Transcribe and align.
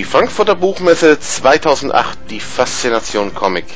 Die 0.00 0.04
Frankfurter 0.04 0.54
Buchmesse 0.54 1.20
2008, 1.20 2.30
die 2.30 2.40
Faszination 2.40 3.34
Comic. 3.34 3.66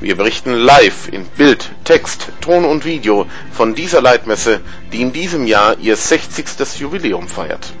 Wir 0.00 0.16
berichten 0.16 0.52
live 0.52 1.06
in 1.06 1.24
Bild, 1.24 1.70
Text, 1.84 2.32
Ton 2.40 2.64
und 2.64 2.84
Video 2.84 3.28
von 3.52 3.76
dieser 3.76 4.02
Leitmesse, 4.02 4.60
die 4.90 5.02
in 5.02 5.12
diesem 5.12 5.46
Jahr 5.46 5.78
ihr 5.78 5.94
60. 5.94 6.80
Jubiläum 6.80 7.28
feiert. 7.28 7.72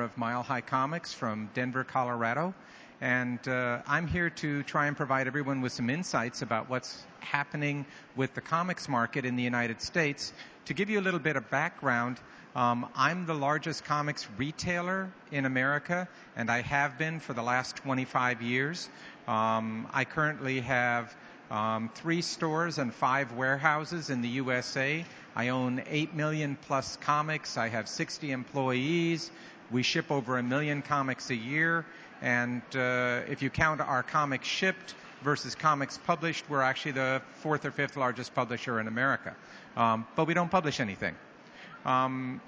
Of 0.00 0.18
Mile 0.18 0.46
High 0.46 0.66
Comics 0.66 1.14
from 1.14 1.48
Denver, 1.56 1.82
Colorado. 1.82 2.52
And 3.00 3.38
uh, 3.48 3.78
I'm 3.88 4.06
here 4.06 4.28
to 4.28 4.62
try 4.64 4.86
and 4.86 4.94
provide 4.94 5.26
everyone 5.26 5.62
with 5.62 5.72
some 5.72 5.88
insights 5.88 6.42
about 6.42 6.68
what's 6.68 7.06
happening 7.20 7.86
with 8.16 8.34
the 8.34 8.42
comics 8.42 8.86
market 8.86 9.24
in 9.24 9.36
the 9.36 9.42
United 9.42 9.80
States. 9.80 10.34
To 10.66 10.74
give 10.74 10.90
you 10.90 11.00
a 11.00 11.04
little 11.04 11.20
bit 11.20 11.36
of 11.36 11.48
background, 11.48 12.18
um, 12.54 12.88
I'm 12.96 13.26
the 13.26 13.34
largest 13.34 13.84
comics 13.84 14.26
retailer 14.36 15.08
in 15.30 15.46
America, 15.46 16.08
and 16.34 16.50
I 16.50 16.62
have 16.62 16.98
been 16.98 17.20
for 17.20 17.32
the 17.32 17.42
last 17.42 17.76
25 17.76 18.42
years. 18.42 18.88
Um, 19.28 19.86
I 19.92 20.04
currently 20.04 20.60
have 20.60 21.14
um, 21.50 21.90
three 21.94 22.22
stores 22.22 22.78
and 22.78 22.92
five 22.92 23.32
warehouses 23.32 24.10
in 24.10 24.22
the 24.22 24.28
USA. 24.28 25.04
I 25.36 25.48
own 25.48 25.82
8 25.88 26.14
million 26.14 26.56
plus 26.66 26.96
comics. 26.96 27.56
I 27.56 27.68
have 27.68 27.88
60 27.88 28.32
employees. 28.32 29.30
We 29.70 29.84
ship 29.84 30.10
over 30.10 30.38
a 30.38 30.42
million 30.42 30.82
comics 30.82 31.30
a 31.30 31.36
year. 31.36 31.86
And 32.20 32.62
uh, 32.74 33.22
if 33.28 33.42
you 33.42 33.50
count 33.50 33.80
our 33.80 34.02
comics 34.02 34.48
shipped 34.48 34.94
versus 35.22 35.54
comics 35.54 35.98
published, 35.98 36.44
we're 36.48 36.62
actually 36.62 36.92
the 36.92 37.22
fourth 37.42 37.64
or 37.64 37.70
fifth 37.70 37.96
largest 37.96 38.34
publisher 38.34 38.80
in 38.80 38.88
America. 38.88 39.36
Um, 39.76 40.06
but 40.16 40.26
we 40.26 40.34
don't 40.34 40.50
publish 40.50 40.80
anything. 40.80 41.14
Um, 41.84 42.40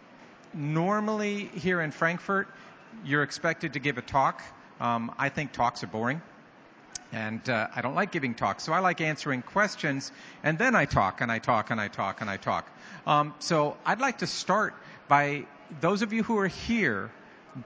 normally 0.55 1.51
here 1.55 1.81
in 1.81 1.91
Frankfurt, 1.91 2.49
you're 3.05 3.23
expected 3.23 3.75
to 3.75 3.79
give 3.79 3.99
a 3.99 4.03
talk. 4.03 4.43
Um, 4.81 5.15
I 5.19 5.29
think 5.29 5.53
talks 5.53 5.83
are 5.83 5.87
boring. 5.87 6.21
And 7.13 7.47
uh, 7.49 7.69
I 7.77 7.83
don't 7.83 7.95
like 7.95 8.11
giving 8.11 8.35
talks, 8.35 8.65
so 8.65 8.73
I 8.73 8.79
like 8.79 9.03
answering 9.03 9.43
questions, 9.43 10.11
and 10.43 10.59
then 10.59 10.75
I 10.75 10.87
talk 10.87 11.21
and 11.21 11.31
I 11.31 11.41
talk 11.41 11.71
and 11.71 11.79
I 11.79 11.89
talk 11.89 12.23
and 12.23 12.31
I 12.31 12.39
talk. 12.39 12.67
Um, 13.07 13.35
so 13.39 13.77
I'd 13.85 14.01
like 14.01 14.19
to 14.19 14.27
start 14.27 14.75
by 15.09 15.45
those 15.83 16.01
of 16.01 16.15
you 16.15 16.23
who 16.23 16.39
are 16.39 16.49
here. 16.49 17.11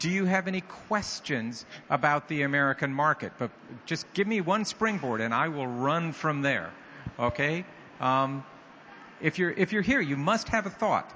Do 0.00 0.10
you 0.10 0.24
have 0.24 0.48
any 0.48 0.62
questions 0.62 1.64
about 1.88 2.26
the 2.26 2.42
American 2.42 2.92
market? 2.92 3.34
But 3.38 3.52
just 3.84 4.12
give 4.14 4.26
me 4.26 4.40
one 4.40 4.64
springboard, 4.64 5.20
and 5.20 5.32
I 5.32 5.46
will 5.46 5.68
run 5.68 6.12
from 6.12 6.42
there. 6.42 6.72
Okay? 7.16 7.64
Um, 8.00 8.44
if 9.20 9.38
you're 9.38 9.52
if 9.52 9.72
you're 9.72 9.82
here, 9.82 10.00
you 10.00 10.16
must 10.16 10.48
have 10.48 10.66
a 10.66 10.70
thought. 10.70 11.08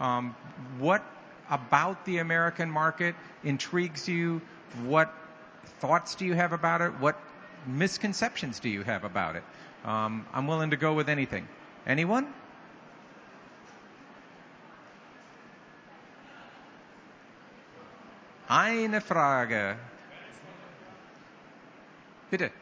Um, 0.00 0.34
what 0.78 1.04
about 1.50 2.04
the 2.04 2.18
American 2.18 2.70
market 2.70 3.14
intrigues 3.44 4.08
you? 4.08 4.42
What 4.84 5.12
thoughts 5.80 6.14
do 6.14 6.24
you 6.24 6.34
have 6.34 6.52
about 6.52 6.80
it? 6.82 6.92
What 7.00 7.18
misconceptions 7.66 8.60
do 8.60 8.68
you 8.68 8.82
have 8.82 9.04
about 9.04 9.36
it? 9.36 9.44
Um, 9.84 10.26
I'm 10.32 10.46
willing 10.46 10.70
to 10.70 10.76
go 10.76 10.94
with 10.94 11.08
anything. 11.08 11.46
Anyone? 11.86 12.26
Eine 18.48 19.00
Frage. 19.00 19.76
Bitte. 22.30 22.52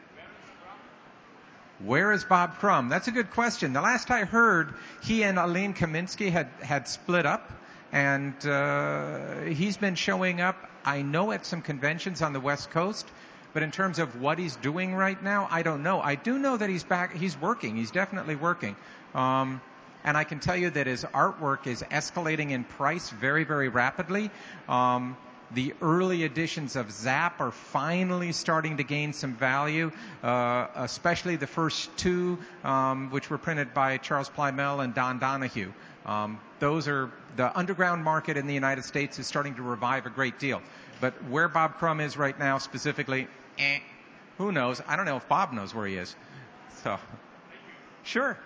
Where 1.83 2.13
is 2.13 2.23
Bob 2.23 2.55
Crumb? 2.59 2.87
That's 2.87 3.09
a 3.09 3.11
good 3.11 3.31
question. 3.31 3.73
The 3.73 3.81
last 3.81 4.09
I 4.09 4.23
heard, 4.23 4.73
he 5.03 5.23
and 5.23 5.37
Aline 5.37 5.73
Kominsky 5.73 6.31
had, 6.31 6.47
had 6.61 6.87
split 6.87 7.25
up, 7.25 7.51
and 7.91 8.33
uh, 8.45 9.41
he's 9.41 9.75
been 9.75 9.95
showing 9.95 10.39
up, 10.39 10.55
I 10.85 11.01
know, 11.01 11.33
at 11.33 11.45
some 11.45 11.61
conventions 11.61 12.21
on 12.21 12.31
the 12.31 12.39
West 12.39 12.71
Coast, 12.71 13.05
but 13.53 13.61
in 13.61 13.71
terms 13.71 13.99
of 13.99 14.21
what 14.21 14.39
he's 14.39 14.55
doing 14.55 14.95
right 14.95 15.21
now, 15.21 15.49
I 15.51 15.63
don't 15.63 15.83
know. 15.83 15.99
I 15.99 16.15
do 16.15 16.39
know 16.39 16.55
that 16.55 16.69
he's 16.69 16.85
back, 16.85 17.13
he's 17.13 17.39
working, 17.39 17.75
he's 17.75 17.91
definitely 17.91 18.35
working. 18.35 18.77
Um, 19.13 19.59
and 20.05 20.15
I 20.15 20.23
can 20.23 20.39
tell 20.39 20.55
you 20.55 20.69
that 20.69 20.87
his 20.87 21.03
artwork 21.03 21.67
is 21.67 21.83
escalating 21.83 22.51
in 22.51 22.63
price 22.63 23.09
very, 23.09 23.43
very 23.43 23.67
rapidly. 23.67 24.31
Um, 24.69 25.17
the 25.51 25.73
early 25.81 26.23
editions 26.23 26.75
of 26.75 26.91
Zap 26.91 27.39
are 27.39 27.51
finally 27.51 28.31
starting 28.31 28.77
to 28.77 28.83
gain 28.83 29.13
some 29.13 29.35
value, 29.35 29.91
uh, 30.23 30.67
especially 30.75 31.35
the 31.35 31.47
first 31.47 31.95
two, 31.97 32.39
um, 32.63 33.11
which 33.11 33.29
were 33.29 33.37
printed 33.37 33.73
by 33.73 33.97
Charles 33.97 34.29
Plymell 34.29 34.83
and 34.83 34.93
Don 34.93 35.19
Donahue. 35.19 35.71
Um, 36.05 36.39
those 36.59 36.87
are 36.87 37.11
the 37.35 37.57
underground 37.57 38.03
market 38.03 38.37
in 38.37 38.47
the 38.47 38.53
United 38.53 38.85
States 38.85 39.19
is 39.19 39.27
starting 39.27 39.55
to 39.55 39.61
revive 39.61 40.05
a 40.05 40.09
great 40.09 40.39
deal. 40.39 40.61
But 41.01 41.13
where 41.25 41.47
Bob 41.47 41.75
Crumb 41.75 41.99
is 41.99 42.17
right 42.17 42.37
now 42.37 42.57
specifically, 42.57 43.27
eh, 43.57 43.79
who 44.37 44.51
knows? 44.51 44.81
I 44.87 44.95
don't 44.95 45.05
know 45.05 45.17
if 45.17 45.27
Bob 45.27 45.51
knows 45.53 45.73
where 45.73 45.85
he 45.85 45.95
is. 45.95 46.15
So, 46.83 46.97
sure. 48.03 48.37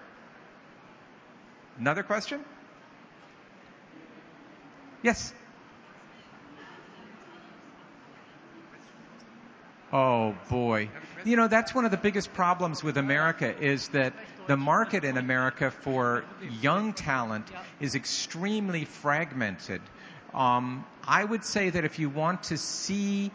Another 1.77 2.03
question? 2.03 2.43
Yes. 5.01 5.33
Oh 9.91 10.35
boy. 10.49 10.89
You 11.25 11.35
know, 11.35 11.47
that's 11.47 11.73
one 11.73 11.83
of 11.85 11.91
the 11.91 11.97
biggest 11.97 12.33
problems 12.33 12.83
with 12.83 12.97
America 12.97 13.57
is 13.59 13.87
that 13.89 14.13
the 14.47 14.55
market 14.55 15.03
in 15.03 15.17
America 15.17 15.71
for 15.71 16.23
young 16.61 16.93
talent 16.93 17.47
is 17.79 17.95
extremely 17.95 18.85
fragmented. 18.85 19.81
Um, 20.33 20.85
I 21.07 21.23
would 21.23 21.43
say 21.43 21.71
that 21.71 21.85
if 21.85 21.97
you 21.97 22.09
want 22.09 22.43
to 22.43 22.57
see 22.57 23.31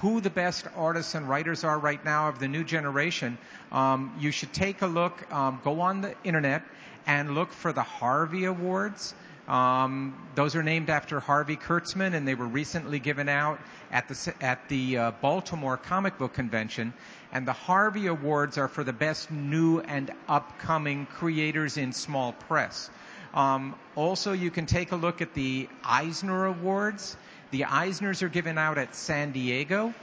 who 0.00 0.20
the 0.20 0.30
best 0.30 0.66
artists 0.74 1.14
and 1.14 1.28
writers 1.28 1.62
are 1.62 1.78
right 1.78 2.02
now 2.04 2.28
of 2.28 2.38
the 2.38 2.48
new 2.48 2.64
generation, 2.64 3.36
um, 3.70 4.16
you 4.18 4.30
should 4.30 4.52
take 4.52 4.82
a 4.82 4.86
look, 4.86 5.30
um, 5.32 5.60
go 5.62 5.80
on 5.80 6.00
the 6.00 6.14
internet 6.24 6.62
and 7.06 7.34
look 7.34 7.52
for 7.52 7.72
the 7.72 7.82
Harvey 7.82 8.46
Awards. 8.46 9.14
Um, 9.48 10.14
those 10.34 10.56
are 10.56 10.62
named 10.62 10.90
after 10.90 11.20
Harvey 11.20 11.56
Kurtzman, 11.56 12.14
and 12.14 12.26
they 12.26 12.34
were 12.34 12.46
recently 12.46 12.98
given 12.98 13.28
out 13.28 13.60
at 13.92 14.08
the 14.08 14.34
at 14.40 14.68
the 14.68 14.98
uh, 14.98 15.10
Baltimore 15.20 15.76
Comic 15.76 16.18
Book 16.18 16.34
Convention. 16.34 16.92
And 17.32 17.46
the 17.46 17.52
Harvey 17.52 18.06
Awards 18.08 18.58
are 18.58 18.68
for 18.68 18.82
the 18.82 18.92
best 18.92 19.30
new 19.30 19.80
and 19.80 20.10
upcoming 20.28 21.06
creators 21.06 21.76
in 21.76 21.92
small 21.92 22.32
press. 22.32 22.90
Um, 23.34 23.76
also, 23.94 24.32
you 24.32 24.50
can 24.50 24.66
take 24.66 24.92
a 24.92 24.96
look 24.96 25.20
at 25.20 25.34
the 25.34 25.68
Eisner 25.84 26.46
Awards. 26.46 27.16
The 27.50 27.62
Eisners 27.62 28.22
are 28.22 28.28
given 28.28 28.58
out 28.58 28.78
at 28.78 28.94
San 28.96 29.32
Diego. 29.32 29.94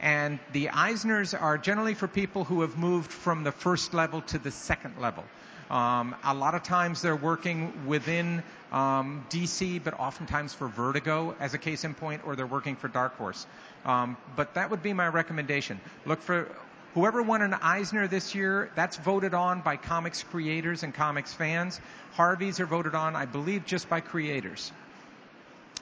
And 0.00 0.40
the 0.52 0.66
Eisners 0.66 1.40
are 1.40 1.58
generally 1.58 1.94
for 1.94 2.08
people 2.08 2.44
who 2.44 2.62
have 2.62 2.76
moved 2.76 3.10
from 3.10 3.44
the 3.44 3.52
first 3.52 3.94
level 3.94 4.20
to 4.22 4.38
the 4.38 4.50
second 4.50 5.00
level. 5.00 5.24
Um, 5.72 6.14
a 6.22 6.34
lot 6.34 6.54
of 6.54 6.62
times 6.62 7.00
they're 7.00 7.16
working 7.16 7.86
within 7.86 8.42
um, 8.72 9.24
DC, 9.30 9.82
but 9.82 9.98
oftentimes 9.98 10.52
for 10.52 10.68
Vertigo 10.68 11.34
as 11.40 11.54
a 11.54 11.58
case 11.58 11.84
in 11.84 11.94
point, 11.94 12.26
or 12.26 12.36
they're 12.36 12.46
working 12.46 12.76
for 12.76 12.88
Dark 12.88 13.16
Horse. 13.16 13.46
Um, 13.86 14.18
but 14.36 14.52
that 14.54 14.70
would 14.70 14.82
be 14.82 14.92
my 14.92 15.08
recommendation. 15.08 15.80
Look 16.04 16.20
for 16.20 16.46
whoever 16.92 17.22
won 17.22 17.40
an 17.40 17.54
Eisner 17.54 18.06
this 18.06 18.34
year. 18.34 18.70
That's 18.74 18.98
voted 18.98 19.32
on 19.32 19.62
by 19.62 19.78
comics 19.78 20.22
creators 20.22 20.82
and 20.82 20.92
comics 20.92 21.32
fans. 21.32 21.80
Harveys 22.12 22.60
are 22.60 22.66
voted 22.66 22.94
on, 22.94 23.16
I 23.16 23.24
believe, 23.24 23.64
just 23.64 23.88
by 23.88 24.00
creators. 24.00 24.70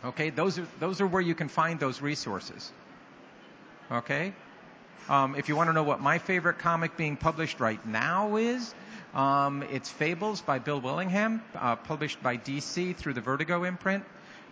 Okay, 0.05 0.31
those 0.31 0.57
are 0.59 0.67
those 0.79 1.01
are 1.01 1.07
where 1.07 1.21
you 1.21 1.35
can 1.35 1.49
find 1.49 1.81
those 1.81 2.01
resources. 2.01 2.73
Okay. 3.91 4.33
Um, 5.09 5.35
if 5.35 5.49
you 5.49 5.57
want 5.57 5.69
to 5.69 5.73
know 5.73 5.83
what 5.83 6.01
my 6.01 6.19
favorite 6.19 6.61
comic 6.61 6.97
being 6.97 7.17
published 7.17 7.59
right 7.59 7.85
now 7.85 8.37
is, 8.37 8.73
um, 9.15 9.63
it's 9.65 9.91
Fables 9.91 10.41
by 10.41 10.59
Bill 10.59 10.81
Willingham, 10.81 11.43
uh, 11.55 11.77
published 11.77 12.23
by 12.23 12.37
DC 12.37 12.95
through 12.97 13.15
the 13.15 13.21
Vertigo 13.21 13.65
imprint. 13.65 14.05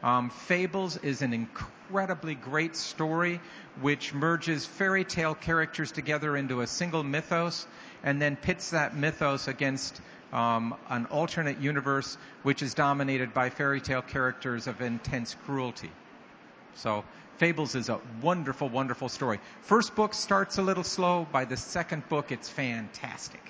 Um, 0.03 0.31
Fables 0.31 0.97
is 0.97 1.23
an 1.23 1.33
incredibly 1.33 2.35
great 2.35 2.77
story 2.77 3.41
which 3.81 4.15
merges 4.15 4.67
fairy 4.67 5.05
tale 5.05 5.35
characters 5.35 5.93
together 5.93 6.37
into 6.37 6.61
a 6.61 6.67
single 6.67 7.03
mythos 7.03 7.67
and 8.03 8.21
then 8.21 8.37
pits 8.37 8.71
that 8.71 8.97
mythos 8.97 9.49
against 9.49 10.01
um, 10.33 10.75
an 10.89 11.07
alternate 11.07 11.59
universe 11.61 12.17
which 12.43 12.63
is 12.63 12.75
dominated 12.75 13.35
by 13.35 13.51
fairy 13.51 13.81
tale 13.81 14.03
characters 14.03 14.67
of 14.67 14.81
intense 14.81 15.35
cruelty. 15.47 15.91
So 16.75 17.05
Fables 17.39 17.75
is 17.75 17.89
a 17.89 18.01
wonderful, 18.23 18.69
wonderful 18.69 19.09
story. 19.09 19.39
First 19.63 19.95
book 19.95 20.15
starts 20.15 20.59
a 20.59 20.63
little 20.63 20.85
slow. 20.85 21.27
By 21.31 21.45
the 21.45 21.57
second 21.57 22.09
book, 22.09 22.33
it's 22.33 22.49
fantastic. 22.49 23.41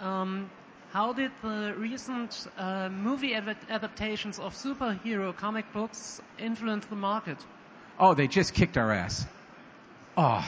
Um, 0.00 0.50
how 0.92 1.12
did 1.12 1.30
the 1.42 1.74
recent 1.78 2.46
uh, 2.56 2.88
movie 2.88 3.34
adaptations 3.34 4.38
of 4.38 4.54
superhero 4.54 5.36
comic 5.36 5.72
books 5.72 6.20
influence 6.38 6.86
the 6.86 6.96
market? 6.96 7.36
Oh, 7.98 8.14
they 8.14 8.26
just 8.26 8.54
kicked 8.54 8.76
our 8.76 8.90
ass. 8.90 9.26
Oh, 10.16 10.44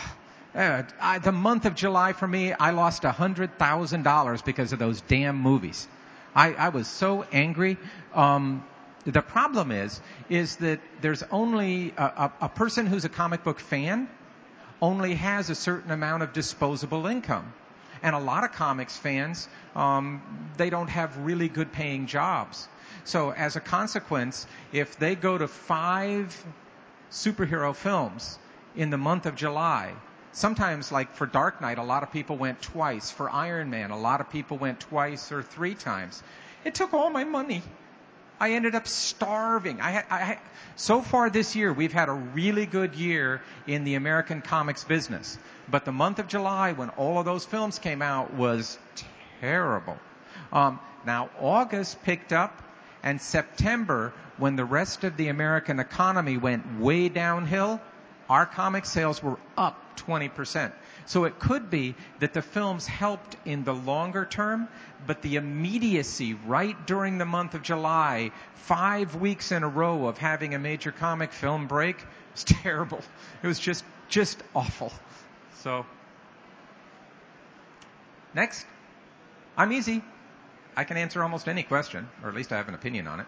uh, 0.55 0.83
I, 1.01 1.19
the 1.19 1.33
month 1.33 1.65
of 1.67 1.75
July 1.75 2.13
for 2.13 2.27
me, 2.27 2.53
I 2.53 2.71
lost 2.71 3.03
$100,000 3.03 4.45
because 4.45 4.73
of 4.73 4.79
those 4.79 5.01
damn 5.03 5.37
movies. 5.37 5.87
I, 6.35 6.55
I 6.55 6.69
was 6.71 6.89
so 6.89 7.25
angry. 7.33 7.77
Um, 8.15 8.65
the 9.05 9.23
problem 9.23 9.71
is, 9.71 10.01
is 10.29 10.57
that 10.57 10.81
there's 11.03 11.23
only 11.31 11.93
a, 11.97 12.05
a, 12.05 12.33
a 12.43 12.49
person 12.49 12.87
who's 12.87 13.05
a 13.05 13.09
comic 13.09 13.45
book 13.45 13.61
fan 13.61 14.09
only 14.81 15.15
has 15.15 15.51
a 15.51 15.55
certain 15.55 15.91
amount 15.91 16.23
of 16.23 16.33
disposable 16.33 17.07
income. 17.07 17.53
And 18.03 18.15
a 18.15 18.19
lot 18.19 18.45
of 18.45 18.53
comics 18.53 18.97
fans, 18.97 19.49
um, 19.77 20.23
they 20.57 20.71
don't 20.71 20.89
have 20.89 21.17
really 21.19 21.49
good 21.49 21.73
paying 21.73 22.07
jobs. 22.07 22.69
So 23.05 23.31
as 23.31 23.57
a 23.57 23.61
consequence, 23.61 24.47
if 24.73 24.99
they 24.99 25.15
go 25.15 25.39
to 25.39 25.49
five 25.49 26.45
superhero 27.11 27.75
films 27.75 28.39
in 28.77 28.91
the 28.91 28.99
month 28.99 29.27
of 29.27 29.35
July, 29.37 29.93
sometimes 30.33 30.91
like 30.91 31.15
for 31.15 31.27
Dark 31.27 31.61
Knight, 31.61 31.79
a 31.79 31.83
lot 31.83 32.03
of 32.03 32.11
people 32.11 32.37
went 32.37 32.61
twice. 32.63 33.11
For 33.11 33.31
Iron 33.31 33.71
Man, 33.71 33.91
a 33.91 33.99
lot 33.99 34.21
of 34.21 34.31
people 34.31 34.59
went 34.59 34.81
twice 34.81 35.31
or 35.31 35.43
three 35.43 35.75
times. 35.75 36.23
It 36.65 36.75
took 36.75 36.95
all 36.95 37.11
my 37.11 37.25
money. 37.25 37.63
I 38.43 38.55
ended 38.55 38.75
up 38.75 38.89
starving. 38.89 39.81
I 39.81 40.03
I 40.11 40.39
so 40.75 41.01
far 41.01 41.31
this 41.31 41.55
year, 41.55 41.73
we've 41.73 41.93
had 41.93 42.09
a 42.09 42.13
really 42.13 42.67
good 42.67 42.97
year 42.97 43.41
in 43.69 43.85
the 43.85 43.95
American 43.95 44.43
comics 44.43 44.83
business. 44.83 45.39
But 45.71 45.85
the 45.85 45.93
month 45.93 46.19
of 46.19 46.27
July, 46.27 46.73
when 46.73 46.89
all 46.89 47.21
of 47.21 47.25
those 47.25 47.45
films 47.45 47.79
came 47.79 48.03
out, 48.03 48.35
was 48.35 48.81
terrible. 49.41 49.97
Um, 50.53 50.81
now, 51.07 51.31
August 51.41 52.03
picked 52.03 52.33
up, 52.33 52.61
and 53.05 53.23
September, 53.23 54.13
when 54.39 54.57
the 54.57 54.65
rest 54.65 55.05
of 55.05 55.17
the 55.17 55.29
American 55.29 55.79
economy 55.79 56.37
went 56.37 56.81
way 56.81 57.09
downhill, 57.09 57.81
our 58.29 58.45
comic 58.45 58.87
sales 58.87 59.23
were 59.23 59.39
up 59.57 59.97
20%. 59.99 60.73
So 61.07 61.25
it 61.25 61.39
could 61.39 61.71
be 61.71 61.95
that 62.21 62.33
the 62.33 62.43
films 62.43 62.87
helped 62.87 63.37
in 63.45 63.65
the 63.65 63.75
longer 63.75 64.25
term, 64.25 64.69
but 65.07 65.23
the 65.23 65.37
immediacy 65.37 66.35
right 66.35 66.87
during 66.87 67.19
the 67.19 67.25
month 67.25 67.55
of 67.55 67.63
July, 67.63 68.33
five 68.55 69.15
weeks 69.17 69.53
in 69.53 69.63
a 69.63 69.69
row 69.69 70.07
of 70.07 70.19
having 70.19 70.55
a 70.55 70.59
major 70.59 70.93
comic 70.93 71.33
film 71.33 71.67
break, 71.67 71.97
was 72.33 72.45
terrible. 72.45 73.01
It 73.43 73.47
was 73.47 73.59
just, 73.59 73.85
just 74.09 74.43
awful. 74.55 74.93
So, 75.59 75.87
next. 78.35 78.67
I'm 79.57 79.73
easy. 79.73 80.03
I 80.77 80.85
can 80.85 80.97
answer 80.97 81.23
almost 81.23 81.49
any 81.49 81.63
question, 81.63 82.09
or 82.23 82.31
at 82.31 82.35
least 82.35 82.53
I 82.53 82.57
have 82.57 82.69
an 82.69 82.75
opinion 82.75 83.07
on 83.07 83.21
it. 83.21 83.27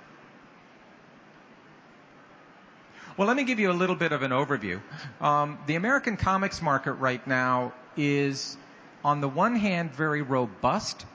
Well, 3.17 3.29
let 3.29 3.37
me 3.37 3.45
give 3.45 3.61
you 3.61 3.71
a 3.71 3.73
little 3.73 3.95
bit 3.95 4.11
of 4.11 4.23
an 4.23 4.33
overview. 4.33 4.81
Um, 5.21 5.59
the 5.69 5.77
American 5.77 6.17
comics 6.17 6.61
market 6.61 6.95
right 6.95 7.25
now 7.29 7.73
is, 7.97 8.57
on 9.05 9.21
the 9.21 9.29
one 9.29 9.55
hand, 9.55 9.93
very 9.93 10.23
robust 10.23 11.07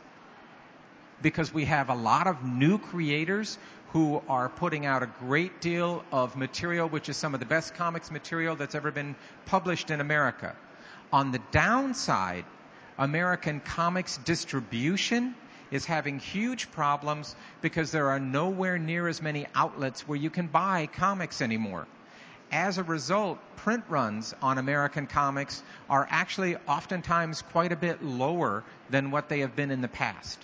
because 1.22 1.54
we 1.54 1.66
have 1.66 1.90
a 1.90 1.96
lot 1.96 2.28
of 2.28 2.42
new 2.42 2.78
creators 2.78 3.58
who 3.92 4.22
are 4.30 4.48
putting 4.48 4.86
out 4.86 5.04
a 5.04 5.08
great 5.20 5.60
deal 5.60 6.06
of 6.10 6.38
material, 6.38 6.88
which 6.88 7.10
is 7.10 7.18
some 7.18 7.34
of 7.34 7.42
the 7.42 7.46
best 7.46 7.76
comics 7.76 8.12
material 8.12 8.56
that's 8.56 8.76
ever 8.76 8.92
been 8.92 9.14
published 9.46 9.92
in 9.92 10.00
America. 10.00 10.56
On 11.12 11.34
the 11.34 11.42
downside, 11.52 12.46
American 12.98 13.60
comics 13.60 14.16
distribution 14.20 15.36
is 15.72 15.86
having 15.86 16.20
huge 16.20 16.72
problems 16.72 17.36
because 17.62 17.92
there 17.92 18.10
are 18.10 18.20
nowhere 18.20 18.78
near 18.78 19.08
as 19.08 19.22
many 19.22 19.46
outlets 19.56 20.08
where 20.08 20.18
you 20.18 20.30
can 20.30 20.48
buy 20.48 20.88
comics 20.88 21.42
anymore. 21.42 21.88
As 22.52 22.80
a 22.80 22.84
result, 22.84 23.38
print 23.58 23.84
runs 23.90 24.34
on 24.42 24.58
American 24.58 25.06
comics 25.06 25.62
are 25.90 26.08
actually 26.10 26.56
oftentimes 26.68 27.44
quite 27.44 27.72
a 27.72 27.76
bit 27.76 28.04
lower 28.04 28.64
than 28.90 29.12
what 29.12 29.30
they 29.30 29.42
have 29.42 29.56
been 29.56 29.70
in 29.70 29.82
the 29.82 29.88
past. 29.88 30.40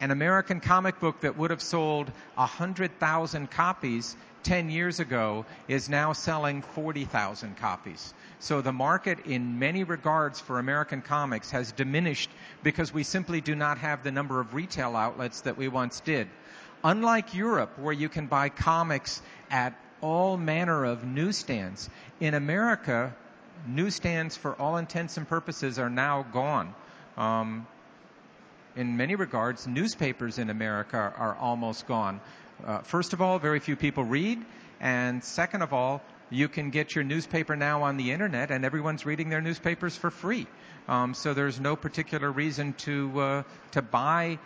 An 0.00 0.10
American 0.10 0.60
comic 0.60 0.98
book 1.00 1.20
that 1.20 1.36
would 1.36 1.50
have 1.50 1.62
sold 1.62 2.10
100,000 2.34 3.50
copies 3.50 4.16
10 4.44 4.70
years 4.70 5.00
ago 5.00 5.44
is 5.66 5.88
now 5.88 6.12
selling 6.12 6.62
40,000 6.62 7.56
copies. 7.56 8.14
So 8.40 8.60
the 8.60 8.72
market 8.72 9.26
in 9.26 9.58
many 9.58 9.82
regards 9.82 10.38
for 10.40 10.58
American 10.58 11.02
comics 11.02 11.50
has 11.50 11.72
diminished 11.72 12.30
because 12.62 12.92
we 12.92 13.02
simply 13.02 13.40
do 13.40 13.54
not 13.54 13.78
have 13.78 14.04
the 14.04 14.12
number 14.12 14.40
of 14.40 14.54
retail 14.54 14.94
outlets 14.94 15.40
that 15.42 15.56
we 15.56 15.66
once 15.66 16.00
did. 16.00 16.28
Unlike 16.84 17.34
Europe, 17.34 17.78
where 17.78 17.92
you 17.92 18.08
can 18.08 18.26
buy 18.26 18.48
comics 18.48 19.20
at 19.50 19.74
all 20.00 20.36
manner 20.36 20.84
of 20.84 21.04
newsstands, 21.04 21.90
in 22.20 22.34
America, 22.34 23.14
newsstands 23.66 24.36
for 24.36 24.54
all 24.54 24.76
intents 24.76 25.16
and 25.16 25.28
purposes 25.28 25.80
are 25.80 25.90
now 25.90 26.22
gone. 26.32 26.74
Um, 27.16 27.66
in 28.76 28.96
many 28.96 29.16
regards, 29.16 29.66
newspapers 29.66 30.38
in 30.38 30.50
America 30.50 31.12
are 31.16 31.34
almost 31.34 31.88
gone. 31.88 32.20
Uh, 32.64 32.78
first 32.78 33.12
of 33.12 33.20
all, 33.20 33.40
very 33.40 33.58
few 33.58 33.74
people 33.74 34.04
read, 34.04 34.38
and 34.80 35.24
second 35.24 35.62
of 35.62 35.72
all, 35.72 36.00
you 36.30 36.48
can 36.48 36.70
get 36.70 36.94
your 36.94 37.04
newspaper 37.04 37.56
now 37.56 37.82
on 37.82 37.96
the 37.96 38.12
internet, 38.12 38.50
and 38.50 38.64
everyone's 38.64 39.06
reading 39.06 39.28
their 39.30 39.40
newspapers 39.40 39.96
for 39.96 40.10
free. 40.10 40.46
Um, 40.88 41.14
so 41.14 41.34
there's 41.34 41.60
no 41.60 41.76
particular 41.76 42.30
reason 42.30 42.72
to 42.84 43.20
uh, 43.20 43.42
to 43.72 43.82
buy 43.82 44.38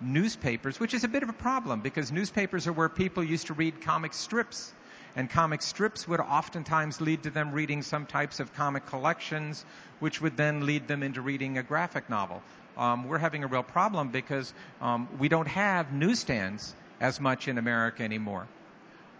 newspapers, 0.00 0.80
which 0.80 0.94
is 0.94 1.04
a 1.04 1.08
bit 1.08 1.22
of 1.22 1.28
a 1.28 1.34
problem 1.34 1.80
because 1.80 2.12
newspapers 2.12 2.66
are 2.66 2.72
where 2.72 2.88
people 2.88 3.22
used 3.22 3.46
to 3.48 3.54
read 3.54 3.80
comic 3.80 4.12
strips. 4.12 4.72
And 5.16 5.30
comic 5.30 5.62
strips 5.62 6.08
would 6.08 6.18
oftentimes 6.18 7.00
lead 7.00 7.22
to 7.22 7.30
them 7.30 7.52
reading 7.52 7.82
some 7.82 8.04
types 8.04 8.40
of 8.40 8.52
comic 8.54 8.86
collections, 8.86 9.64
which 10.00 10.20
would 10.20 10.36
then 10.36 10.66
lead 10.66 10.88
them 10.88 11.04
into 11.04 11.20
reading 11.20 11.56
a 11.56 11.62
graphic 11.62 12.10
novel. 12.10 12.42
Um, 12.76 13.06
we're 13.06 13.18
having 13.18 13.44
a 13.44 13.46
real 13.46 13.62
problem 13.62 14.08
because 14.08 14.52
um, 14.80 15.08
we 15.20 15.28
don't 15.28 15.46
have 15.46 15.92
newsstands 15.92 16.74
as 17.00 17.20
much 17.20 17.46
in 17.46 17.58
America 17.58 18.02
anymore. 18.02 18.48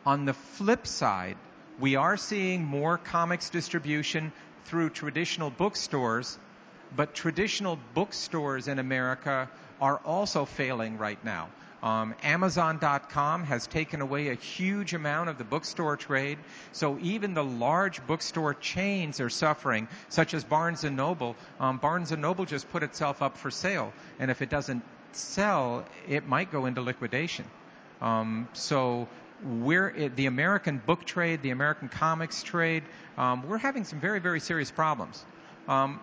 On 0.04 0.24
the 0.24 0.34
flip 0.34 0.86
side, 0.88 1.36
we 1.78 1.96
are 1.96 2.16
seeing 2.16 2.64
more 2.64 2.98
comics 2.98 3.50
distribution 3.50 4.32
through 4.64 4.90
traditional 4.90 5.50
bookstores, 5.50 6.38
but 6.96 7.14
traditional 7.14 7.78
bookstores 7.94 8.68
in 8.68 8.78
America 8.78 9.48
are 9.80 9.98
also 10.04 10.44
failing 10.44 10.98
right 10.98 11.22
now. 11.24 11.48
Um, 11.82 12.14
Amazon.com 12.22 13.44
has 13.44 13.66
taken 13.66 14.00
away 14.00 14.28
a 14.28 14.34
huge 14.34 14.94
amount 14.94 15.28
of 15.28 15.36
the 15.36 15.44
bookstore 15.44 15.98
trade, 15.98 16.38
so 16.72 16.98
even 17.02 17.34
the 17.34 17.44
large 17.44 18.06
bookstore 18.06 18.54
chains 18.54 19.20
are 19.20 19.28
suffering, 19.28 19.86
such 20.08 20.32
as 20.32 20.44
Barnes 20.44 20.84
and 20.84 20.96
Noble. 20.96 21.36
Um, 21.60 21.76
Barnes 21.76 22.10
and 22.10 22.22
Noble 22.22 22.46
just 22.46 22.70
put 22.70 22.82
itself 22.82 23.20
up 23.20 23.36
for 23.36 23.50
sale, 23.50 23.92
and 24.18 24.30
if 24.30 24.40
it 24.40 24.48
doesn't 24.48 24.82
sell, 25.12 25.84
it 26.08 26.26
might 26.26 26.50
go 26.50 26.64
into 26.64 26.80
liquidation. 26.80 27.44
Um, 28.00 28.48
so 28.54 29.06
we're 29.44 30.10
the 30.14 30.26
American 30.26 30.78
book 30.78 31.04
trade, 31.04 31.42
the 31.42 31.50
American 31.50 31.88
comics 31.88 32.42
trade. 32.42 32.82
Um, 33.16 33.48
we're 33.48 33.58
having 33.58 33.84
some 33.84 34.00
very, 34.00 34.20
very 34.20 34.40
serious 34.40 34.70
problems. 34.70 35.22
Um, 35.68 36.00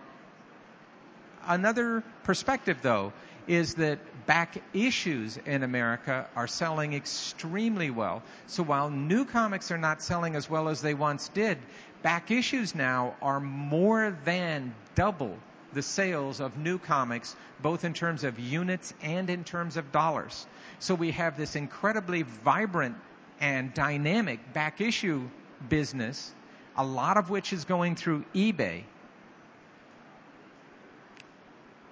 another 1.45 2.03
perspective, 2.23 2.77
though, 2.81 3.13
is 3.47 3.75
that 3.75 3.99
back 4.25 4.61
issues 4.73 5.37
in 5.45 5.63
America 5.63 6.27
are 6.35 6.47
selling 6.47 6.93
extremely 6.93 7.89
well. 7.89 8.21
So 8.47 8.63
while 8.63 8.89
new 8.89 9.25
comics 9.25 9.71
are 9.71 9.77
not 9.77 10.01
selling 10.01 10.35
as 10.35 10.49
well 10.49 10.69
as 10.69 10.81
they 10.81 10.93
once 10.93 11.27
did, 11.29 11.57
back 12.03 12.31
issues 12.31 12.75
now 12.75 13.15
are 13.21 13.39
more 13.39 14.15
than 14.25 14.75
double 14.95 15.35
the 15.73 15.81
sales 15.81 16.39
of 16.39 16.57
new 16.57 16.77
comics, 16.77 17.35
both 17.61 17.85
in 17.85 17.93
terms 17.93 18.23
of 18.23 18.39
units 18.39 18.93
and 19.01 19.29
in 19.29 19.43
terms 19.43 19.77
of 19.77 19.91
dollars. 19.91 20.45
So 20.79 20.95
we 20.95 21.11
have 21.11 21.37
this 21.37 21.55
incredibly 21.55 22.23
vibrant 22.23 22.95
and 23.41 23.73
dynamic 23.73 24.53
back 24.53 24.79
issue 24.79 25.27
business, 25.67 26.31
a 26.77 26.85
lot 26.85 27.17
of 27.17 27.29
which 27.29 27.51
is 27.51 27.65
going 27.65 27.95
through 27.95 28.23
eBay. 28.33 28.83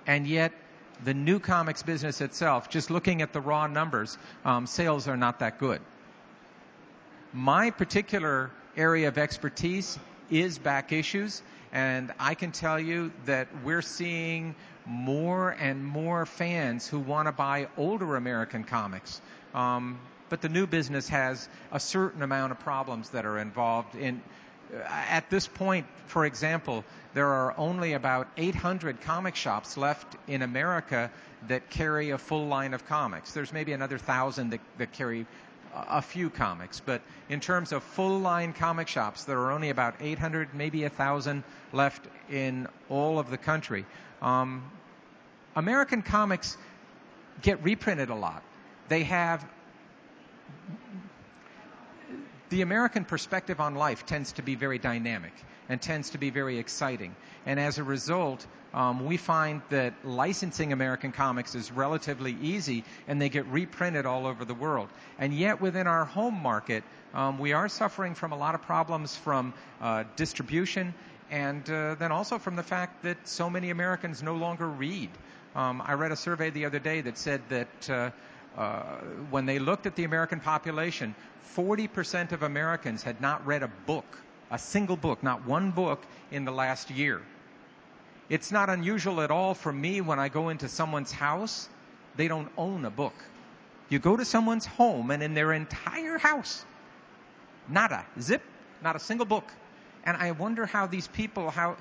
And 0.08 0.26
yet, 0.26 0.54
the 1.04 1.14
new 1.14 1.40
comics 1.40 1.84
business 1.84 2.22
itself, 2.22 2.70
just 2.70 2.90
looking 2.90 3.22
at 3.22 3.34
the 3.34 3.42
raw 3.42 3.68
numbers, 3.68 4.18
um, 4.46 4.68
sales 4.68 5.08
are 5.08 5.18
not 5.18 5.40
that 5.40 5.58
good. 5.60 5.82
My 7.34 7.72
particular 7.72 8.52
area 8.76 9.08
of 9.08 9.18
expertise 9.18 9.98
is 10.30 10.58
back 10.58 10.92
issues, 10.92 11.42
and 11.72 12.12
I 12.20 12.34
can 12.36 12.52
tell 12.52 12.80
you 12.80 13.12
that 13.26 13.48
we're 13.64 13.82
seeing 13.82 14.56
more 14.86 15.52
and 15.52 15.86
more 15.86 16.26
fans 16.26 16.88
who 16.88 17.00
want 17.00 17.28
to 17.28 17.32
buy 17.32 17.68
older 17.78 18.16
American 18.16 18.64
comics. 18.64 19.22
Um, 19.54 20.00
but 20.30 20.42
the 20.42 20.50
new 20.50 20.68
business 20.68 21.10
has 21.10 21.50
a 21.72 21.80
certain 21.80 22.22
amount 22.22 22.52
of 22.52 22.60
problems 22.60 23.10
that 23.10 23.26
are 23.26 23.38
involved 23.38 23.96
in 23.96 24.22
at 24.88 25.30
this 25.30 25.48
point, 25.48 25.88
for 26.08 26.26
example, 26.26 26.84
there 27.14 27.28
are 27.28 27.58
only 27.58 27.94
about 27.94 28.28
800 28.38 29.02
comic 29.02 29.36
shops 29.36 29.78
left 29.78 30.16
in 30.28 30.42
America 30.42 31.12
that 31.48 31.70
carry 31.70 32.12
a 32.12 32.18
full 32.18 32.48
line 32.48 32.74
of 32.74 32.86
comics. 32.86 33.34
There's 33.34 33.52
maybe 33.54 33.72
another 33.72 33.98
thousand 33.98 34.52
that, 34.52 34.62
that 34.78 34.92
carry 34.92 35.26
a 35.74 36.02
few 36.02 36.30
comics, 36.30 36.80
but 36.80 37.02
in 37.30 37.40
terms 37.40 37.72
of 37.72 37.84
full 37.84 38.20
line 38.20 38.54
comic 38.54 38.88
shops, 38.88 39.26
there 39.26 39.40
are 39.40 39.52
only 39.52 39.70
about 39.70 39.96
800, 40.00 40.54
maybe 40.54 40.84
a 40.84 40.90
thousand 40.90 41.44
left 41.72 42.06
in 42.30 42.68
all 42.90 43.20
of 43.20 43.30
the 43.30 43.38
country. 43.38 43.86
Um, 44.22 44.70
American 45.56 46.02
comics 46.02 46.58
get 47.42 47.64
reprinted 47.64 48.10
a 48.10 48.16
lot. 48.16 48.44
They 48.88 49.04
have 49.04 49.46
the 52.50 52.62
American 52.62 53.06
perspective 53.06 53.60
on 53.60 53.76
life 53.76 54.06
tends 54.06 54.34
to 54.34 54.42
be 54.42 54.56
very 54.56 54.80
dynamic 54.80 55.34
and 55.70 55.80
tends 55.80 56.12
to 56.12 56.18
be 56.18 56.32
very 56.32 56.58
exciting. 56.58 57.16
And 57.46 57.60
as 57.60 57.78
a 57.78 57.84
result, 57.84 58.46
um, 58.74 59.06
we 59.06 59.18
find 59.18 59.62
that 59.70 59.94
licensing 60.04 60.74
American 60.74 61.12
comics 61.12 61.54
is 61.54 61.72
relatively 61.72 62.36
easy 62.42 62.84
and 63.08 63.22
they 63.22 63.30
get 63.30 63.46
reprinted 63.48 64.06
all 64.06 64.26
over 64.26 64.46
the 64.46 64.56
world. 64.56 64.90
And 65.20 65.34
yet 65.34 65.62
within 65.62 65.86
our 65.86 66.06
home 66.06 66.42
market, 66.42 66.84
um, 67.14 67.38
we 67.38 67.54
are 67.54 67.70
suffering 67.70 68.16
from 68.16 68.32
a 68.32 68.38
lot 68.38 68.56
of 68.56 68.64
problems 68.64 69.16
from 69.16 69.54
uh, 69.80 70.06
distribution 70.16 70.96
and 71.30 71.70
uh, 71.70 71.96
then 71.96 72.12
also 72.12 72.40
from 72.40 72.56
the 72.56 72.64
fact 72.64 73.04
that 73.04 73.28
so 73.28 73.50
many 73.50 73.70
Americans 73.70 74.24
no 74.24 74.36
longer 74.36 74.68
read. 74.68 75.10
Um, 75.56 75.82
I 75.86 75.94
read 75.94 76.12
a 76.12 76.16
survey 76.16 76.50
the 76.50 76.66
other 76.66 76.80
day 76.80 77.02
that 77.02 77.18
said 77.18 77.42
that 77.50 77.90
uh, 77.90 78.10
when 79.30 79.46
they 79.46 79.60
looked 79.60 79.86
at 79.86 79.96
the 79.96 80.04
American 80.04 80.40
population, 80.40 81.16
40% 81.56 82.32
of 82.32 82.44
Americans 82.44 83.04
had 83.04 83.22
not 83.22 83.46
read 83.46 83.64
a 83.64 83.72
book, 83.86 84.20
a 84.52 84.60
single 84.60 84.98
book, 84.98 85.24
not 85.24 85.46
one 85.46 85.72
book 85.72 86.06
in 86.32 86.46
the 86.46 86.52
last 86.52 86.90
year. 86.90 87.22
It's 88.30 88.52
not 88.52 88.70
unusual 88.70 89.22
at 89.22 89.32
all 89.32 89.54
for 89.54 89.72
me 89.72 90.02
when 90.02 90.20
I 90.20 90.30
go 90.30 90.50
into 90.50 90.68
someone's 90.68 91.12
house, 91.12 91.68
they 92.16 92.28
don't 92.28 92.52
own 92.58 92.86
a 92.86 92.92
book. 92.92 93.16
You 93.90 93.98
go 93.98 94.16
to 94.16 94.26
someone's 94.26 94.66
home 94.66 95.10
and 95.10 95.24
in 95.24 95.34
their 95.34 95.52
entire 95.52 96.18
house, 96.18 96.64
nada, 97.68 98.06
zip, 98.20 98.44
not 98.84 98.96
a 98.96 99.00
single 99.00 99.26
book. 99.26 99.52
And 100.04 100.16
I 100.16 100.32
wonder 100.32 100.66
how 100.66 100.86
these 100.86 101.08
people, 101.08 101.50
how 101.50 101.78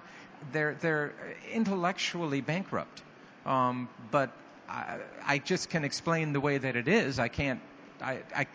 they're, 0.52 0.74
they're 0.80 1.12
intellectually 1.52 2.40
bankrupt. 2.40 3.02
Um, 3.44 3.88
but 4.10 4.30
I, 4.68 4.98
I, 5.26 5.38
just 5.38 5.70
can 5.70 5.84
explain 5.84 6.32
the 6.32 6.40
way 6.40 6.58
that 6.58 6.76
it 6.76 6.88
is. 6.88 7.18
I 7.18 7.28
can't, 7.28 7.60
I, 8.02 8.20
I, 8.34 8.46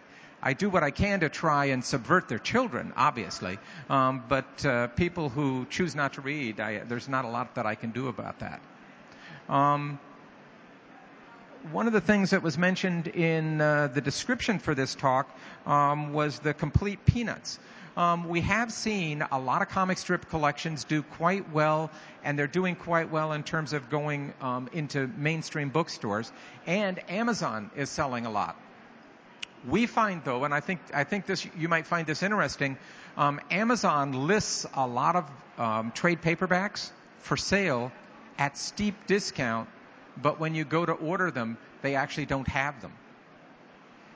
I 0.41 0.53
do 0.53 0.69
what 0.69 0.83
I 0.83 0.91
can 0.91 1.21
to 1.21 1.29
try 1.29 1.65
and 1.65 1.83
subvert 1.83 2.27
their 2.27 2.39
children, 2.39 2.93
obviously. 2.95 3.57
Um, 3.89 4.23
but 4.27 4.65
uh, 4.65 4.87
people 4.87 5.29
who 5.29 5.65
choose 5.69 5.95
not 5.95 6.13
to 6.13 6.21
read, 6.21 6.57
there's 6.57 7.09
not 7.09 7.25
a 7.25 7.29
lot 7.29 7.55
that 7.55 7.65
I 7.65 7.75
can 7.75 7.91
do 7.91 8.07
about 8.07 8.39
that. 8.39 8.61
Um, 9.49 9.99
one 11.71 11.87
of 11.87 11.93
the 11.93 12.01
things 12.01 12.31
that 12.31 12.43
was 12.43 12.57
mentioned 12.57 13.07
in 13.07 13.61
uh, 13.61 13.87
the 13.87 14.01
description 14.01 14.59
for 14.59 14.75
this 14.75 14.95
talk 14.95 15.29
um, 15.65 16.11
was 16.11 16.39
the 16.39 16.53
complete 16.53 17.05
peanuts 17.05 17.57
um, 17.95 18.27
we 18.27 18.41
have 18.41 18.71
seen 18.71 19.23
a 19.31 19.39
lot 19.39 19.61
of 19.61 19.69
comic 19.69 19.97
strip 19.97 20.29
collections 20.29 20.83
do 20.83 21.03
quite 21.03 21.51
well, 21.51 21.91
and 22.23 22.37
they're 22.37 22.47
doing 22.47 22.75
quite 22.75 23.11
well 23.11 23.33
in 23.33 23.43
terms 23.43 23.73
of 23.73 23.89
going 23.89 24.33
um, 24.41 24.67
into 24.73 25.07
mainstream 25.07 25.69
bookstores. 25.69 26.31
And 26.65 26.99
Amazon 27.09 27.69
is 27.75 27.89
selling 27.89 28.25
a 28.25 28.31
lot. 28.31 28.59
We 29.69 29.85
find 29.85 30.23
though, 30.25 30.43
and 30.43 30.53
I 30.53 30.59
think 30.59 30.79
I 30.93 31.03
think 31.03 31.25
this 31.25 31.47
you 31.57 31.69
might 31.69 31.87
find 31.87 32.05
this 32.05 32.23
interesting. 32.23 32.77
Um, 33.15 33.39
Amazon 33.49 34.27
lists 34.27 34.65
a 34.73 34.87
lot 34.87 35.15
of 35.15 35.31
um, 35.57 35.91
trade 35.91 36.21
paperbacks 36.21 36.91
for 37.19 37.37
sale 37.37 37.91
at 38.37 38.57
steep 38.57 39.07
discount, 39.07 39.69
but 40.21 40.39
when 40.39 40.55
you 40.55 40.65
go 40.65 40.85
to 40.85 40.91
order 40.91 41.31
them, 41.31 41.57
they 41.81 41.95
actually 41.95 42.25
don't 42.25 42.47
have 42.47 42.81
them. 42.81 42.91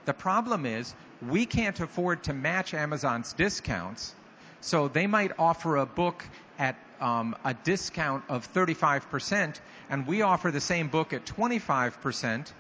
The 0.06 0.14
problem 0.14 0.66
is 0.66 0.94
we 1.22 1.46
can't 1.46 1.80
afford 1.80 2.24
to 2.24 2.34
match 2.34 2.74
Amazon's 2.74 3.34
discounts, 3.34 4.14
so 4.62 4.88
they 4.88 5.08
might 5.08 5.32
offer 5.40 5.78
a 5.78 5.86
book 5.86 6.24
at 6.60 6.76
um, 7.00 7.36
a 7.44 7.54
discount 7.54 8.24
of 8.30 8.52
35%, 8.54 9.60
and 9.90 10.08
we 10.08 10.22
offer 10.22 10.52
the 10.52 10.62
same 10.62 10.88
book 10.88 11.14
at 11.14 11.26
25%, 11.26 12.52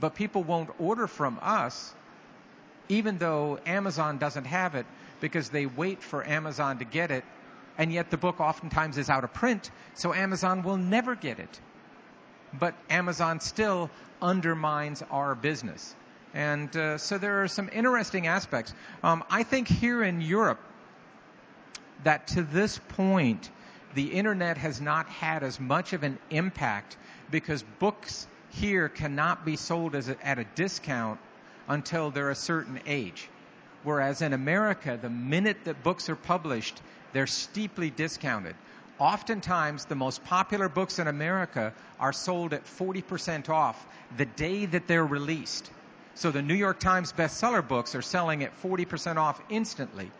but 0.00 0.14
people 0.14 0.42
won't 0.42 0.70
order 0.78 1.06
from 1.06 1.38
us, 1.42 1.94
even 2.88 3.18
though 3.18 3.58
Amazon 3.66 4.18
doesn't 4.18 4.46
have 4.46 4.74
it, 4.74 4.86
because 5.20 5.50
they 5.50 5.66
wait 5.66 6.02
for 6.02 6.26
Amazon 6.26 6.78
to 6.78 6.84
get 6.84 7.10
it, 7.10 7.24
and 7.76 7.92
yet 7.92 8.10
the 8.10 8.16
book 8.16 8.40
oftentimes 8.40 8.98
is 8.98 9.10
out 9.10 9.24
of 9.24 9.32
print, 9.32 9.70
so 9.94 10.14
Amazon 10.14 10.62
will 10.62 10.76
never 10.76 11.14
get 11.14 11.38
it. 11.38 11.60
But 12.58 12.74
Amazon 12.88 13.40
still 13.40 13.90
undermines 14.22 15.02
our 15.10 15.34
business. 15.34 15.94
And 16.38 16.74
uh, 16.76 16.98
so 16.98 17.18
there 17.18 17.42
are 17.42 17.48
some 17.48 17.68
interesting 17.72 18.28
aspects. 18.28 18.72
Um, 19.02 19.24
I 19.28 19.42
think 19.42 19.66
here 19.66 20.04
in 20.04 20.20
Europe, 20.20 20.60
that 22.04 22.28
to 22.28 22.44
this 22.44 22.78
point, 22.90 23.50
the 23.96 24.12
internet 24.12 24.56
has 24.56 24.80
not 24.80 25.08
had 25.08 25.42
as 25.42 25.58
much 25.58 25.94
of 25.94 26.04
an 26.04 26.16
impact 26.30 26.96
because 27.32 27.64
books 27.80 28.28
here 28.50 28.88
cannot 28.88 29.44
be 29.44 29.56
sold 29.56 29.96
a, 29.96 30.16
at 30.22 30.38
a 30.38 30.44
discount 30.54 31.18
until 31.66 32.12
they're 32.12 32.30
a 32.30 32.36
certain 32.36 32.78
age. 32.86 33.28
Whereas 33.82 34.22
in 34.22 34.32
America, 34.32 34.96
the 35.02 35.10
minute 35.10 35.64
that 35.64 35.82
books 35.82 36.08
are 36.08 36.14
published, 36.14 36.80
they're 37.12 37.26
steeply 37.26 37.90
discounted. 37.90 38.54
Oftentimes, 39.00 39.86
the 39.86 39.96
most 39.96 40.22
popular 40.22 40.68
books 40.68 41.00
in 41.00 41.08
America 41.08 41.74
are 41.98 42.12
sold 42.12 42.52
at 42.52 42.64
40% 42.64 43.48
off 43.48 43.84
the 44.16 44.24
day 44.24 44.66
that 44.66 44.86
they're 44.86 45.04
released. 45.04 45.72
So 46.18 46.32
the 46.32 46.42
New 46.42 46.54
York 46.54 46.80
Times 46.80 47.12
bestseller 47.12 47.66
books 47.66 47.94
are 47.94 48.02
selling 48.02 48.42
at 48.42 48.50
40% 48.60 49.18
off 49.18 49.40
instantly. 49.50 50.10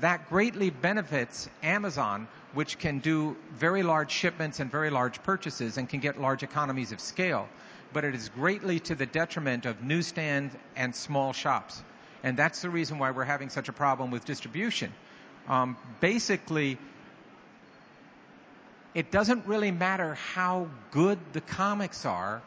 That 0.00 0.28
greatly 0.28 0.68
benefits 0.68 1.48
Amazon, 1.62 2.28
which 2.52 2.78
can 2.78 2.98
do 2.98 3.38
very 3.54 3.82
large 3.82 4.10
shipments 4.10 4.60
and 4.60 4.70
very 4.70 4.90
large 4.90 5.22
purchases 5.22 5.78
and 5.78 5.88
can 5.88 6.00
get 6.00 6.20
large 6.20 6.42
economies 6.42 6.92
of 6.92 7.00
scale. 7.00 7.48
But 7.94 8.04
it 8.04 8.14
is 8.14 8.28
greatly 8.28 8.80
to 8.80 8.94
the 8.94 9.06
detriment 9.06 9.64
of 9.64 9.82
newsstands 9.82 10.54
and 10.76 10.94
small 10.94 11.32
shops. 11.32 11.82
And 12.22 12.36
that's 12.36 12.60
the 12.60 12.68
reason 12.68 12.98
why 12.98 13.12
we're 13.12 13.24
having 13.24 13.48
such 13.48 13.70
a 13.70 13.72
problem 13.72 14.10
with 14.10 14.26
distribution. 14.26 14.92
Um, 15.48 15.78
basically, 16.00 16.76
it 18.92 19.10
doesn't 19.10 19.46
really 19.46 19.70
matter 19.70 20.16
how 20.34 20.68
good 20.90 21.18
the 21.32 21.40
comics 21.40 22.04
are 22.04 22.42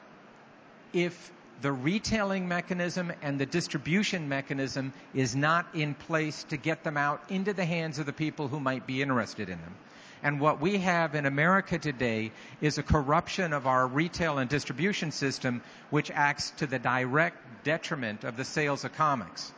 if 0.93 1.31
the 1.61 1.71
retailing 1.71 2.47
mechanism 2.47 3.11
and 3.21 3.39
the 3.39 3.45
distribution 3.45 4.29
mechanism 4.29 4.93
is 5.13 5.35
not 5.35 5.67
in 5.73 5.93
place 5.93 6.43
to 6.45 6.57
get 6.57 6.83
them 6.83 6.95
out 6.95 7.21
into 7.29 7.53
the 7.53 7.65
hands 7.65 7.99
of 7.99 8.05
the 8.05 8.13
people 8.13 8.47
who 8.47 8.59
might 8.59 8.87
be 8.87 9.01
interested 9.01 9.49
in 9.49 9.59
them. 9.59 9.75
And 10.21 10.39
what 10.39 10.59
we 10.59 10.77
have 10.79 11.15
in 11.15 11.25
America 11.25 11.79
today 11.79 12.31
is 12.61 12.77
a 12.77 12.83
corruption 12.83 13.53
of 13.53 13.67
our 13.67 13.87
retail 13.87 14.37
and 14.37 14.49
distribution 14.49 15.11
system, 15.11 15.61
which 15.89 16.11
acts 16.11 16.51
to 16.57 16.67
the 16.67 16.79
direct 16.79 17.37
detriment 17.63 18.23
of 18.23 18.35
the 18.35 18.45
sales 18.45 18.83
of 18.83 18.93
comics. 18.93 19.53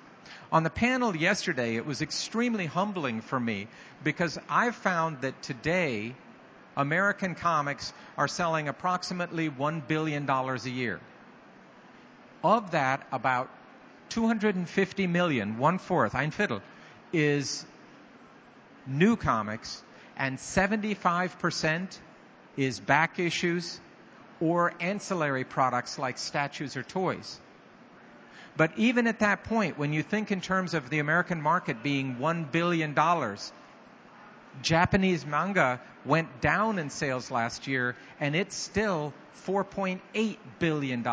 On 0.52 0.64
the 0.64 0.70
panel 0.70 1.16
yesterday, 1.16 1.76
it 1.76 1.86
was 1.86 2.02
extremely 2.02 2.66
humbling 2.66 3.22
for 3.22 3.40
me 3.40 3.68
because 4.04 4.38
I 4.50 4.72
found 4.72 5.22
that 5.22 5.42
today, 5.42 6.14
American 6.76 7.36
comics 7.36 7.94
are 8.18 8.28
selling 8.28 8.68
approximately 8.68 9.50
$1 9.50 9.88
billion 9.88 10.30
a 10.30 10.58
year. 10.70 11.00
Of 12.44 12.72
that, 12.72 13.06
about 13.12 13.50
250 14.10 15.08
million, 15.08 15.58
one 15.58 15.78
fourth, 15.78 16.16
ein 16.16 16.32
Viertel, 16.32 16.62
is 17.14 17.66
new 18.88 19.16
comics, 19.16 19.84
and 20.18 20.38
75% 20.38 21.98
is 22.58 22.80
back 22.80 23.20
issues 23.20 23.80
or 24.40 24.74
ancillary 24.80 25.44
products 25.44 26.00
like 26.00 26.18
statues 26.18 26.76
or 26.76 26.84
toys. 26.84 27.40
But 28.58 28.72
even 28.78 29.08
at 29.08 29.20
that 29.20 29.44
point, 29.46 29.78
when 29.78 29.94
you 29.94 30.04
think 30.04 30.32
in 30.32 30.42
terms 30.42 30.74
of 30.74 30.90
the 30.90 31.00
American 31.00 31.42
market 31.42 31.84
being 31.84 32.18
$1 32.18 32.52
billion, 32.52 32.96
Japanese 34.62 35.26
manga 35.26 35.80
went 36.06 36.42
down 36.42 36.80
in 36.80 36.90
sales 36.90 37.32
last 37.32 37.68
year 37.68 37.96
and 38.20 38.36
it's 38.36 38.56
still 38.56 39.14
$4.8 39.46 40.38
billion. 40.60 41.08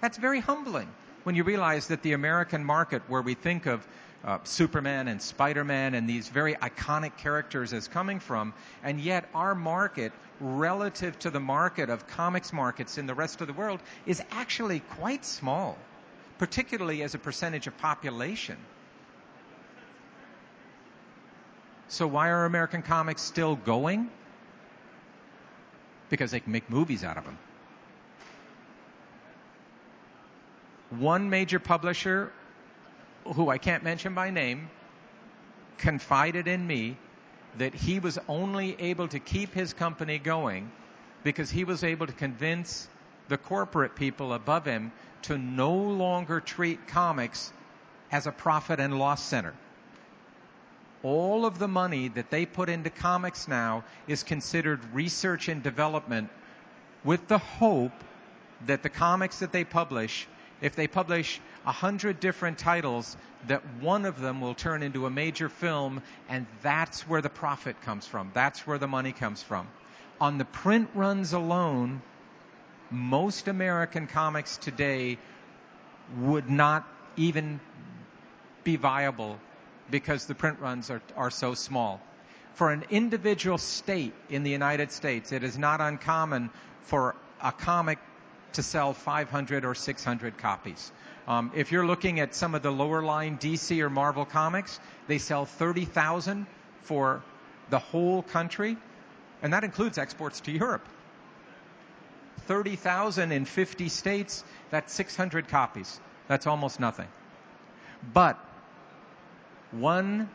That's 0.00 0.18
very 0.18 0.40
humbling 0.40 0.88
when 1.24 1.34
you 1.34 1.44
realize 1.44 1.88
that 1.88 2.02
the 2.02 2.12
American 2.12 2.64
market, 2.64 3.02
where 3.08 3.22
we 3.22 3.34
think 3.34 3.66
of 3.66 3.86
uh, 4.24 4.38
Superman 4.44 5.08
and 5.08 5.20
Spider-Man 5.20 5.94
and 5.94 6.08
these 6.08 6.28
very 6.28 6.54
iconic 6.54 7.16
characters 7.16 7.72
as 7.72 7.88
coming 7.88 8.20
from, 8.20 8.54
and 8.82 9.00
yet 9.00 9.28
our 9.34 9.54
market, 9.54 10.12
relative 10.40 11.18
to 11.20 11.30
the 11.30 11.40
market 11.40 11.90
of 11.90 12.06
comics 12.06 12.52
markets 12.52 12.98
in 12.98 13.06
the 13.06 13.14
rest 13.14 13.40
of 13.40 13.46
the 13.46 13.52
world, 13.52 13.80
is 14.04 14.22
actually 14.30 14.80
quite 14.80 15.24
small, 15.24 15.78
particularly 16.38 17.02
as 17.02 17.14
a 17.14 17.18
percentage 17.18 17.66
of 17.66 17.76
population. 17.78 18.56
So 21.88 22.06
why 22.06 22.30
are 22.30 22.44
American 22.44 22.82
comics 22.82 23.22
still 23.22 23.56
going? 23.56 24.10
Because 26.10 26.32
they 26.32 26.40
can 26.40 26.52
make 26.52 26.68
movies 26.68 27.04
out 27.04 27.16
of 27.16 27.24
them. 27.24 27.38
One 30.90 31.30
major 31.30 31.58
publisher 31.58 32.32
who 33.34 33.48
I 33.48 33.58
can't 33.58 33.82
mention 33.82 34.14
by 34.14 34.30
name 34.30 34.70
confided 35.78 36.48
in 36.48 36.66
me 36.66 36.96
that 37.58 37.74
he 37.74 37.98
was 37.98 38.18
only 38.28 38.80
able 38.80 39.08
to 39.08 39.18
keep 39.18 39.52
his 39.52 39.72
company 39.72 40.18
going 40.18 40.70
because 41.24 41.50
he 41.50 41.64
was 41.64 41.82
able 41.82 42.06
to 42.06 42.12
convince 42.12 42.88
the 43.28 43.38
corporate 43.38 43.96
people 43.96 44.32
above 44.32 44.64
him 44.64 44.92
to 45.22 45.36
no 45.36 45.74
longer 45.74 46.40
treat 46.40 46.86
comics 46.86 47.52
as 48.12 48.26
a 48.26 48.32
profit 48.32 48.78
and 48.78 48.98
loss 48.98 49.22
center. 49.22 49.54
All 51.02 51.44
of 51.44 51.58
the 51.58 51.68
money 51.68 52.08
that 52.08 52.30
they 52.30 52.46
put 52.46 52.68
into 52.68 52.90
comics 52.90 53.48
now 53.48 53.84
is 54.06 54.22
considered 54.22 54.80
research 54.94 55.48
and 55.48 55.62
development 55.62 56.30
with 57.04 57.26
the 57.28 57.38
hope 57.38 57.92
that 58.66 58.82
the 58.82 58.88
comics 58.88 59.40
that 59.40 59.52
they 59.52 59.64
publish, 59.64 60.26
if 60.60 60.74
they 60.74 60.86
publish 60.86 61.40
a 61.66 61.72
hundred 61.72 62.20
different 62.20 62.58
titles, 62.58 63.16
that 63.48 63.62
one 63.80 64.04
of 64.04 64.20
them 64.20 64.40
will 64.40 64.54
turn 64.54 64.82
into 64.82 65.06
a 65.06 65.10
major 65.10 65.48
film, 65.48 66.02
and 66.28 66.46
that's 66.62 67.02
where 67.02 67.20
the 67.20 67.30
profit 67.30 67.80
comes 67.82 68.06
from. 68.06 68.30
That's 68.34 68.66
where 68.66 68.78
the 68.78 68.88
money 68.88 69.12
comes 69.12 69.42
from. 69.42 69.68
On 70.20 70.38
the 70.38 70.44
print 70.44 70.88
runs 70.94 71.32
alone, 71.32 72.02
most 72.90 73.48
American 73.48 74.06
comics 74.06 74.56
today 74.56 75.18
would 76.18 76.48
not 76.48 76.86
even 77.16 77.60
be 78.64 78.76
viable 78.76 79.38
because 79.90 80.26
the 80.26 80.34
print 80.34 80.60
runs 80.60 80.90
are, 80.90 81.02
are 81.16 81.30
so 81.30 81.54
small. 81.54 82.00
For 82.54 82.70
an 82.70 82.84
individual 82.90 83.58
state 83.58 84.14
in 84.30 84.42
the 84.42 84.50
United 84.50 84.90
States, 84.90 85.32
it 85.32 85.44
is 85.44 85.58
not 85.58 85.80
uncommon 85.80 86.50
for 86.82 87.14
a 87.42 87.52
comic 87.52 87.98
to 88.56 88.62
sell 88.62 88.92
500 88.92 89.64
or 89.64 89.74
600 89.74 90.38
copies. 90.38 90.92
Um, 91.28 91.52
if 91.54 91.72
you're 91.72 91.86
looking 91.86 92.20
at 92.20 92.34
some 92.34 92.54
of 92.54 92.62
the 92.62 92.70
lower 92.70 93.02
line 93.02 93.38
DC 93.38 93.80
or 93.80 93.88
Marvel 93.88 94.24
comics, 94.24 94.80
they 95.06 95.18
sell 95.18 95.44
30,000 95.46 96.46
for 96.82 97.22
the 97.70 97.78
whole 97.78 98.22
country, 98.22 98.76
and 99.42 99.52
that 99.52 99.64
includes 99.64 99.98
exports 99.98 100.40
to 100.40 100.52
Europe. 100.52 100.86
30,000 102.46 103.32
in 103.32 103.44
50 103.44 103.88
states, 103.88 104.44
that's 104.70 104.92
600 104.92 105.48
copies. 105.48 106.00
That's 106.28 106.46
almost 106.46 106.80
nothing. 106.80 107.08
But 108.12 108.38
one 109.72 110.28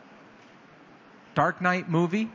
Dark 1.34 1.60
Knight 1.60 1.88
movie 1.88 2.30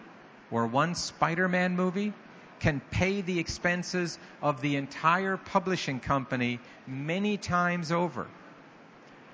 or 0.51 0.65
one 0.65 0.96
Spider-Man 0.96 1.75
movie 1.75 2.13
can 2.59 2.81
pay 2.91 3.21
the 3.21 3.39
expenses 3.39 4.17
of 4.41 4.61
the 4.61 4.75
entire 4.75 5.37
publishing 5.37 5.99
company 5.99 6.59
many 6.85 7.37
times 7.37 7.91
over. 7.91 8.27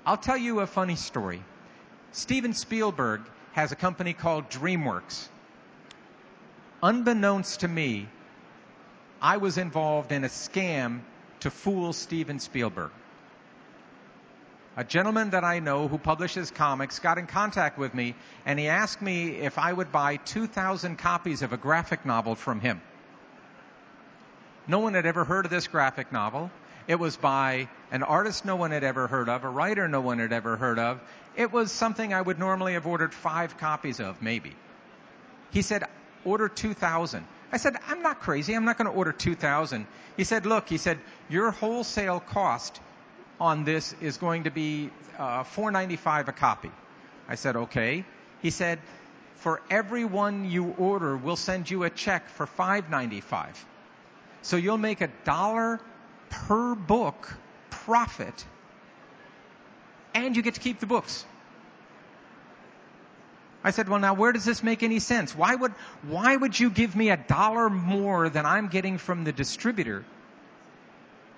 I'll 0.06 0.16
tell 0.16 0.36
you 0.36 0.60
a 0.60 0.66
funny 0.66 0.96
story. 0.96 1.42
Steven 2.12 2.52
Spielberg 2.52 3.22
has 3.52 3.72
a 3.72 3.76
company 3.76 4.12
called 4.12 4.50
DreamWorks. 4.50 5.28
Unbeknownst 6.82 7.60
to 7.60 7.68
me, 7.68 8.08
I 9.22 9.38
was 9.38 9.56
involved 9.56 10.12
in 10.12 10.24
a 10.24 10.28
scam 10.28 11.00
to 11.40 11.50
fool 11.50 11.92
Steven 11.92 12.38
Spielberg. 12.38 12.90
A 14.76 14.84
gentleman 14.84 15.30
that 15.30 15.44
I 15.44 15.60
know 15.60 15.88
who 15.88 15.98
publishes 15.98 16.50
comics 16.50 16.98
got 16.98 17.16
in 17.16 17.26
contact 17.26 17.78
with 17.78 17.94
me 17.94 18.16
and 18.44 18.58
he 18.58 18.66
asked 18.66 19.00
me 19.00 19.28
if 19.36 19.56
I 19.56 19.72
would 19.72 19.92
buy 19.92 20.16
2,000 20.16 20.96
copies 20.96 21.42
of 21.42 21.52
a 21.52 21.56
graphic 21.56 22.04
novel 22.04 22.34
from 22.34 22.60
him. 22.60 22.82
No 24.66 24.78
one 24.78 24.94
had 24.94 25.04
ever 25.04 25.24
heard 25.24 25.44
of 25.44 25.50
this 25.50 25.66
graphic 25.66 26.10
novel. 26.10 26.50
It 26.86 26.96
was 26.96 27.16
by 27.16 27.68
an 27.90 28.02
artist 28.02 28.44
no 28.44 28.56
one 28.56 28.70
had 28.70 28.84
ever 28.84 29.06
heard 29.06 29.28
of, 29.28 29.44
a 29.44 29.48
writer 29.48 29.88
no 29.88 30.00
one 30.00 30.18
had 30.18 30.32
ever 30.32 30.56
heard 30.56 30.78
of. 30.78 31.00
It 31.36 31.52
was 31.52 31.72
something 31.72 32.12
I 32.12 32.20
would 32.20 32.38
normally 32.38 32.74
have 32.74 32.86
ordered 32.86 33.12
five 33.12 33.58
copies 33.58 34.00
of, 34.00 34.22
maybe. 34.22 34.54
He 35.50 35.62
said, 35.62 35.84
order 36.24 36.48
2,000. 36.48 37.26
I 37.52 37.56
said, 37.56 37.76
I'm 37.88 38.02
not 38.02 38.20
crazy. 38.20 38.54
I'm 38.54 38.64
not 38.64 38.78
going 38.78 38.90
to 38.90 38.96
order 38.96 39.12
2,000. 39.12 39.86
He 40.16 40.24
said, 40.24 40.46
look, 40.46 40.68
he 40.68 40.78
said, 40.78 40.98
your 41.28 41.50
wholesale 41.50 42.20
cost 42.20 42.80
on 43.40 43.64
this 43.64 43.94
is 44.00 44.16
going 44.16 44.44
to 44.44 44.50
be 44.50 44.90
uh, 45.18 45.44
4.95 45.44 46.28
a 46.28 46.32
copy. 46.32 46.70
I 47.28 47.34
said, 47.36 47.56
okay. 47.56 48.04
He 48.42 48.50
said, 48.50 48.78
for 49.36 49.60
every 49.70 50.04
one 50.04 50.50
you 50.50 50.74
order, 50.78 51.16
we'll 51.16 51.36
send 51.36 51.70
you 51.70 51.84
a 51.84 51.90
check 51.90 52.28
for 52.28 52.46
5.95. 52.46 53.54
So 54.44 54.56
you'll 54.58 54.76
make 54.76 55.00
a 55.00 55.08
dollar 55.24 55.80
per 56.28 56.74
book 56.74 57.34
profit, 57.70 58.44
and 60.14 60.36
you 60.36 60.42
get 60.42 60.54
to 60.54 60.60
keep 60.60 60.80
the 60.80 60.86
books. 60.86 61.24
I 63.64 63.70
said, 63.70 63.88
well, 63.88 63.98
now 63.98 64.12
where 64.12 64.32
does 64.32 64.44
this 64.44 64.62
make 64.62 64.82
any 64.82 64.98
sense? 64.98 65.34
Why 65.34 65.54
would, 65.54 65.72
why 66.02 66.36
would 66.36 66.60
you 66.60 66.68
give 66.68 66.94
me 66.94 67.08
a 67.08 67.16
dollar 67.16 67.70
more 67.70 68.28
than 68.28 68.44
I'm 68.44 68.68
getting 68.68 68.98
from 68.98 69.24
the 69.24 69.32
distributor? 69.32 70.04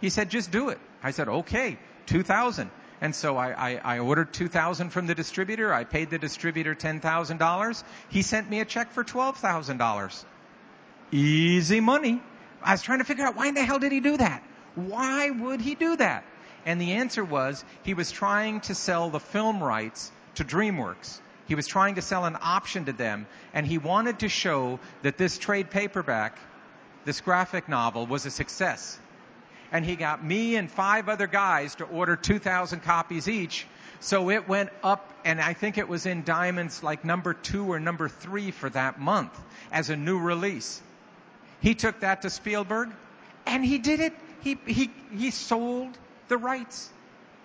He 0.00 0.10
said, 0.10 0.28
just 0.28 0.50
do 0.50 0.70
it. 0.70 0.78
I 1.00 1.12
said, 1.12 1.28
okay, 1.28 1.78
2000. 2.06 2.68
And 3.00 3.14
so 3.14 3.36
I, 3.36 3.70
I, 3.74 3.80
I 3.84 3.98
ordered 4.00 4.32
2000 4.32 4.90
from 4.90 5.06
the 5.06 5.14
distributor. 5.14 5.72
I 5.72 5.84
paid 5.84 6.10
the 6.10 6.18
distributor 6.18 6.74
$10,000. 6.74 7.84
He 8.08 8.22
sent 8.22 8.50
me 8.50 8.58
a 8.58 8.64
check 8.64 8.90
for 8.90 9.04
$12,000. 9.04 10.24
Easy 11.12 11.78
money. 11.78 12.20
I 12.66 12.72
was 12.72 12.82
trying 12.82 12.98
to 12.98 13.04
figure 13.04 13.24
out 13.24 13.36
why 13.36 13.46
in 13.46 13.54
the 13.54 13.64
hell 13.64 13.78
did 13.78 13.92
he 13.92 14.00
do 14.00 14.16
that? 14.16 14.42
Why 14.74 15.30
would 15.30 15.60
he 15.60 15.76
do 15.76 15.94
that? 15.96 16.24
And 16.64 16.80
the 16.80 16.94
answer 16.94 17.24
was 17.24 17.64
he 17.84 17.94
was 17.94 18.10
trying 18.10 18.60
to 18.62 18.74
sell 18.74 19.08
the 19.08 19.20
film 19.20 19.62
rights 19.62 20.10
to 20.34 20.44
DreamWorks. 20.44 21.20
He 21.46 21.54
was 21.54 21.68
trying 21.68 21.94
to 21.94 22.02
sell 22.02 22.24
an 22.24 22.36
option 22.40 22.86
to 22.86 22.92
them, 22.92 23.28
and 23.54 23.64
he 23.64 23.78
wanted 23.78 24.18
to 24.18 24.28
show 24.28 24.80
that 25.02 25.16
this 25.16 25.38
trade 25.38 25.70
paperback, 25.70 26.36
this 27.04 27.20
graphic 27.20 27.68
novel, 27.68 28.04
was 28.04 28.26
a 28.26 28.32
success. 28.32 28.98
And 29.70 29.84
he 29.84 29.94
got 29.94 30.24
me 30.24 30.56
and 30.56 30.68
five 30.68 31.08
other 31.08 31.28
guys 31.28 31.76
to 31.76 31.84
order 31.84 32.16
2,000 32.16 32.80
copies 32.80 33.28
each. 33.28 33.64
So 34.00 34.28
it 34.30 34.48
went 34.48 34.70
up, 34.82 35.12
and 35.24 35.40
I 35.40 35.52
think 35.52 35.78
it 35.78 35.88
was 35.88 36.04
in 36.04 36.24
Diamonds 36.24 36.82
like 36.82 37.04
number 37.04 37.32
two 37.32 37.70
or 37.70 37.78
number 37.78 38.08
three 38.08 38.50
for 38.50 38.68
that 38.70 38.98
month 38.98 39.38
as 39.70 39.88
a 39.88 39.96
new 39.96 40.18
release. 40.18 40.82
He 41.66 41.74
took 41.74 41.98
that 41.98 42.22
to 42.22 42.30
Spielberg, 42.30 42.90
and 43.44 43.64
he 43.64 43.78
did 43.78 43.98
it. 43.98 44.12
He, 44.40 44.56
he, 44.66 44.88
he 45.10 45.32
sold 45.32 45.98
the 46.28 46.36
rights 46.36 46.90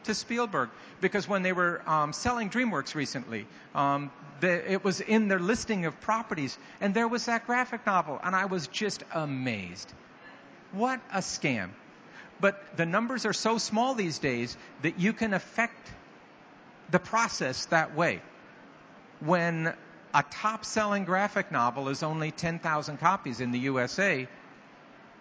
to 0.04 0.14
Spielberg 0.14 0.70
because 1.02 1.28
when 1.28 1.42
they 1.42 1.54
were 1.54 1.82
um, 1.90 2.14
selling 2.14 2.48
DreamWorks 2.48 2.94
recently, 2.94 3.48
um, 3.74 4.12
the, 4.40 4.72
it 4.72 4.84
was 4.84 5.02
in 5.02 5.28
their 5.28 5.40
listing 5.40 5.86
of 5.86 6.00
properties, 6.02 6.60
and 6.82 6.94
there 6.94 7.08
was 7.08 7.26
that 7.26 7.48
graphic 7.48 7.84
novel, 7.88 8.20
and 8.24 8.36
I 8.36 8.46
was 8.46 8.68
just 8.68 9.04
amazed. 9.12 9.92
What 10.72 11.00
a 11.12 11.22
scam! 11.22 11.72
But 12.40 12.78
the 12.78 12.86
numbers 12.86 13.26
are 13.26 13.34
so 13.34 13.58
small 13.58 13.96
these 13.96 14.20
days 14.20 14.56
that 14.84 15.00
you 15.00 15.14
can 15.14 15.34
affect 15.34 15.92
the 16.92 17.00
process 17.00 17.66
that 17.66 17.96
way. 17.96 18.22
When 19.20 19.74
a 20.13 20.24
top-selling 20.30 21.06
graphic 21.06 21.52
novel 21.52 21.89
is 21.89 22.04
only 22.04 22.32
10,000 22.32 22.97
copies 22.97 23.39
in 23.39 23.52
the 23.52 23.60
USA, 23.60 24.28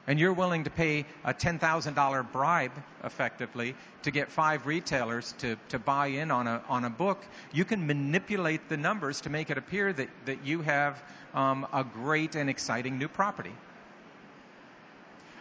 and 0.07 0.19
you're 0.19 0.33
willing 0.33 0.65
to 0.65 0.71
pay 0.71 1.05
a 1.25 1.33
$10,000 1.33 2.33
bribe, 2.33 2.73
effectively, 3.05 3.75
to 4.03 4.11
get 4.11 4.31
five 4.31 4.67
retailers 4.67 5.33
to, 5.39 5.57
to 5.69 5.79
buy 5.79 6.09
in 6.09 6.31
on 6.31 6.47
a, 6.47 6.63
on 6.69 6.85
a 6.85 6.91
book, 6.91 7.25
you 7.53 7.65
can 7.65 7.87
manipulate 7.87 8.69
the 8.69 8.77
numbers 8.77 9.21
to 9.23 9.31
make 9.31 9.51
it 9.51 9.59
appear 9.59 9.93
that, 9.93 10.09
that 10.25 10.45
you 10.45 10.63
have 10.63 11.03
um, 11.35 11.67
a 11.73 11.85
great 11.85 12.35
and 12.35 12.51
exciting 12.51 12.99
new 12.99 13.09
property. 13.09 13.53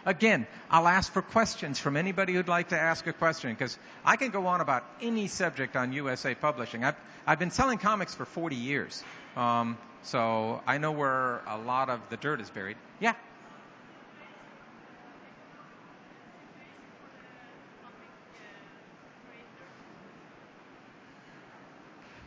Again, 0.06 0.46
I'll 0.70 0.88
ask 0.88 1.12
for 1.12 1.20
questions 1.20 1.78
from 1.78 1.96
anybody 1.96 2.32
who'd 2.32 2.48
like 2.48 2.68
to 2.68 2.78
ask 2.78 3.06
a 3.06 3.12
question 3.12 3.50
because 3.50 3.76
I 4.04 4.16
can 4.16 4.30
go 4.30 4.46
on 4.46 4.60
about 4.60 4.84
any 5.02 5.26
subject 5.26 5.76
on 5.76 5.92
USA 5.92 6.34
Publishing. 6.34 6.84
I've, 6.84 6.96
I've 7.26 7.38
been 7.38 7.50
selling 7.50 7.78
comics 7.78 8.14
for 8.14 8.24
40 8.24 8.56
years, 8.56 9.04
um, 9.36 9.76
so 10.02 10.62
I 10.66 10.78
know 10.78 10.92
where 10.92 11.42
a 11.46 11.58
lot 11.58 11.90
of 11.90 12.00
the 12.08 12.16
dirt 12.16 12.40
is 12.40 12.48
buried. 12.48 12.78
Yeah. 12.98 13.14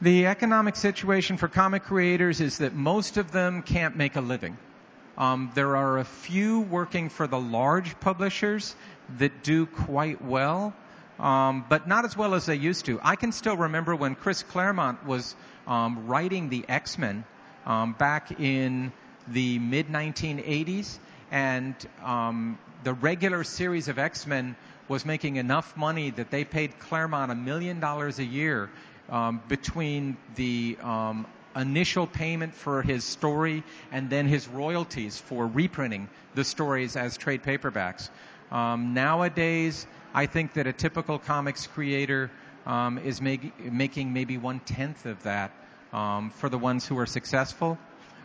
The 0.04 0.28
economic 0.28 0.76
situation 0.76 1.38
for 1.38 1.48
comic 1.48 1.84
creators 1.84 2.42
is 2.42 2.58
that 2.58 2.76
most 2.76 3.16
of 3.16 3.32
them 3.32 3.64
can't 3.64 3.96
make 3.96 4.18
a 4.18 4.22
living. 4.22 4.58
Um, 5.18 5.52
there 5.54 5.76
are 5.76 6.00
a 6.00 6.04
few 6.04 6.62
working 6.62 7.10
for 7.10 7.28
the 7.28 7.40
large 7.40 8.00
publishers 8.00 8.76
that 9.20 9.44
do 9.44 9.66
quite 9.66 10.24
well, 10.24 10.74
um, 11.20 11.66
but 11.70 11.88
not 11.88 12.06
as 12.06 12.18
well 12.18 12.34
as 12.34 12.48
they 12.48 12.56
used 12.56 12.86
to. 12.86 13.00
I 13.04 13.16
can 13.16 13.32
still 13.32 13.56
remember 13.56 13.96
when 13.96 14.16
Chris 14.16 14.42
Claremont 14.42 15.06
was 15.06 15.36
um, 15.68 16.08
writing 16.08 16.50
the 16.50 16.66
X-Men 16.68 17.26
um, 17.66 17.94
back 17.94 18.40
in 18.40 18.92
the 19.28 19.60
mid 19.60 19.88
1980s, 19.88 20.98
and 21.32 21.76
um, 22.04 22.58
the 22.84 22.94
regular 22.94 23.44
series 23.44 23.88
of 23.88 24.00
X-Men 24.00 24.56
was 24.88 25.06
making 25.06 25.36
enough 25.36 25.78
money 25.78 26.10
that 26.10 26.32
they 26.32 26.44
paid 26.44 26.78
Claremont 26.80 27.32
a 27.32 27.36
million 27.36 27.80
dollars 27.80 28.20
a 28.20 28.26
year 28.26 28.70
um, 29.10 29.42
between 29.48 30.18
the 30.36 30.78
um, 30.82 31.26
initial 31.56 32.08
payment 32.08 32.54
for 32.54 32.82
his 32.82 33.04
story 33.04 33.64
and 33.92 34.10
then 34.10 34.28
his 34.28 34.48
royalties 34.48 35.20
for 35.20 35.48
reprinting 35.48 36.10
the 36.36 36.44
stories 36.44 36.96
as 36.96 37.18
trade 37.18 37.44
paperbacks. 37.44 38.10
Um, 38.52 38.94
nowadays, 38.94 39.86
I 40.14 40.26
think 40.26 40.54
that 40.54 40.68
a 40.68 40.74
typical 40.74 41.20
comics 41.20 41.68
creator 41.68 42.32
um, 42.66 42.98
is 43.00 43.22
make, 43.22 43.72
making 43.72 44.14
maybe 44.14 44.38
one 44.38 44.60
tenth 44.60 45.06
of 45.06 45.24
that 45.24 45.52
um, 45.92 46.30
for 46.32 46.50
the 46.50 46.58
ones 46.58 46.88
who 46.88 46.98
are 47.00 47.06
successful. 47.06 47.78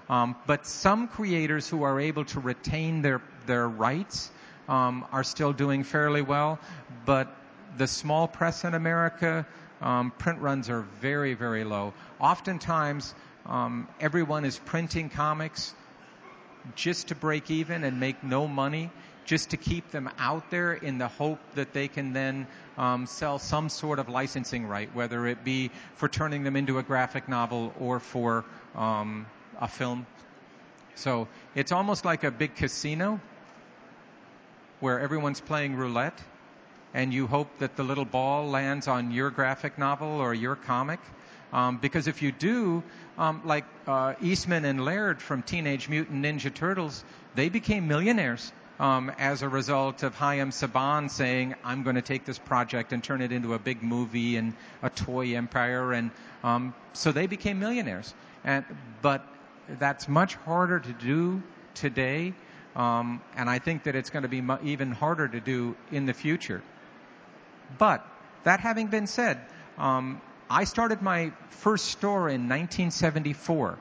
Um, 0.08 0.36
but 0.46 0.66
some 0.66 1.08
creators 1.08 1.68
who 1.68 1.82
are 1.82 2.00
able 2.00 2.24
to 2.26 2.40
retain 2.40 3.02
their 3.02 3.20
their 3.46 3.68
rights 3.68 4.30
um, 4.68 5.04
are 5.12 5.24
still 5.24 5.52
doing 5.52 5.82
fairly 5.82 6.22
well. 6.22 6.58
But 7.04 7.34
the 7.76 7.86
small 7.86 8.28
press 8.28 8.64
in 8.64 8.74
America, 8.74 9.46
um, 9.80 10.12
print 10.18 10.40
runs 10.40 10.70
are 10.70 10.82
very 11.00 11.34
very 11.34 11.64
low. 11.64 11.94
Oftentimes, 12.20 13.14
um, 13.46 13.88
everyone 14.00 14.44
is 14.44 14.58
printing 14.58 15.10
comics 15.10 15.74
just 16.74 17.08
to 17.08 17.14
break 17.14 17.50
even 17.50 17.84
and 17.84 18.00
make 18.00 18.22
no 18.22 18.46
money, 18.46 18.90
just 19.24 19.50
to 19.50 19.56
keep 19.56 19.90
them 19.90 20.08
out 20.18 20.50
there 20.50 20.72
in 20.72 20.98
the 20.98 21.08
hope 21.08 21.38
that 21.54 21.72
they 21.72 21.88
can 21.88 22.12
then 22.12 22.46
um, 22.76 23.06
sell 23.06 23.38
some 23.38 23.68
sort 23.68 23.98
of 23.98 24.08
licensing 24.08 24.66
right, 24.66 24.94
whether 24.94 25.26
it 25.26 25.44
be 25.44 25.70
for 25.96 26.08
turning 26.08 26.44
them 26.44 26.56
into 26.56 26.78
a 26.78 26.82
graphic 26.82 27.28
novel 27.28 27.72
or 27.80 28.00
for 28.00 28.44
um, 28.74 29.26
a 29.60 29.68
film. 29.68 30.06
So 30.94 31.28
it's 31.54 31.72
almost 31.72 32.04
like 32.04 32.24
a 32.24 32.30
big 32.30 32.56
casino 32.56 33.20
where 34.80 35.00
everyone's 35.00 35.40
playing 35.40 35.76
roulette 35.76 36.20
and 36.94 37.12
you 37.12 37.26
hope 37.26 37.58
that 37.58 37.76
the 37.76 37.82
little 37.82 38.04
ball 38.04 38.48
lands 38.48 38.88
on 38.88 39.10
your 39.10 39.30
graphic 39.30 39.78
novel 39.78 40.08
or 40.08 40.34
your 40.34 40.56
comic. 40.56 41.00
Um, 41.52 41.78
because 41.78 42.08
if 42.08 42.20
you 42.20 42.30
do, 42.30 42.82
um, 43.16 43.42
like 43.44 43.64
uh, 43.86 44.14
Eastman 44.20 44.64
and 44.64 44.84
Laird 44.84 45.22
from 45.22 45.42
Teenage 45.42 45.88
Mutant 45.88 46.24
Ninja 46.24 46.52
Turtles, 46.52 47.04
they 47.34 47.48
became 47.48 47.88
millionaires 47.88 48.52
um, 48.80 49.10
as 49.18 49.42
a 49.42 49.48
result 49.48 50.02
of 50.02 50.14
Haim 50.14 50.50
Saban 50.50 51.10
saying, 51.10 51.54
"I'm 51.64 51.82
going 51.82 51.96
to 51.96 52.02
take 52.02 52.24
this 52.24 52.38
project 52.38 52.92
and 52.92 53.02
turn 53.02 53.20
it 53.22 53.32
into 53.32 53.54
a 53.54 53.58
big 53.58 53.82
movie 53.82 54.36
and 54.36 54.54
a 54.82 54.90
toy 54.90 55.36
empire," 55.36 55.92
and 55.92 56.10
um, 56.44 56.74
so 56.92 57.12
they 57.12 57.26
became 57.26 57.58
millionaires. 57.58 58.12
And 58.44 58.64
but 59.02 59.26
that's 59.78 60.08
much 60.08 60.34
harder 60.36 60.78
to 60.80 60.92
do 60.92 61.42
today, 61.74 62.34
um, 62.76 63.22
and 63.36 63.50
I 63.50 63.58
think 63.58 63.84
that 63.84 63.96
it's 63.96 64.10
going 64.10 64.22
to 64.22 64.28
be 64.28 64.40
mu- 64.40 64.58
even 64.62 64.92
harder 64.92 65.28
to 65.28 65.40
do 65.40 65.76
in 65.90 66.06
the 66.06 66.14
future. 66.14 66.62
But 67.76 68.06
that 68.44 68.60
having 68.60 68.86
been 68.86 69.06
said, 69.06 69.40
um, 69.76 70.20
I 70.48 70.64
started 70.64 71.02
my 71.02 71.32
first 71.50 71.86
store 71.86 72.28
in 72.28 72.48
1974, 72.48 73.78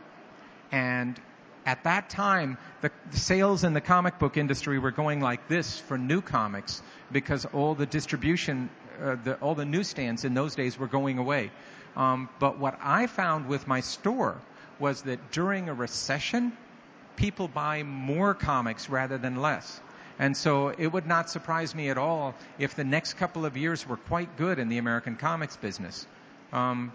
and 0.72 1.20
at 1.66 1.84
that 1.84 2.10
time, 2.10 2.58
the, 2.82 2.92
sales 3.12 3.64
in 3.64 3.74
the 3.74 3.82
comic 3.82 4.20
book 4.20 4.38
industry 4.38 4.80
were 4.80 4.92
going 4.92 5.20
like 5.20 5.48
this 5.48 5.80
for 5.80 5.98
new 5.98 6.22
comics 6.22 6.82
because 7.12 7.46
all 7.46 7.76
the 7.76 7.86
distribution, 7.86 8.70
uh, 9.02 9.18
the, 9.24 9.36
all 9.36 9.54
the 9.54 9.66
newsstands 9.66 10.24
in 10.24 10.34
those 10.34 10.56
days 10.56 10.80
were 10.80 10.88
going 10.88 11.18
away. 11.18 11.52
Um, 11.98 12.30
but 12.40 12.58
what 12.58 12.80
I 12.82 13.08
found 13.08 13.48
with 13.48 13.68
my 13.68 13.82
store 13.82 14.38
was 14.80 15.02
that 15.04 15.32
during 15.32 15.68
a 15.68 15.74
recession, 15.74 16.56
people 17.18 17.50
buy 17.50 17.84
more 17.84 18.34
comics 18.34 18.90
rather 18.90 19.18
than 19.18 19.36
less. 19.36 19.82
And 20.20 20.36
so 20.36 20.70
it 20.70 20.88
would 20.88 21.06
not 21.06 21.30
surprise 21.30 21.76
me 21.76 21.90
at 21.90 21.98
all 21.98 22.34
if 22.58 22.76
the 22.76 22.84
next 22.84 23.14
couple 23.14 23.46
of 23.46 23.56
years 23.56 23.88
were 23.88 23.98
quite 23.98 24.36
good 24.38 24.58
in 24.58 24.70
the 24.70 24.78
American 24.78 25.16
comics 25.16 25.56
business. 25.56 26.08
Um, 26.52 26.92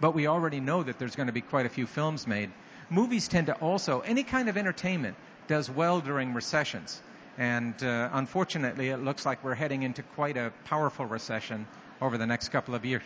but 0.00 0.14
we 0.14 0.26
already 0.26 0.60
know 0.60 0.82
that 0.82 0.98
there's 0.98 1.16
going 1.16 1.26
to 1.26 1.32
be 1.32 1.40
quite 1.40 1.66
a 1.66 1.68
few 1.68 1.86
films 1.86 2.26
made. 2.26 2.50
Movies 2.90 3.28
tend 3.28 3.46
to 3.46 3.54
also, 3.54 4.00
any 4.00 4.22
kind 4.22 4.48
of 4.48 4.56
entertainment 4.56 5.16
does 5.48 5.70
well 5.70 6.00
during 6.00 6.34
recessions. 6.34 7.00
And 7.38 7.74
uh, 7.82 8.10
unfortunately, 8.12 8.90
it 8.90 8.98
looks 8.98 9.26
like 9.26 9.42
we're 9.42 9.54
heading 9.54 9.82
into 9.82 10.02
quite 10.02 10.36
a 10.36 10.52
powerful 10.64 11.06
recession 11.06 11.66
over 12.00 12.18
the 12.18 12.26
next 12.26 12.50
couple 12.50 12.74
of 12.74 12.84
years, 12.84 13.02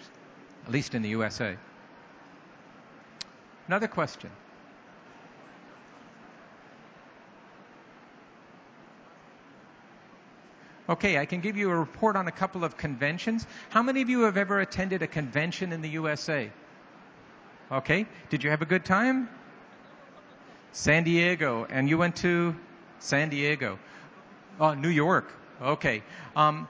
at 0.67 0.73
least 0.73 0.95
in 0.95 1.03
the 1.03 1.09
USA. 1.11 1.57
Another 3.67 3.89
question. 3.89 4.31
Okay, 10.89 11.19
I 11.19 11.27
can 11.27 11.41
give 11.41 11.57
you 11.59 11.71
a 11.71 11.77
report 11.77 12.17
on 12.17 12.29
a 12.29 12.33
couple 12.33 12.65
of 12.65 12.79
conventions. 12.79 13.47
How 13.69 13.83
many 13.83 14.01
of 14.01 14.09
you 14.09 14.23
have 14.23 14.39
ever 14.39 14.61
attended 14.61 15.03
a 15.03 15.07
convention 15.07 15.73
in 15.73 15.83
the 15.83 15.91
USA? 15.91 16.51
Okay, 17.71 18.07
did 18.31 18.43
you 18.43 18.49
have 18.49 18.63
a 18.63 18.67
good 18.67 18.87
time? 18.87 19.29
San 20.73 21.05
Diego, 21.05 21.67
and 21.69 21.91
you 21.91 21.99
went 21.99 22.17
to 22.17 22.57
San 23.01 23.29
Diego. 23.29 23.79
Oh, 24.59 24.73
New 24.73 24.89
York. 24.89 25.31
Okay. 25.61 26.03
Um, 26.35 26.69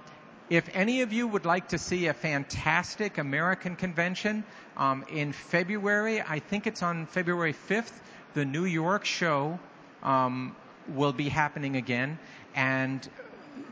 if 0.50 0.68
any 0.74 1.02
of 1.02 1.12
you 1.12 1.28
would 1.28 1.44
like 1.44 1.68
to 1.68 1.78
see 1.78 2.06
a 2.06 2.14
fantastic 2.14 3.18
American 3.18 3.76
convention, 3.76 4.44
um, 4.76 5.04
in 5.12 5.32
February, 5.32 6.22
I 6.22 6.40
think 6.40 6.66
it's 6.66 6.82
on 6.82 7.06
February 7.06 7.54
5th, 7.68 7.92
the 8.34 8.44
New 8.44 8.64
York 8.64 9.04
show 9.04 9.58
um, 10.02 10.56
will 10.88 11.12
be 11.12 11.28
happening 11.28 11.76
again. 11.76 12.18
And 12.54 13.08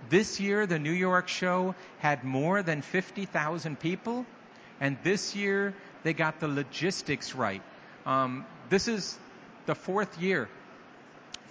this 0.08 0.40
year, 0.40 0.66
the 0.66 0.78
New 0.78 0.92
York 0.92 1.28
show 1.28 1.74
had 1.98 2.24
more 2.24 2.62
than 2.62 2.82
50,000 2.82 3.78
people. 3.78 4.26
And 4.80 4.96
this 5.02 5.34
year, 5.34 5.74
they 6.02 6.12
got 6.12 6.40
the 6.40 6.48
logistics 6.48 7.34
right. 7.34 7.62
Um, 8.04 8.44
this 8.68 8.88
is 8.88 9.18
the 9.66 9.74
fourth 9.74 10.20
year 10.20 10.48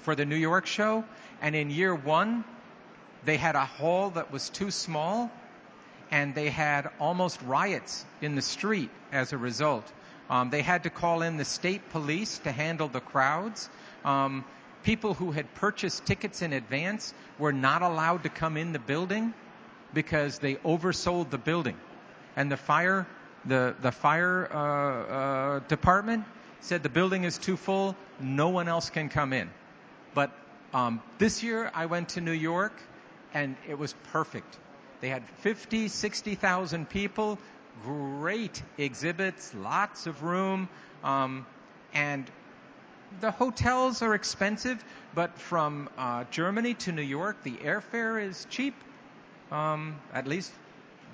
for 0.03 0.15
the 0.15 0.25
New 0.25 0.35
York 0.35 0.65
show. 0.65 1.03
And 1.41 1.55
in 1.55 1.69
year 1.69 1.93
one, 1.93 2.43
they 3.25 3.37
had 3.37 3.55
a 3.55 3.65
hall 3.65 4.11
that 4.11 4.31
was 4.31 4.49
too 4.49 4.71
small, 4.71 5.31
and 6.11 6.35
they 6.35 6.49
had 6.49 6.89
almost 6.99 7.41
riots 7.41 8.05
in 8.21 8.35
the 8.35 8.41
street 8.41 8.89
as 9.11 9.33
a 9.33 9.37
result. 9.37 9.91
Um, 10.29 10.49
they 10.49 10.61
had 10.61 10.83
to 10.83 10.89
call 10.89 11.21
in 11.21 11.37
the 11.37 11.45
state 11.45 11.89
police 11.89 12.39
to 12.39 12.51
handle 12.51 12.87
the 12.87 12.99
crowds. 12.99 13.69
Um, 14.03 14.45
people 14.85 15.15
who 15.15 15.31
had 15.31 15.51
purchased 15.55 16.05
tickets 16.05 16.43
in 16.43 16.53
advance 16.53 17.13
were 17.39 17.51
not 17.51 17.81
allowed 17.81 18.21
to 18.23 18.29
come 18.29 18.55
in 18.55 18.71
the 18.71 18.79
building 18.79 19.33
because 19.93 20.37
they 20.39 20.55
oversold 20.55 21.31
the 21.31 21.39
building. 21.39 21.75
And 22.35 22.51
the 22.51 22.57
fire, 22.57 23.07
the, 23.45 23.75
the 23.81 23.91
fire 23.91 24.47
uh, 24.53 24.57
uh, 24.57 25.59
department 25.67 26.23
said 26.61 26.83
the 26.83 26.89
building 26.89 27.23
is 27.23 27.39
too 27.39 27.57
full, 27.57 27.95
no 28.19 28.49
one 28.49 28.67
else 28.67 28.91
can 28.91 29.09
come 29.09 29.33
in. 29.33 29.49
But 30.13 30.31
um, 30.71 31.01
this 31.17 31.41
year 31.41 31.71
I 31.73 31.87
went 31.87 32.09
to 32.09 32.21
New 32.21 32.31
York 32.31 32.79
and 33.33 33.55
it 33.67 33.79
was 33.79 33.95
perfect. 34.11 34.57
They 35.01 35.09
had 35.09 35.27
50, 35.39 35.87
60,000 35.87 36.87
people, 36.87 37.39
great 37.83 38.61
exhibits, 38.77 39.53
lots 39.55 40.05
of 40.05 40.21
room, 40.21 40.69
um, 41.03 41.45
and 41.93 42.29
the 43.21 43.31
hotels 43.31 44.01
are 44.01 44.13
expensive, 44.13 44.83
but 45.13 45.37
from 45.37 45.89
uh, 45.97 46.25
Germany 46.31 46.73
to 46.75 46.91
New 46.91 47.01
York, 47.01 47.43
the 47.43 47.51
airfare 47.51 48.21
is 48.21 48.45
cheap, 48.49 48.75
um, 49.51 49.99
at 50.13 50.27
least 50.27 50.51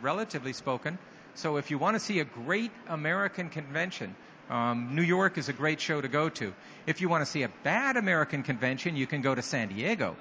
relatively 0.02 0.54
spoken. 0.54 0.98
So 1.36 1.58
if 1.58 1.72
you 1.72 1.78
want 1.78 1.96
to 1.96 2.00
see 2.00 2.20
a 2.20 2.26
great 2.26 2.72
American 2.88 3.50
convention, 3.50 4.16
um, 4.50 4.96
New 4.96 5.04
York 5.04 5.38
is 5.38 5.48
a 5.48 5.54
great 5.54 5.80
show 5.80 6.02
to 6.02 6.08
go 6.08 6.28
to. 6.30 6.54
If 6.86 7.00
you 7.00 7.08
want 7.08 7.22
to 7.22 7.32
see 7.32 7.44
a 7.44 7.50
bad 7.64 7.96
American 7.96 8.44
convention, 8.44 8.96
you 8.96 9.08
can 9.08 9.22
go 9.22 9.34
to 9.34 9.42
San 9.42 9.70
Diego. 9.70 10.16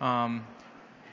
Um, 0.00 0.46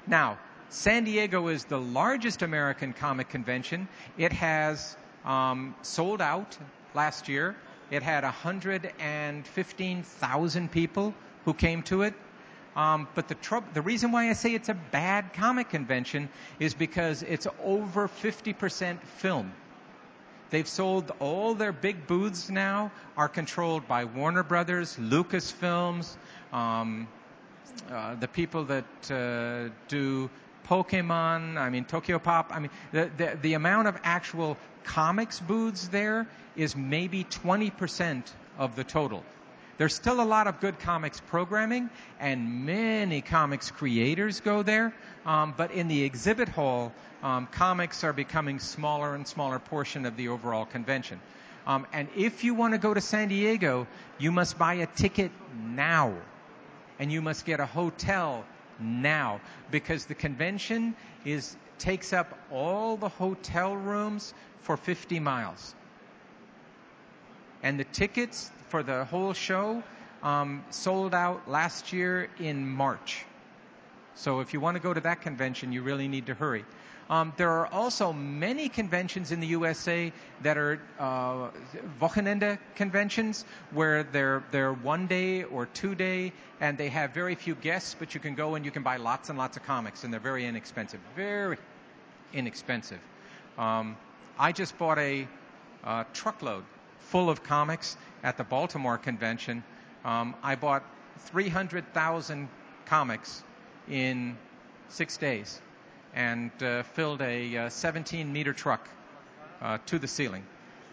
now, 0.06 0.38
San 0.70 1.04
Diego 1.04 1.48
is 1.48 1.66
the 1.66 1.80
largest 1.80 2.44
American 2.44 2.94
comic 2.94 3.30
convention. 3.30 3.88
It 4.18 4.34
has 4.34 4.96
um, 5.26 5.74
sold 5.82 6.22
out 6.22 6.58
last 6.94 7.28
year. 7.28 7.56
It 7.92 8.04
had 8.04 8.24
115,000 8.24 10.72
people 10.72 11.14
who 11.46 11.54
came 11.54 11.84
to 11.84 12.02
it. 12.04 12.14
Um, 12.76 13.08
but 13.16 13.28
the, 13.28 13.36
tr- 13.36 13.58
the 13.74 13.82
reason 13.82 14.12
why 14.12 14.30
I 14.30 14.34
say 14.34 14.54
it's 14.54 14.70
a 14.70 14.74
bad 14.74 15.34
comic 15.34 15.70
convention 15.70 16.30
is 16.60 16.74
because 16.74 17.24
it's 17.24 17.48
over 17.64 18.08
50% 18.08 19.02
film. 19.02 19.52
They've 20.52 20.68
sold 20.68 21.12
all 21.20 21.56
their 21.56 21.72
big 21.72 22.08
booths 22.08 22.50
now 22.50 22.92
are 23.18 23.28
controlled 23.28 23.88
by 23.88 24.06
Warner 24.06 24.44
Brothers, 24.44 24.98
Lucasfilms, 24.98 26.16
um, 26.52 27.08
uh, 27.92 28.16
the 28.16 28.28
people 28.28 28.66
that 28.66 29.12
uh, 29.12 29.70
do 29.88 30.30
Pokemon, 30.68 31.58
I 31.58 31.70
mean 31.70 31.86
Tokyo 31.86 32.20
Pop. 32.20 32.52
I 32.54 32.60
mean 32.60 32.72
the, 32.92 33.10
the 33.18 33.38
the 33.42 33.54
amount 33.54 33.88
of 33.88 33.98
actual 34.04 34.58
comics 34.84 35.40
booths 35.40 35.88
there 35.90 36.28
is 36.56 36.76
maybe 36.76 37.24
20% 37.24 38.24
of 38.58 38.76
the 38.76 38.84
total. 38.84 39.24
There's 39.78 39.96
still 39.96 40.20
a 40.20 40.26
lot 40.26 40.48
of 40.48 40.60
good 40.60 40.80
comics 40.80 41.22
programming, 41.22 41.90
and 42.20 42.66
many 42.66 43.22
comics 43.22 43.72
creators 43.72 44.42
go 44.42 44.62
there. 44.62 44.94
Um, 45.26 45.54
but 45.56 45.72
in 45.72 45.88
the 45.88 46.04
exhibit 46.04 46.50
hall, 46.50 46.92
um, 47.24 47.48
comics 47.48 48.04
are 48.04 48.12
becoming 48.12 48.60
smaller 48.60 49.16
and 49.16 49.26
smaller 49.26 49.58
portion 49.58 50.06
of 50.06 50.18
the 50.18 50.28
overall 50.28 50.66
convention. 50.66 51.22
Um, 51.66 51.88
and 51.94 52.10
if 52.18 52.44
you 52.44 52.56
want 52.56 52.74
to 52.74 52.78
go 52.78 52.94
to 52.94 53.00
San 53.00 53.30
Diego, 53.30 53.88
you 54.18 54.34
must 54.34 54.58
buy 54.58 54.74
a 54.76 54.86
ticket 54.86 55.32
now, 55.56 56.14
and 57.00 57.10
you 57.10 57.22
must 57.22 57.46
get 57.46 57.62
a 57.62 57.66
hotel 57.66 58.44
now 58.80 59.42
because 59.72 60.06
the 60.06 60.16
convention 60.16 60.96
is 61.26 61.56
takes 61.80 62.14
up 62.14 62.38
all 62.52 62.98
the 62.98 63.10
hotel 63.10 63.76
rooms 63.76 64.34
for 64.62 64.78
50 64.78 65.20
miles. 65.20 65.74
And 67.64 67.80
the 67.80 67.86
tickets 67.86 68.52
for 68.68 68.84
the 68.84 69.06
whole 69.06 69.34
show 69.34 69.84
um, 70.22 70.64
sold 70.70 71.14
out 71.14 71.50
last 71.50 71.94
year 71.94 72.30
in 72.40 72.68
March. 72.68 73.26
So 74.16 74.42
if 74.42 74.54
you 74.54 74.60
want 74.60 74.76
to 74.76 74.84
go 74.84 74.94
to 74.94 75.02
that 75.02 75.22
convention, 75.22 75.72
you 75.72 75.82
really 75.82 76.08
need 76.08 76.26
to 76.28 76.34
hurry. 76.34 76.66
Um, 77.10 77.34
there 77.38 77.50
are 77.50 77.68
also 77.68 78.14
many 78.14 78.70
conventions 78.70 79.32
in 79.32 79.40
the 79.40 79.48
USA 79.48 80.14
that 80.44 80.58
are 80.58 80.80
uh, 81.00 81.50
Wochenende 82.00 82.60
conventions 82.76 83.46
where 83.72 84.04
they're 84.04 84.44
they're 84.52 84.74
one 84.74 85.08
day 85.08 85.44
or 85.44 85.66
two 85.66 85.96
day, 85.96 86.34
and 86.62 86.78
they 86.78 86.90
have 86.90 87.12
very 87.12 87.34
few 87.34 87.56
guests, 87.56 87.96
but 87.98 88.14
you 88.14 88.20
can 88.20 88.36
go 88.36 88.54
and 88.54 88.64
you 88.64 88.70
can 88.70 88.84
buy 88.84 88.98
lots 88.98 89.30
and 89.30 89.40
lots 89.40 89.58
of 89.58 89.64
comics, 89.64 90.04
and 90.04 90.14
they're 90.14 90.20
very 90.20 90.46
inexpensive, 90.46 91.00
very 91.16 91.58
inexpensive. 92.32 93.00
Um, 93.58 93.98
I 94.38 94.52
just 94.52 94.78
bought 94.78 95.00
a 95.00 95.28
uh, 95.84 96.04
truckload 96.14 96.64
full 97.00 97.32
of 97.32 97.42
comics 97.42 97.98
at 98.22 98.38
the 98.38 98.44
Baltimore 98.44 99.00
convention. 99.00 99.64
Um, 100.06 100.36
I 100.44 100.56
bought 100.56 100.84
300,000 101.22 102.48
comics 102.86 103.44
in 103.90 104.38
six 104.90 105.18
days 105.18 105.60
and 106.14 106.52
uh, 106.62 106.84
filled 106.84 107.22
a 107.22 107.58
uh, 107.58 107.70
17 107.70 108.32
meter 108.32 108.54
truck 108.54 108.88
uh, 109.62 109.78
to 109.88 110.00
the 110.00 110.08
ceiling. 110.08 110.44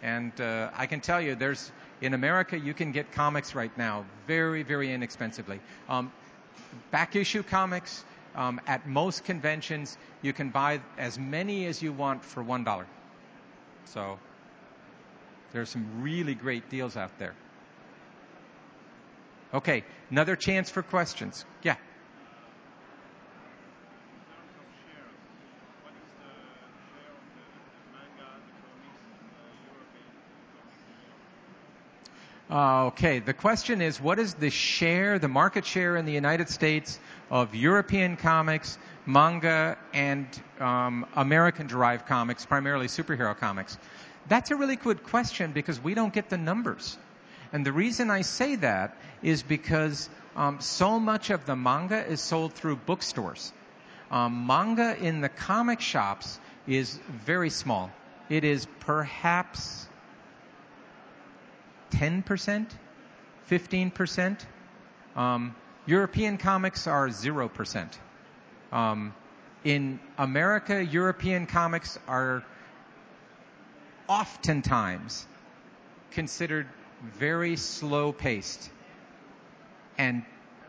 And 0.03 0.31
I 0.39 0.85
can 0.87 1.01
tell 1.01 1.19
you, 1.19 1.35
there's 1.35 1.71
in 2.01 2.13
America 2.13 2.57
you 2.57 2.73
can 2.73 2.91
get 2.91 3.11
comics 3.11 3.55
right 3.55 3.75
now 3.77 4.05
very, 4.27 4.63
very 4.63 4.93
inexpensively. 4.93 5.59
Um, 5.89 6.11
back 6.91 7.15
issue 7.15 7.43
comics 7.43 8.03
um, 8.35 8.61
at 8.67 8.87
most 8.87 9.23
conventions 9.25 9.97
you 10.21 10.33
can 10.33 10.49
buy 10.49 10.81
as 10.97 11.17
many 11.17 11.65
as 11.65 11.81
you 11.81 11.91
want 11.91 12.23
for 12.23 12.43
one 12.43 12.63
dollar. 12.63 12.85
So 13.85 14.19
there's 15.51 15.69
some 15.69 16.03
really 16.03 16.35
great 16.35 16.69
deals 16.69 16.95
out 16.95 17.17
there. 17.17 17.33
Okay, 19.53 19.83
another 20.11 20.35
chance 20.35 20.69
for 20.69 20.83
questions. 20.83 21.45
Yeah. 21.63 21.75
Okay, 32.49 33.19
the 33.19 33.33
question 33.33 33.81
is 33.81 33.99
what 33.99 34.19
is 34.19 34.35
the 34.35 34.49
share, 34.49 35.19
the 35.19 35.27
market 35.27 35.65
share 35.65 35.97
in 35.97 36.05
the 36.05 36.13
United 36.13 36.49
States 36.49 36.99
of 37.29 37.55
European 37.55 38.15
comics, 38.15 38.77
manga, 39.05 39.77
and 39.93 40.27
um, 40.59 41.05
American 41.15 41.67
derived 41.67 42.07
comics, 42.07 42.45
primarily 42.45 42.87
superhero 42.87 43.37
comics? 43.37 43.77
That's 44.29 44.51
a 44.51 44.55
really 44.55 44.75
good 44.75 45.03
question 45.03 45.51
because 45.51 45.81
we 45.81 45.93
don't 45.93 46.13
get 46.13 46.29
the 46.29 46.37
numbers. 46.37 46.97
And 47.53 47.65
the 47.65 47.71
reason 47.71 48.11
I 48.11 48.21
say 48.21 48.55
that 48.57 48.97
is 49.21 49.41
because 49.43 50.09
um, 50.35 50.59
so 50.59 50.99
much 50.99 51.29
of 51.29 51.45
the 51.45 51.55
manga 51.55 52.05
is 52.05 52.21
sold 52.21 52.53
through 52.53 52.75
bookstores. 52.77 53.53
Um, 54.11 54.47
manga 54.47 54.95
in 54.97 55.21
the 55.21 55.29
comic 55.29 55.81
shops 55.81 56.39
is 56.67 56.99
very 57.09 57.49
small. 57.49 57.91
It 58.29 58.43
is 58.43 58.67
perhaps 58.81 59.86
10%, 61.91 62.67
15%. 63.49 64.45
Um, 65.15 65.55
European 65.85 66.37
comics 66.37 66.87
are 66.87 67.07
0%. 67.07 67.97
Um, 68.71 69.13
in 69.63 69.99
America, 70.17 70.83
European 70.83 71.45
comics 71.45 71.97
are 72.07 72.43
oftentimes 74.07 75.25
considered 76.11 76.67
very 77.01 77.55
slow 77.55 78.11
paced, 78.11 78.69
and 79.97 80.23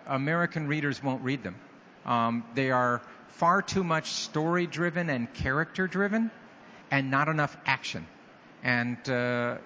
American 0.06 0.66
readers 0.68 1.02
won't 1.02 1.22
read 1.22 1.42
them. 1.42 1.56
Um, 2.04 2.44
they 2.54 2.70
are 2.70 3.02
far 3.28 3.62
too 3.62 3.84
much 3.84 4.10
story 4.10 4.66
driven 4.66 5.10
and 5.10 5.32
character 5.32 5.86
driven, 5.86 6.30
and 6.90 7.10
not 7.10 7.28
enough 7.28 7.56
action. 7.66 8.06
And 8.62 8.96
uh, 9.08 9.58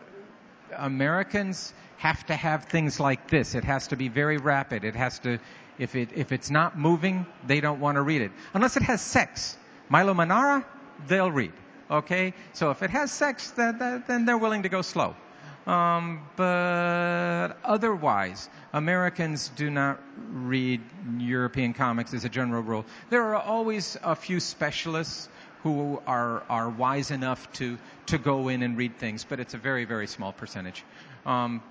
Americans 0.76 1.72
have 1.98 2.24
to 2.26 2.34
have 2.34 2.64
things 2.64 2.98
like 2.98 3.28
this. 3.30 3.54
It 3.54 3.64
has 3.64 3.88
to 3.88 3.96
be 3.96 4.08
very 4.08 4.38
rapid. 4.38 4.84
It 4.84 4.96
has 4.96 5.18
to, 5.20 5.38
if 5.78 5.94
it 5.94 6.10
if 6.14 6.32
it's 6.32 6.50
not 6.50 6.78
moving, 6.78 7.26
they 7.46 7.60
don't 7.60 7.80
want 7.80 7.96
to 7.96 8.02
read 8.02 8.22
it 8.22 8.32
unless 8.54 8.76
it 8.76 8.82
has 8.82 9.00
sex. 9.00 9.56
Milo 9.88 10.14
Manara, 10.14 10.64
they'll 11.06 11.30
read. 11.30 11.52
Okay, 11.90 12.32
so 12.54 12.70
if 12.70 12.82
it 12.82 12.90
has 12.90 13.12
sex, 13.12 13.50
then, 13.50 14.02
then 14.06 14.24
they're 14.24 14.38
willing 14.38 14.62
to 14.62 14.70
go 14.70 14.80
slow. 14.80 15.14
Um, 15.66 16.26
but 16.36 17.50
otherwise, 17.62 18.48
Americans 18.72 19.50
do 19.54 19.70
not 19.70 20.00
read 20.32 20.80
European 21.18 21.74
comics 21.74 22.14
as 22.14 22.24
a 22.24 22.28
general 22.28 22.62
rule. 22.62 22.84
There 23.10 23.22
are 23.22 23.36
always 23.36 23.96
a 24.02 24.16
few 24.16 24.40
specialists 24.40 25.28
who 25.62 26.02
are, 26.06 26.42
are 26.48 26.68
wise 26.68 27.10
enough 27.10 27.50
to, 27.54 27.78
to 28.06 28.18
go 28.18 28.48
in 28.48 28.62
and 28.62 28.76
read 28.76 28.98
things, 28.98 29.24
but 29.24 29.40
it's 29.40 29.54
a 29.54 29.58
very, 29.58 29.84
very 29.84 30.06
small 30.06 30.32
percentage. 30.32 30.84
Um, 31.24 31.62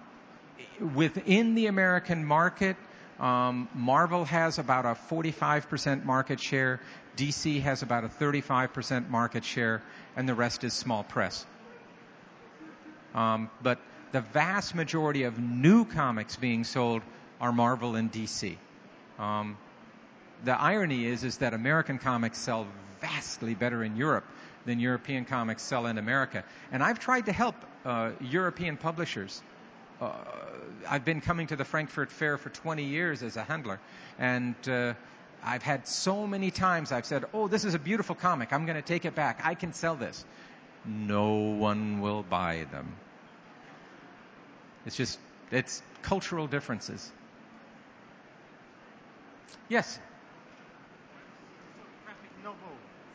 within 0.95 1.55
the 1.55 1.67
American 1.67 2.25
market, 2.25 2.77
um, 3.19 3.67
Marvel 3.75 4.25
has 4.25 4.59
about 4.59 4.85
a 4.85 4.97
45% 5.09 6.05
market 6.05 6.39
share, 6.39 6.79
DC 7.17 7.61
has 7.61 7.83
about 7.83 8.03
a 8.03 8.07
35% 8.07 9.09
market 9.09 9.43
share, 9.43 9.83
and 10.15 10.27
the 10.27 10.33
rest 10.33 10.63
is 10.63 10.73
small 10.73 11.03
press. 11.03 11.45
Um, 13.13 13.49
but 13.61 13.79
the 14.11 14.21
vast 14.21 14.73
majority 14.73 15.23
of 15.23 15.37
new 15.37 15.85
comics 15.85 16.35
being 16.37 16.63
sold 16.63 17.01
are 17.39 17.51
Marvel 17.51 17.95
and 17.95 18.11
DC. 18.11 18.55
Um, 19.19 19.57
the 20.43 20.59
irony 20.59 21.05
is, 21.05 21.23
is 21.23 21.37
that 21.37 21.53
American 21.53 21.99
comics 21.99 22.39
sell 22.39 22.65
vastly 23.01 23.55
better 23.55 23.83
in 23.83 23.95
Europe 23.95 24.25
than 24.65 24.79
European 24.79 25.25
comics 25.25 25.63
sell 25.63 25.87
in 25.87 25.97
America. 25.97 26.43
And 26.71 26.83
I've 26.83 26.99
tried 26.99 27.25
to 27.25 27.31
help 27.31 27.55
uh, 27.85 28.11
European 28.21 28.77
publishers. 28.77 29.41
Uh, 29.99 30.11
I've 30.89 31.05
been 31.05 31.21
coming 31.21 31.47
to 31.47 31.55
the 31.55 31.65
Frankfurt 31.65 32.11
Fair 32.11 32.37
for 32.37 32.49
20 32.49 32.83
years 32.83 33.23
as 33.23 33.37
a 33.37 33.43
handler, 33.43 33.79
and 34.17 34.55
uh, 34.67 34.93
I've 35.43 35.63
had 35.63 35.87
so 35.87 36.25
many 36.27 36.51
times 36.51 36.91
I've 36.91 37.05
said, 37.05 37.25
"Oh, 37.33 37.47
this 37.47 37.65
is 37.65 37.73
a 37.73 37.79
beautiful 37.79 38.15
comic. 38.15 38.53
I'm 38.53 38.65
going 38.65 38.77
to 38.77 38.87
take 38.87 39.05
it 39.05 39.15
back. 39.15 39.41
I 39.43 39.55
can 39.55 39.73
sell 39.73 39.95
this." 39.95 40.25
No 40.85 41.33
one 41.35 42.01
will 42.01 42.23
buy 42.23 42.65
them. 42.71 42.95
It's 44.85 44.95
just 44.95 45.19
it's 45.51 45.81
cultural 46.01 46.47
differences. 46.47 47.11
Yes. 49.69 49.99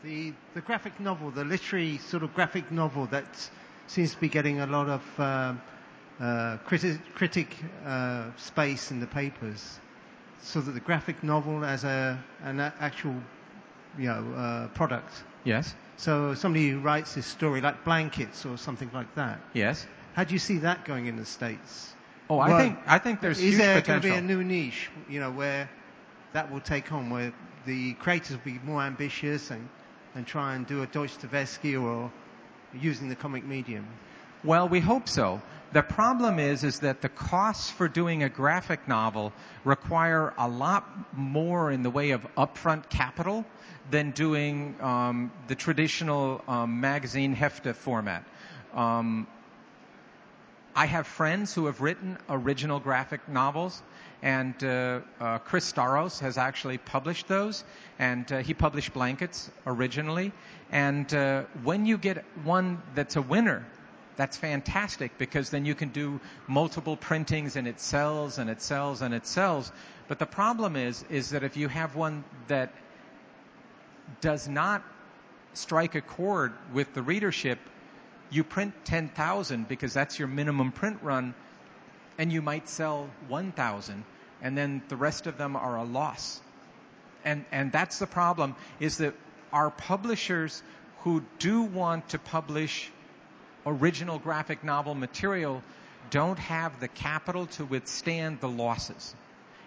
The, 0.03 0.33
the 0.53 0.61
graphic 0.61 0.99
novel, 0.99 1.31
the 1.31 1.43
literary 1.43 1.97
sort 1.97 2.23
of 2.23 2.33
graphic 2.33 2.71
novel 2.71 3.05
that 3.07 3.25
seems 3.87 4.13
to 4.13 4.19
be 4.19 4.29
getting 4.29 4.59
a 4.59 4.67
lot 4.67 4.89
of 4.89 5.19
uh, 5.19 5.53
uh, 6.19 6.57
criti- 6.67 6.99
critic 7.15 7.55
uh, 7.85 8.25
space 8.37 8.91
in 8.91 8.99
the 8.99 9.07
papers. 9.07 9.79
So 10.41 10.61
that 10.61 10.71
the 10.71 10.79
graphic 10.79 11.23
novel 11.23 11.65
as 11.65 11.83
a 11.83 12.23
an 12.43 12.59
actual 12.59 13.15
you 13.97 14.07
know 14.07 14.23
uh, 14.35 14.67
product. 14.69 15.23
Yes. 15.43 15.73
So 15.97 16.35
somebody 16.35 16.69
who 16.69 16.79
writes 16.79 17.15
this 17.15 17.25
story 17.25 17.59
like 17.61 17.83
blankets 17.83 18.45
or 18.45 18.57
something 18.57 18.89
like 18.93 19.13
that. 19.15 19.39
Yes. 19.53 19.87
How 20.13 20.23
do 20.23 20.33
you 20.33 20.39
see 20.39 20.59
that 20.59 20.85
going 20.85 21.07
in 21.07 21.15
the 21.17 21.25
states? 21.25 21.93
Oh, 22.29 22.39
I 22.39 22.49
well, 22.49 22.57
think 22.59 22.77
I 22.87 22.99
think 22.99 23.21
there's 23.21 23.39
is 23.39 23.55
huge 23.55 23.61
there 23.61 23.81
potential. 23.81 24.09
going 24.09 24.21
to 24.21 24.27
be 24.27 24.33
a 24.33 24.37
new 24.37 24.43
niche, 24.43 24.89
you 25.09 25.19
know, 25.19 25.31
where 25.31 25.69
that 26.33 26.51
will 26.51 26.61
take 26.61 26.91
on, 26.91 27.09
where 27.09 27.33
the 27.65 27.93
creators 27.95 28.31
will 28.31 28.43
be 28.45 28.59
more 28.63 28.81
ambitious 28.81 29.49
and 29.49 29.67
and 30.17 30.25
try 30.25 30.55
and 30.55 30.65
do 30.65 30.81
a 30.81 30.87
Dostoevsky 30.87 31.77
or 31.77 32.11
using 32.73 33.07
the 33.07 33.15
comic 33.15 33.45
medium? 33.45 33.87
Well, 34.43 34.67
we 34.67 34.79
hope 34.79 35.07
so. 35.07 35.41
The 35.73 35.83
problem 35.83 36.39
is, 36.39 36.63
is 36.63 36.79
that 36.79 37.01
the 37.01 37.09
costs 37.09 37.69
for 37.69 37.87
doing 37.87 38.23
a 38.23 38.29
graphic 38.29 38.87
novel 38.87 39.31
require 39.63 40.33
a 40.37 40.47
lot 40.47 40.87
more 41.15 41.71
in 41.71 41.83
the 41.83 41.89
way 41.89 42.11
of 42.11 42.25
upfront 42.35 42.89
capital 42.89 43.45
than 43.91 44.11
doing 44.11 44.75
um, 44.81 45.31
the 45.47 45.55
traditional 45.55 46.41
um, 46.47 46.81
magazine 46.81 47.35
hefta 47.35 47.75
format. 47.75 48.23
Um, 48.73 49.27
I 50.75 50.85
have 50.85 51.05
friends 51.05 51.53
who 51.53 51.65
have 51.65 51.81
written 51.81 52.17
original 52.29 52.79
graphic 52.79 53.27
novels, 53.27 53.81
and 54.21 54.61
uh, 54.63 55.01
uh, 55.19 55.37
Chris 55.39 55.71
Staros 55.71 56.19
has 56.19 56.37
actually 56.37 56.77
published 56.77 57.27
those, 57.27 57.63
and 57.99 58.31
uh, 58.31 58.37
he 58.39 58.53
published 58.53 58.93
Blankets 58.93 59.51
originally. 59.65 60.31
And 60.71 61.09
when 61.63 61.85
you 61.85 61.97
get 61.97 62.25
one 62.43 62.81
that's 62.93 63.15
a 63.15 63.21
winner, 63.21 63.65
that's 64.17 64.35
fantastic 64.35 65.17
because 65.17 65.51
then 65.51 65.65
you 65.65 65.75
can 65.75 65.89
do 65.89 66.19
multiple 66.47 66.97
printings 66.97 67.55
and 67.55 67.67
it 67.67 67.79
sells 67.79 68.39
and 68.39 68.49
it 68.49 68.61
sells 68.61 69.01
and 69.01 69.13
it 69.13 69.25
sells. 69.25 69.71
But 70.07 70.19
the 70.19 70.25
problem 70.25 70.75
is, 70.75 71.05
is 71.09 71.29
that 71.29 71.43
if 71.43 71.55
you 71.55 71.67
have 71.67 71.95
one 71.95 72.23
that 72.47 72.73
does 74.19 74.47
not 74.47 74.83
strike 75.53 75.95
a 75.95 76.01
chord 76.01 76.53
with 76.73 76.93
the 76.93 77.01
readership, 77.01 77.59
you 78.29 78.43
print 78.43 78.73
10,000 78.85 79.67
because 79.67 79.93
that's 79.93 80.17
your 80.19 80.27
minimum 80.27 80.71
print 80.71 80.99
run, 81.01 81.33
and 82.17 82.31
you 82.31 82.41
might 82.41 82.67
sell 82.69 83.09
1,000, 83.27 84.03
and 84.41 84.57
then 84.57 84.81
the 84.89 84.95
rest 84.95 85.27
of 85.27 85.37
them 85.37 85.55
are 85.55 85.77
a 85.77 85.83
loss. 85.83 86.41
And, 87.23 87.45
and 87.51 87.71
that's 87.71 87.99
the 87.99 88.07
problem, 88.07 88.55
is 88.79 88.97
that 88.97 89.13
our 89.51 89.69
publishers 89.69 90.61
who 90.99 91.23
do 91.39 91.61
want 91.61 92.09
to 92.09 92.19
publish 92.19 92.91
original 93.65 94.19
graphic 94.19 94.63
novel 94.63 94.95
material 94.95 95.61
don't 96.09 96.39
have 96.39 96.79
the 96.79 96.87
capital 96.87 97.47
to 97.47 97.65
withstand 97.65 98.39
the 98.39 98.47
losses. 98.47 99.13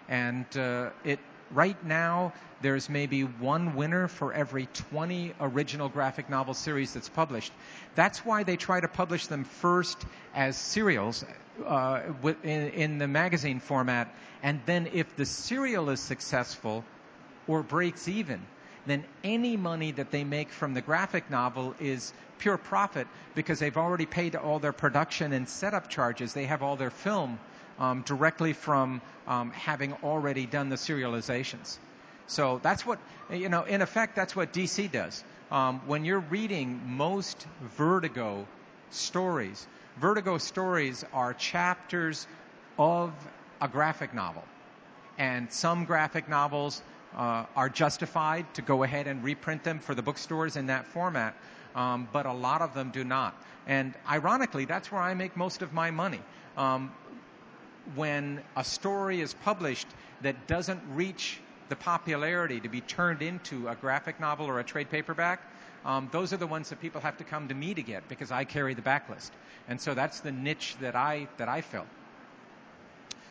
And 0.09 0.45
uh, 0.57 0.89
it 1.03 1.19
right 1.53 1.83
now 1.85 2.33
there's 2.61 2.89
maybe 2.89 3.23
one 3.23 3.75
winner 3.75 4.07
for 4.07 4.33
every 4.33 4.67
20 4.91 5.33
original 5.39 5.89
graphic 5.89 6.29
novel 6.29 6.53
series 6.53 6.93
that's 6.93 7.09
published. 7.09 7.51
That's 7.95 8.25
why 8.25 8.43
they 8.43 8.55
try 8.55 8.79
to 8.79 8.87
publish 8.87 9.27
them 9.27 9.43
first 9.43 9.97
as 10.33 10.57
serials 10.57 11.25
uh, 11.65 12.01
in, 12.43 12.69
in 12.69 12.97
the 12.97 13.07
magazine 13.07 13.59
format, 13.59 14.13
and 14.43 14.61
then 14.65 14.89
if 14.93 15.15
the 15.15 15.25
serial 15.25 15.89
is 15.89 15.99
successful 15.99 16.83
or 17.47 17.63
breaks 17.63 18.07
even, 18.07 18.41
then 18.85 19.03
any 19.23 19.57
money 19.57 19.91
that 19.91 20.11
they 20.11 20.23
make 20.23 20.49
from 20.49 20.73
the 20.73 20.81
graphic 20.81 21.29
novel 21.29 21.75
is 21.79 22.13
pure 22.39 22.57
profit 22.57 23.07
because 23.35 23.59
they've 23.59 23.77
already 23.77 24.05
paid 24.05 24.35
all 24.35 24.59
their 24.59 24.73
production 24.73 25.31
and 25.33 25.47
setup 25.47 25.89
charges. 25.89 26.33
They 26.33 26.45
have 26.45 26.63
all 26.63 26.75
their 26.75 26.89
film 26.89 27.39
um, 27.79 28.01
directly 28.01 28.53
from 28.53 29.01
um, 29.27 29.51
having 29.51 29.93
already 30.03 30.45
done 30.45 30.69
the 30.69 30.75
serializations. 30.75 31.77
So 32.27 32.59
that's 32.63 32.85
what, 32.85 32.99
you 33.31 33.49
know, 33.49 33.63
in 33.63 33.81
effect, 33.81 34.15
that's 34.15 34.35
what 34.35 34.53
DC 34.53 34.91
does. 34.91 35.23
Um, 35.51 35.81
when 35.85 36.05
you're 36.05 36.19
reading 36.19 36.81
most 36.85 37.45
Vertigo 37.77 38.47
stories, 38.89 39.67
Vertigo 39.97 40.37
stories 40.37 41.03
are 41.13 41.33
chapters 41.33 42.27
of 42.77 43.11
a 43.59 43.67
graphic 43.67 44.13
novel. 44.13 44.43
And 45.17 45.51
some 45.51 45.85
graphic 45.85 46.29
novels 46.29 46.81
uh, 47.15 47.45
are 47.55 47.69
justified 47.69 48.53
to 48.55 48.61
go 48.61 48.83
ahead 48.83 49.07
and 49.07 49.23
reprint 49.23 49.63
them 49.63 49.79
for 49.79 49.93
the 49.93 50.01
bookstores 50.01 50.55
in 50.55 50.67
that 50.67 50.87
format, 50.87 51.35
um, 51.75 52.07
but 52.11 52.25
a 52.25 52.33
lot 52.33 52.61
of 52.61 52.73
them 52.73 52.91
do 52.91 53.03
not. 53.03 53.35
And 53.67 53.93
ironically, 54.09 54.65
that's 54.65 54.91
where 54.91 55.01
I 55.01 55.13
make 55.13 55.35
most 55.35 55.61
of 55.61 55.73
my 55.73 55.91
money. 55.91 56.21
Um, 56.57 56.91
when 57.95 58.41
a 58.55 58.63
story 58.63 59.21
is 59.21 59.33
published 59.33 59.87
that 60.21 60.47
doesn't 60.47 60.81
reach 60.93 61.39
the 61.69 61.75
popularity 61.75 62.59
to 62.59 62.69
be 62.69 62.81
turned 62.81 63.21
into 63.21 63.67
a 63.67 63.75
graphic 63.75 64.19
novel 64.19 64.45
or 64.45 64.59
a 64.59 64.63
trade 64.63 64.89
paperback, 64.89 65.41
um, 65.85 66.09
those 66.11 66.33
are 66.33 66.37
the 66.37 66.47
ones 66.47 66.69
that 66.69 66.81
people 66.81 67.01
have 67.01 67.17
to 67.17 67.23
come 67.23 67.47
to 67.47 67.53
me 67.53 67.73
to 67.73 67.81
get 67.81 68.07
because 68.07 68.31
I 68.31 68.43
carry 68.43 68.73
the 68.73 68.81
backlist. 68.81 69.31
And 69.67 69.79
so 69.79 69.93
that's 69.93 70.19
the 70.19 70.31
niche 70.31 70.75
that 70.81 70.95
I 70.95 71.27
that 71.37 71.49
I 71.49 71.61
fill. 71.61 71.85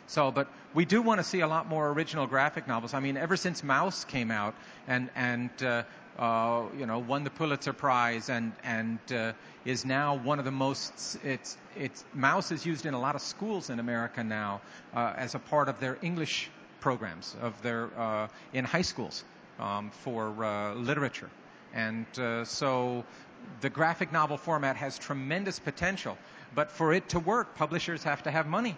So, 0.06 0.32
but 0.32 0.48
we 0.74 0.84
do 0.84 1.02
want 1.02 1.20
to 1.20 1.24
see 1.24 1.40
a 1.40 1.46
lot 1.46 1.68
more 1.68 1.88
original 1.88 2.26
graphic 2.26 2.66
novels. 2.66 2.94
I 2.94 3.00
mean, 3.00 3.16
ever 3.16 3.36
since 3.36 3.62
Maus 3.62 4.04
came 4.04 4.32
out 4.32 4.54
and 4.88 5.08
and 5.14 5.50
uh, 5.62 5.84
uh, 6.18 6.64
you 6.76 6.86
know 6.86 6.98
won 6.98 7.22
the 7.22 7.30
Pulitzer 7.30 7.72
Prize 7.72 8.28
and 8.28 8.52
and 8.64 8.98
uh, 9.12 9.32
is 9.64 9.84
now 9.84 10.16
one 10.16 10.40
of 10.40 10.44
the 10.44 10.50
most 10.50 11.16
it's 11.24 11.56
it's 11.76 12.04
Maus 12.16 12.50
is 12.50 12.66
used 12.66 12.86
in 12.86 12.94
a 12.94 13.00
lot 13.00 13.14
of 13.14 13.20
schools 13.20 13.70
in 13.70 13.78
America 13.78 14.24
now 14.24 14.60
uh, 14.94 15.14
as 15.16 15.36
a 15.36 15.38
part 15.38 15.68
of 15.68 15.78
their 15.78 15.96
English 16.02 16.50
programs 16.80 17.36
of 17.40 17.60
their 17.62 17.88
uh, 17.96 18.28
in 18.52 18.64
high 18.64 18.82
schools 18.82 19.22
um, 19.60 19.90
for 20.02 20.44
uh, 20.44 20.74
literature, 20.74 21.30
and 21.74 22.06
uh, 22.18 22.44
so 22.44 23.04
the 23.61 23.70
graphic 23.70 24.12
novel 24.12 24.37
format 24.37 24.76
has 24.76 24.98
tremendous 24.98 25.59
potential. 25.59 26.18
But 26.54 26.70
for 26.72 26.92
it 26.92 27.09
to 27.11 27.20
work, 27.20 27.54
publishers 27.54 28.02
have 28.04 28.22
to 28.24 28.30
have 28.30 28.46
money. 28.46 28.76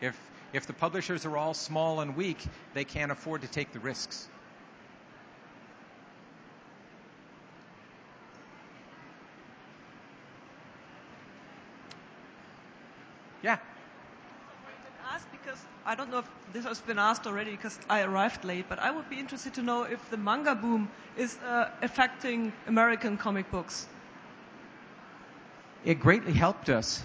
If 0.00 0.18
if 0.52 0.66
the 0.66 0.72
publishers 0.72 1.26
are 1.26 1.36
all 1.36 1.54
small 1.54 2.00
and 2.00 2.16
weak, 2.16 2.38
they 2.74 2.84
can't 2.84 3.10
afford 3.10 3.42
to 3.42 3.48
take 3.48 3.72
the 3.72 3.80
risks. 3.80 4.28
Yeah. 13.42 13.58
Because 15.46 15.64
I 15.86 15.94
don't 15.94 16.10
know 16.10 16.18
if 16.18 16.28
this 16.52 16.64
has 16.64 16.80
been 16.80 16.98
asked 16.98 17.24
already 17.24 17.52
because 17.52 17.78
I 17.88 18.02
arrived 18.02 18.44
late, 18.44 18.64
but 18.68 18.80
I 18.80 18.90
would 18.90 19.08
be 19.08 19.20
interested 19.20 19.54
to 19.54 19.62
know 19.62 19.84
if 19.84 20.10
the 20.10 20.16
manga 20.16 20.56
boom 20.56 20.90
is 21.16 21.36
uh, 21.36 21.70
affecting 21.82 22.52
American 22.66 23.16
comic 23.16 23.48
books. 23.52 23.86
It 25.84 26.00
greatly 26.00 26.32
helped 26.32 26.68
us 26.68 27.00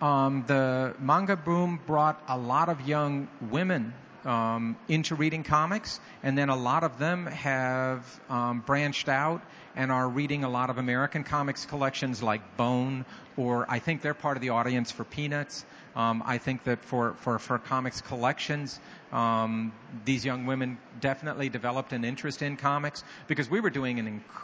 um, 0.00 0.42
the 0.48 0.96
manga 0.98 1.36
boom 1.36 1.78
brought 1.86 2.20
a 2.26 2.36
lot 2.36 2.68
of 2.68 2.80
young 2.80 3.28
women 3.48 3.94
um, 4.24 4.76
into 4.88 5.14
reading 5.14 5.44
comics, 5.44 6.00
and 6.22 6.36
then 6.36 6.48
a 6.48 6.56
lot 6.56 6.84
of 6.84 6.98
them 6.98 7.26
have 7.26 8.20
um, 8.28 8.60
branched 8.60 9.08
out 9.08 9.42
and 9.76 9.92
are 9.92 10.08
reading 10.08 10.44
a 10.44 10.48
lot 10.48 10.70
of 10.70 10.78
American 10.78 11.24
comics 11.24 11.64
collections 11.66 12.22
like 12.22 12.56
Bone, 12.56 13.04
or 13.36 13.66
I 13.68 13.78
think 13.78 14.02
they're 14.02 14.14
part 14.14 14.36
of 14.36 14.40
the 14.40 14.50
audience 14.50 14.90
for 14.90 15.04
Peanuts. 15.04 15.64
Um, 15.94 16.22
I 16.26 16.38
think 16.38 16.64
that 16.64 16.84
for, 16.84 17.14
for, 17.20 17.38
for 17.38 17.58
comics 17.58 18.00
collections, 18.00 18.78
um, 19.12 19.72
these 20.04 20.24
young 20.24 20.46
women 20.46 20.78
definitely 21.00 21.48
developed 21.48 21.92
an 21.92 22.04
interest 22.04 22.42
in 22.42 22.56
comics 22.56 23.04
because 23.26 23.48
we 23.48 23.60
were 23.60 23.70
doing 23.70 23.98
an 23.98 24.06
inc- 24.06 24.42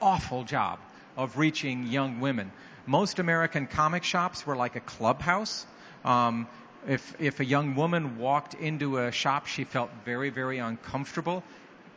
awful 0.00 0.44
job 0.44 0.78
of 1.16 1.38
reaching 1.38 1.86
young 1.86 2.20
women 2.20 2.52
most 2.86 3.18
American 3.18 3.66
comic 3.66 4.04
shops 4.04 4.46
were 4.46 4.56
like 4.56 4.76
a 4.76 4.80
clubhouse. 4.80 5.66
Um, 6.04 6.46
if 6.88 7.14
if 7.20 7.40
a 7.40 7.44
young 7.44 7.74
woman 7.74 8.18
walked 8.18 8.54
into 8.54 8.98
a 8.98 9.12
shop, 9.12 9.46
she 9.46 9.64
felt 9.64 9.90
very 10.04 10.30
very 10.30 10.58
uncomfortable. 10.58 11.42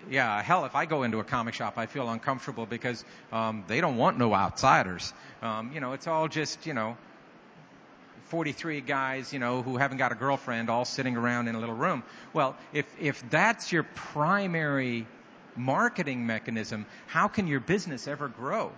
Yeah, 0.09 0.41
hell, 0.41 0.65
if 0.65 0.75
I 0.75 0.85
go 0.85 1.03
into 1.03 1.19
a 1.19 1.23
comic 1.23 1.53
shop, 1.53 1.73
I 1.77 1.85
feel 1.85 2.09
uncomfortable 2.09 2.65
because 2.65 3.03
um, 3.31 3.65
they 3.67 3.81
don't 3.81 3.97
want 3.97 4.17
no 4.17 4.33
outsiders. 4.33 5.13
Um, 5.41 5.71
you 5.73 5.81
know, 5.81 5.93
it's 5.93 6.07
all 6.07 6.27
just 6.27 6.65
you 6.65 6.73
know 6.73 6.97
43 8.29 8.81
guys, 8.81 9.33
you 9.33 9.39
know, 9.39 9.63
who 9.63 9.77
haven't 9.77 9.97
got 9.97 10.11
a 10.11 10.15
girlfriend 10.15 10.69
all 10.69 10.85
sitting 10.85 11.17
around 11.17 11.47
in 11.47 11.55
a 11.55 11.59
little 11.59 11.75
room. 11.75 12.03
Well, 12.31 12.55
if, 12.73 12.85
if 12.99 13.27
that's 13.29 13.71
your 13.71 13.83
primary 13.83 15.07
marketing 15.55 16.27
mechanism, 16.27 16.85
how 17.07 17.27
can 17.27 17.47
your 17.47 17.59
business 17.59 18.07
ever 18.07 18.27
grow? 18.27 18.71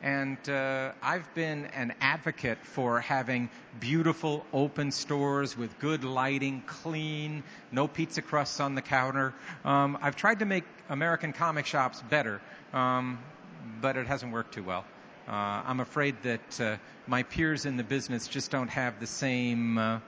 And 0.00 0.38
uh, 0.48 0.92
I've 1.02 1.34
been 1.34 1.66
an 1.66 1.92
advocate 2.00 2.58
for 2.62 3.00
having 3.00 3.50
beautiful 3.80 4.46
open 4.52 4.92
stores 4.92 5.56
with 5.56 5.76
good 5.80 6.04
lighting, 6.04 6.62
clean, 6.66 7.42
no 7.72 7.88
pizza 7.88 8.22
crusts 8.22 8.60
on 8.60 8.76
the 8.76 8.82
counter. 8.82 9.34
Um, 9.64 9.98
I've 10.00 10.14
tried 10.14 10.38
to 10.38 10.44
make 10.44 10.64
American 10.88 11.32
comic 11.32 11.66
shops 11.66 12.00
better, 12.08 12.40
um, 12.72 13.18
but 13.80 13.96
it 13.96 14.06
hasn't 14.06 14.32
worked 14.32 14.54
too 14.54 14.62
well. 14.62 14.84
Uh, 15.26 15.32
I'm 15.66 15.80
afraid 15.80 16.22
that 16.22 16.60
uh, 16.60 16.76
my 17.08 17.24
peers 17.24 17.66
in 17.66 17.76
the 17.76 17.82
business 17.82 18.28
just 18.28 18.52
don't 18.52 18.70
have 18.70 19.00
the 19.00 19.06
same 19.06 19.78
uh, 19.78 19.98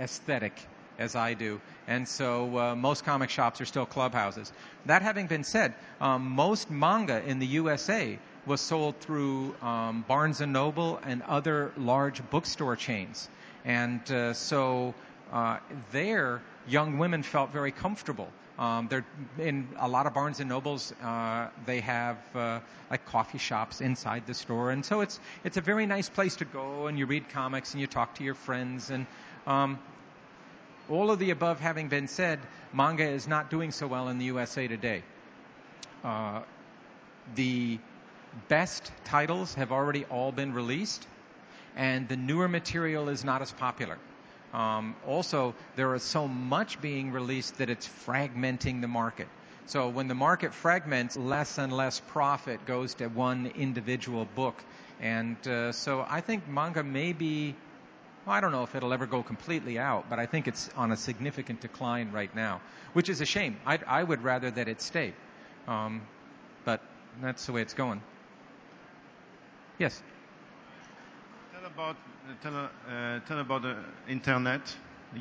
aesthetic 0.00 0.54
as 0.98 1.14
I 1.14 1.34
do. 1.34 1.60
And 1.86 2.06
so 2.06 2.58
uh, 2.58 2.74
most 2.76 3.04
comic 3.04 3.30
shops 3.30 3.60
are 3.60 3.64
still 3.64 3.86
clubhouses. 3.86 4.52
That 4.86 5.02
having 5.02 5.28
been 5.28 5.44
said, 5.44 5.74
um, 6.00 6.30
most 6.32 6.70
manga 6.70 7.22
in 7.24 7.38
the 7.38 7.46
USA 7.46 8.18
was 8.50 8.60
sold 8.60 8.98
through 8.98 9.54
um, 9.62 10.04
Barnes 10.08 10.40
and 10.40 10.52
Noble 10.52 10.98
and 11.04 11.22
other 11.22 11.70
large 11.78 12.20
bookstore 12.30 12.74
chains. 12.74 13.28
And 13.64 14.02
uh, 14.10 14.34
so 14.34 14.92
uh, 15.32 15.58
there, 15.92 16.42
young 16.66 16.98
women 16.98 17.22
felt 17.22 17.50
very 17.52 17.70
comfortable. 17.70 18.28
Um, 18.58 18.88
they're 18.88 19.06
in 19.38 19.68
a 19.78 19.88
lot 19.88 20.06
of 20.06 20.14
Barnes 20.14 20.40
and 20.40 20.48
Nobles. 20.48 20.92
Uh, 21.00 21.46
they 21.64 21.78
have 21.80 22.18
uh, 22.34 22.58
like 22.90 23.06
coffee 23.06 23.38
shops 23.38 23.80
inside 23.80 24.26
the 24.26 24.34
store, 24.34 24.72
and 24.72 24.84
so 24.84 25.00
it's 25.00 25.20
it's 25.44 25.56
a 25.56 25.60
very 25.60 25.86
nice 25.86 26.08
place 26.08 26.34
to 26.36 26.44
go. 26.44 26.88
And 26.88 26.98
you 26.98 27.06
read 27.06 27.28
comics 27.28 27.72
and 27.72 27.80
you 27.80 27.86
talk 27.86 28.16
to 28.16 28.24
your 28.24 28.34
friends. 28.34 28.90
And 28.90 29.06
um, 29.46 29.78
all 30.90 31.12
of 31.12 31.20
the 31.20 31.30
above 31.30 31.60
having 31.60 31.88
been 31.88 32.08
said, 32.08 32.40
manga 32.72 33.08
is 33.08 33.28
not 33.28 33.48
doing 33.48 33.70
so 33.70 33.86
well 33.86 34.08
in 34.08 34.18
the 34.18 34.24
USA 34.24 34.66
today. 34.66 35.04
Uh, 36.02 36.40
the 37.36 37.78
best 38.48 38.92
titles 39.04 39.54
have 39.54 39.72
already 39.72 40.04
all 40.06 40.32
been 40.32 40.52
released, 40.52 41.06
and 41.76 42.08
the 42.08 42.16
newer 42.16 42.48
material 42.48 43.08
is 43.08 43.24
not 43.24 43.42
as 43.42 43.52
popular. 43.52 43.98
Um, 44.52 44.96
also, 45.06 45.54
there 45.76 45.94
is 45.94 46.02
so 46.02 46.26
much 46.26 46.80
being 46.80 47.12
released 47.12 47.58
that 47.58 47.70
it's 47.70 47.88
fragmenting 47.88 48.80
the 48.80 48.88
market. 48.88 49.28
So 49.66 49.88
when 49.88 50.08
the 50.08 50.14
market 50.14 50.52
fragments, 50.52 51.16
less 51.16 51.58
and 51.58 51.72
less 51.72 52.00
profit 52.00 52.66
goes 52.66 52.94
to 52.94 53.06
one 53.06 53.52
individual 53.54 54.26
book. 54.34 54.56
And 55.00 55.36
uh, 55.46 55.70
so 55.72 56.04
I 56.08 56.20
think 56.20 56.48
manga 56.48 56.82
may 56.82 57.12
be, 57.12 57.54
well, 58.26 58.34
I 58.34 58.40
don't 58.40 58.50
know 58.50 58.64
if 58.64 58.74
it'll 58.74 58.92
ever 58.92 59.06
go 59.06 59.22
completely 59.22 59.78
out, 59.78 60.10
but 60.10 60.18
I 60.18 60.26
think 60.26 60.48
it's 60.48 60.68
on 60.76 60.90
a 60.90 60.96
significant 60.96 61.60
decline 61.60 62.10
right 62.10 62.34
now, 62.34 62.60
which 62.92 63.08
is 63.08 63.20
a 63.20 63.26
shame. 63.26 63.56
I'd, 63.64 63.84
I 63.84 64.02
would 64.02 64.24
rather 64.24 64.50
that 64.50 64.66
it 64.66 64.82
stayed. 64.82 65.14
Um, 65.68 66.02
but 66.64 66.82
that's 67.22 67.46
the 67.46 67.52
way 67.52 67.62
it's 67.62 67.74
going. 67.74 68.02
Yes. 69.80 70.02
Tell 71.54 71.64
about 71.64 71.96
tell, 72.42 72.54
uh, 72.54 73.20
tell 73.26 73.38
about 73.38 73.62
the 73.62 73.76
internet. 74.08 74.60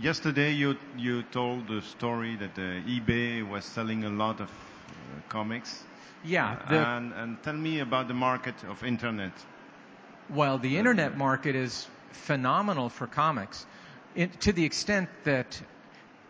Yesterday, 0.01 0.51
you 0.51 0.75
you 0.97 1.23
told 1.23 1.67
the 1.67 1.81
story 1.81 2.35
that 2.35 2.57
uh, 2.57 2.85
eBay 2.85 3.49
was 3.49 3.63
selling 3.63 4.03
a 4.03 4.09
lot 4.09 4.41
of 4.41 4.49
uh, 4.49 5.21
comics. 5.29 5.83
Yeah. 6.25 6.57
And 6.69 7.13
and 7.13 7.41
tell 7.41 7.53
me 7.55 7.79
about 7.79 8.09
the 8.09 8.13
market 8.13 8.55
of 8.69 8.83
internet. 8.83 9.31
well, 10.29 10.57
the 10.59 10.77
internet 10.77 11.17
market 11.17 11.55
is 11.55 11.87
phenomenal 12.11 12.89
for 12.89 13.07
comics, 13.07 13.65
to 14.41 14.51
the 14.51 14.65
extent 14.65 15.09
that 15.23 15.61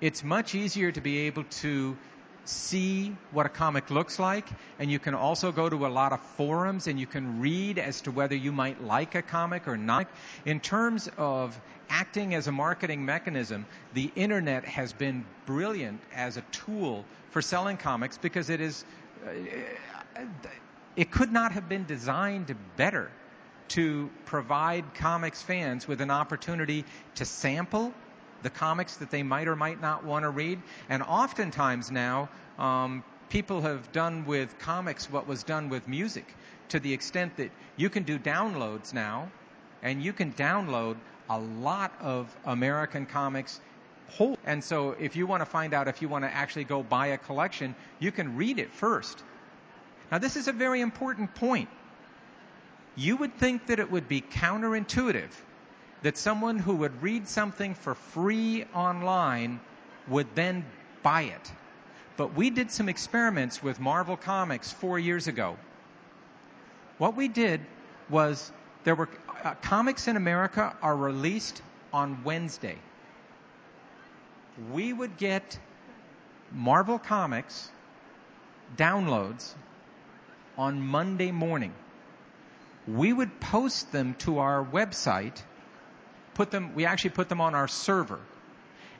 it's 0.02 0.24
much 0.24 0.54
easier 0.54 0.92
to 0.92 1.02
be 1.02 1.28
able 1.28 1.44
to 1.64 1.98
see 2.50 3.16
what 3.32 3.46
a 3.46 3.50
comic 3.50 3.90
looks 3.92 4.20
like, 4.20 4.48
and 4.80 4.92
you 4.92 5.00
can 5.00 5.14
also 5.14 5.52
go 5.52 5.70
to 5.70 5.86
a 5.86 5.88
lot 5.88 6.12
of 6.12 6.22
forums 6.36 6.88
and 6.88 7.00
you 7.00 7.06
can 7.06 7.40
read 7.40 7.78
as 7.78 8.02
to 8.02 8.12
whether 8.12 8.36
you 8.36 8.52
might 8.52 8.84
like 8.84 9.16
a 9.16 9.22
comic 9.22 9.68
or 9.68 9.78
not. 9.78 10.08
In 10.46 10.60
terms 10.60 11.10
of 11.18 11.60
acting 11.90 12.34
as 12.34 12.48
a 12.48 12.52
marketing 12.52 13.06
mechanism, 13.06 13.66
the 13.94 14.12
internet 14.16 14.66
has 14.66 14.94
been 14.94 15.26
brilliant 15.46 16.02
as 16.14 16.38
a 16.38 16.42
tool 16.52 17.06
for 17.32 17.42
selling 17.42 17.78
comics 17.78 18.18
because 18.18 18.50
it 18.50 18.62
is. 18.62 18.84
Uh, 19.26 20.26
it 20.96 21.12
could 21.12 21.32
not 21.32 21.54
have 21.54 21.70
been 21.70 21.86
designed 21.86 22.54
better 22.76 23.10
to 23.70 24.10
provide 24.26 24.84
comics 24.96 25.42
fans 25.42 25.88
with 25.88 26.02
an 26.02 26.12
opportunity 26.12 26.84
to 27.16 27.26
sample 27.26 27.94
the 28.44 28.50
comics 28.50 28.98
that 28.98 29.12
they 29.12 29.24
might 29.24 29.48
or 29.48 29.56
might 29.56 29.82
not 29.82 30.04
want 30.04 30.24
to 30.24 30.30
read. 30.30 30.62
And 30.90 31.04
oftentimes 31.04 31.92
now, 31.92 32.30
um, 32.58 33.04
people 33.30 33.62
have 33.62 33.92
done 33.92 34.26
with 34.26 34.58
comics 34.60 35.10
what 35.10 35.28
was 35.28 35.44
done 35.44 35.70
with 35.70 35.88
music 35.88 36.36
to 36.70 36.80
the 36.80 36.94
extent 36.94 37.38
that 37.38 37.52
you 37.78 37.90
can 37.90 38.04
do 38.04 38.20
downloads 38.20 38.94
now, 38.94 39.32
and 39.82 40.04
you 40.04 40.14
can 40.14 40.34
download 40.34 40.98
a 41.30 41.40
lot 41.40 41.94
of 42.02 42.36
American 42.46 43.06
comics 43.06 43.62
whole. 44.10 44.38
And 44.46 44.64
so 44.64 44.96
if 45.00 45.16
you 45.16 45.28
want 45.28 45.42
to 45.42 45.46
find 45.46 45.74
out 45.74 45.88
if 45.88 46.02
you 46.02 46.10
want 46.10 46.26
to 46.26 46.34
actually 46.34 46.64
go 46.64 46.84
buy 46.84 47.08
a 47.08 47.18
collection, 47.18 47.76
you 48.00 48.12
can 48.12 48.36
read 48.36 48.60
it 48.60 48.72
first. 48.74 49.24
Now, 50.12 50.18
this 50.18 50.36
is 50.36 50.48
a 50.48 50.52
very 50.52 50.82
important 50.82 51.36
point. 51.36 51.70
You 52.96 53.16
would 53.18 53.36
think 53.38 53.68
that 53.68 53.80
it 53.80 53.92
would 53.92 54.08
be 54.08 54.22
counterintuitive 54.22 55.32
that 56.02 56.18
someone 56.18 56.60
who 56.60 56.76
would 56.78 57.02
read 57.02 57.28
something 57.28 57.76
for 57.76 57.96
free 57.96 58.66
online 58.74 59.60
would 60.08 60.28
then 60.36 60.66
buy 61.04 61.24
it. 61.24 61.52
But 62.18 62.36
we 62.36 62.50
did 62.50 62.72
some 62.72 62.90
experiments 62.90 63.62
with 63.62 63.80
Marvel 63.80 64.18
Comics 64.18 64.72
four 64.72 65.00
years 65.00 65.28
ago. 65.28 65.58
What 66.98 67.16
we 67.16 67.28
did 67.28 67.62
was 68.10 68.52
there 68.84 68.96
were 68.96 69.10
uh, 69.44 69.54
comics 69.62 70.08
in 70.08 70.18
America 70.18 70.76
are 70.82 70.96
released 70.96 71.62
on 71.94 72.24
Wednesday. 72.24 72.78
We 74.72 74.92
would 74.92 75.18
get 75.18 75.58
Marvel 76.52 77.00
Comics 77.00 77.72
downloads 78.76 79.54
on 80.58 80.82
Monday 80.82 81.32
morning. 81.32 81.74
We 82.88 83.14
would 83.14 83.40
post 83.40 83.92
them 83.92 84.16
to 84.20 84.40
our 84.40 84.66
website 84.66 85.42
put 86.40 86.52
them, 86.52 86.74
we 86.74 86.86
actually 86.86 87.10
put 87.10 87.28
them 87.28 87.42
on 87.42 87.54
our 87.54 87.68
server. 87.68 88.22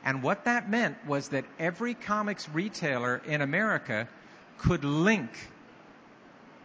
And 0.04 0.22
what 0.22 0.44
that 0.44 0.68
meant 0.68 0.98
was 1.06 1.30
that 1.30 1.46
every 1.58 1.94
comics 1.94 2.46
retailer 2.50 3.16
in 3.24 3.40
America 3.40 4.08
could 4.58 4.84
link 4.84 5.30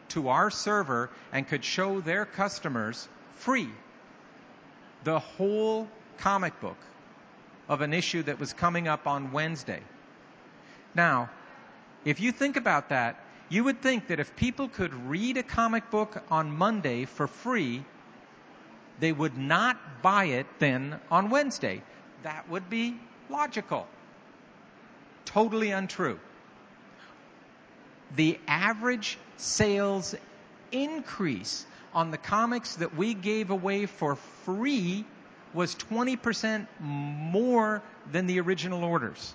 to 0.09 0.28
our 0.28 0.51
server 0.51 1.09
and 1.32 1.47
could 1.47 1.63
show 1.63 2.01
their 2.01 2.26
customers 2.26 3.07
free 3.36 3.69
the 5.05 5.17
whole 5.17 5.88
comic 6.17 6.59
book 6.59 6.78
of 7.69 7.80
an 7.80 7.93
issue 7.93 8.23
that 8.23 8.38
was 8.38 8.51
coming 8.51 8.89
up 8.89 9.07
on 9.07 9.32
Wednesday. 9.32 9.80
Now, 10.93 11.30
if 12.03 12.19
you 12.19 12.34
think 12.34 12.57
about 12.57 12.89
that, 12.89 13.17
you 13.47 13.63
would 13.63 13.82
think 13.82 14.07
that 14.07 14.19
if 14.19 14.36
people 14.36 14.67
could 14.67 14.93
read 15.07 15.38
a 15.38 15.43
comic 15.43 15.89
book 15.89 16.21
on 16.30 16.51
Monday 16.51 17.05
for 17.05 17.28
free, 17.28 17.86
they 18.99 19.11
would 19.11 19.37
not 19.37 20.01
buy 20.01 20.25
it 20.25 20.47
then 20.59 20.99
on 21.11 21.29
Wednesday. 21.29 21.81
That 22.23 22.49
would 22.49 22.69
be 22.69 22.97
logical. 23.29 23.87
Totally 25.25 25.71
untrue. 25.71 26.19
The 28.15 28.39
average 28.47 29.17
sales 29.37 30.15
increase 30.71 31.65
on 31.93 32.11
the 32.11 32.17
comics 32.17 32.75
that 32.75 32.95
we 32.95 33.13
gave 33.13 33.49
away 33.49 33.85
for 33.85 34.15
free 34.45 35.05
was 35.53 35.75
20% 35.75 36.67
more 36.79 37.81
than 38.11 38.27
the 38.27 38.39
original 38.41 38.83
orders. 38.83 39.33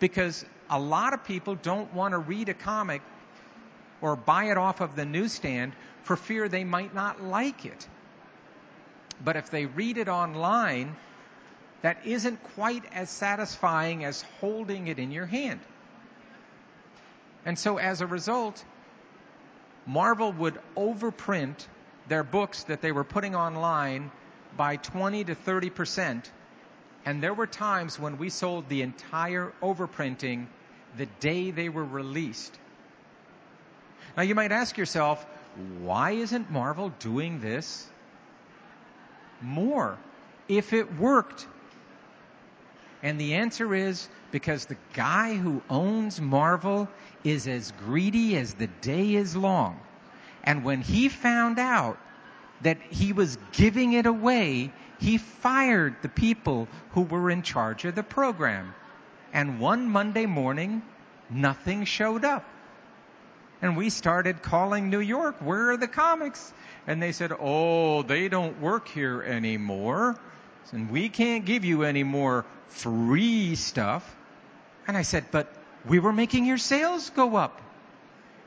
Because 0.00 0.44
a 0.68 0.78
lot 0.78 1.14
of 1.14 1.24
people 1.24 1.54
don't 1.54 1.92
want 1.94 2.12
to 2.12 2.18
read 2.18 2.48
a 2.48 2.54
comic 2.54 3.02
or 4.00 4.16
buy 4.16 4.50
it 4.50 4.58
off 4.58 4.80
of 4.80 4.96
the 4.96 5.06
newsstand 5.06 5.72
for 6.06 6.16
fear 6.16 6.48
they 6.48 6.62
might 6.62 6.94
not 6.94 7.20
like 7.20 7.66
it. 7.66 7.88
But 9.24 9.34
if 9.36 9.50
they 9.50 9.66
read 9.66 9.98
it 9.98 10.08
online, 10.08 10.94
that 11.82 12.06
isn't 12.06 12.40
quite 12.54 12.84
as 12.92 13.10
satisfying 13.10 14.04
as 14.04 14.22
holding 14.40 14.86
it 14.86 15.00
in 15.00 15.10
your 15.10 15.26
hand. 15.26 15.58
And 17.44 17.58
so 17.58 17.78
as 17.78 18.00
a 18.02 18.06
result, 18.06 18.64
Marvel 19.84 20.32
would 20.32 20.58
overprint 20.76 21.66
their 22.08 22.22
books 22.22 22.62
that 22.64 22.82
they 22.82 22.92
were 22.92 23.04
putting 23.04 23.34
online 23.34 24.12
by 24.56 24.76
20 24.76 25.24
to 25.24 25.34
30 25.34 25.70
percent. 25.70 26.30
And 27.04 27.20
there 27.20 27.34
were 27.34 27.48
times 27.48 27.98
when 27.98 28.18
we 28.18 28.30
sold 28.30 28.68
the 28.68 28.82
entire 28.82 29.52
overprinting 29.60 30.46
the 30.96 31.06
day 31.18 31.50
they 31.50 31.68
were 31.68 31.84
released. 31.84 32.56
Now 34.16 34.22
you 34.22 34.34
might 34.36 34.52
ask 34.52 34.78
yourself, 34.78 35.24
why 35.80 36.12
isn't 36.12 36.50
Marvel 36.50 36.90
doing 36.98 37.40
this 37.40 37.88
more 39.40 39.98
if 40.48 40.72
it 40.72 40.98
worked? 40.98 41.46
And 43.02 43.20
the 43.20 43.34
answer 43.34 43.74
is 43.74 44.08
because 44.32 44.66
the 44.66 44.76
guy 44.92 45.34
who 45.34 45.62
owns 45.70 46.20
Marvel 46.20 46.88
is 47.24 47.46
as 47.46 47.72
greedy 47.72 48.36
as 48.36 48.54
the 48.54 48.66
day 48.66 49.14
is 49.14 49.36
long. 49.36 49.80
And 50.44 50.64
when 50.64 50.80
he 50.80 51.08
found 51.08 51.58
out 51.58 51.98
that 52.62 52.78
he 52.90 53.12
was 53.12 53.38
giving 53.52 53.92
it 53.92 54.06
away, 54.06 54.72
he 54.98 55.18
fired 55.18 55.96
the 56.02 56.08
people 56.08 56.68
who 56.92 57.02
were 57.02 57.30
in 57.30 57.42
charge 57.42 57.84
of 57.84 57.94
the 57.94 58.02
program. 58.02 58.74
And 59.32 59.60
one 59.60 59.88
Monday 59.88 60.26
morning, 60.26 60.82
nothing 61.28 61.84
showed 61.84 62.24
up. 62.24 62.44
And 63.62 63.76
we 63.76 63.90
started 63.90 64.42
calling 64.42 64.90
New 64.90 65.00
York, 65.00 65.36
where 65.40 65.70
are 65.70 65.76
the 65.76 65.88
comics? 65.88 66.52
And 66.86 67.02
they 67.02 67.12
said, 67.12 67.32
oh, 67.38 68.02
they 68.02 68.28
don't 68.28 68.60
work 68.60 68.88
here 68.88 69.22
anymore. 69.22 70.16
And 70.72 70.90
we 70.90 71.08
can't 71.08 71.44
give 71.44 71.64
you 71.64 71.84
any 71.84 72.02
more 72.02 72.44
free 72.68 73.54
stuff. 73.54 74.14
And 74.86 74.96
I 74.96 75.02
said, 75.02 75.26
but 75.30 75.52
we 75.88 75.98
were 75.98 76.12
making 76.12 76.44
your 76.44 76.58
sales 76.58 77.10
go 77.10 77.36
up. 77.36 77.60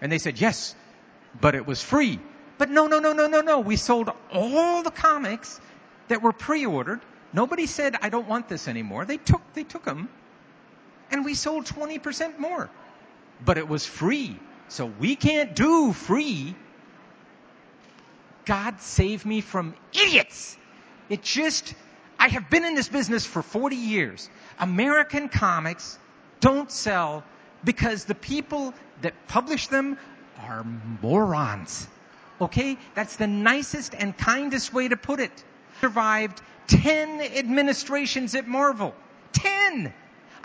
And 0.01 0.11
they 0.11 0.19
said, 0.19 0.39
yes, 0.39 0.75
but 1.39 1.55
it 1.55 1.65
was 1.65 1.81
free. 1.81 2.19
But 2.57 2.69
no, 2.69 2.87
no, 2.87 2.99
no, 2.99 3.13
no, 3.13 3.27
no, 3.27 3.41
no. 3.41 3.59
We 3.61 3.77
sold 3.77 4.11
all 4.31 4.83
the 4.83 4.91
comics 4.91 5.59
that 6.09 6.21
were 6.21 6.33
pre-ordered. 6.33 7.01
Nobody 7.33 7.65
said, 7.65 7.95
I 8.01 8.09
don't 8.09 8.27
want 8.27 8.47
this 8.47 8.67
anymore. 8.67 9.05
They 9.05 9.17
took, 9.17 9.41
they 9.53 9.63
took 9.63 9.85
them. 9.85 10.09
And 11.11 11.25
we 11.25 11.33
sold 11.33 11.65
20% 11.65 12.37
more. 12.37 12.69
But 13.43 13.57
it 13.57 13.67
was 13.67 13.85
free. 13.85 14.37
So 14.69 14.85
we 14.85 15.15
can't 15.15 15.55
do 15.55 15.93
free. 15.93 16.55
God 18.45 18.81
save 18.81 19.25
me 19.25 19.41
from 19.41 19.73
idiots. 19.93 20.57
It 21.09 21.23
just, 21.23 21.73
I 22.19 22.27
have 22.29 22.49
been 22.49 22.63
in 22.63 22.75
this 22.75 22.87
business 22.87 23.25
for 23.25 23.41
40 23.41 23.75
years. 23.75 24.29
American 24.59 25.27
comics 25.27 25.97
don't 26.39 26.71
sell 26.71 27.23
because 27.63 28.05
the 28.05 28.15
people 28.15 28.73
that 29.01 29.13
publish 29.27 29.67
them 29.67 29.97
are 30.37 30.63
morons. 31.01 31.87
Okay? 32.39 32.77
That's 32.95 33.15
the 33.15 33.27
nicest 33.27 33.95
and 33.95 34.17
kindest 34.17 34.73
way 34.73 34.87
to 34.87 34.97
put 34.97 35.19
it. 35.19 35.43
Survived 35.81 36.41
10 36.67 37.21
administrations 37.21 38.35
at 38.35 38.47
Marvel. 38.47 38.93
10! 39.33 39.93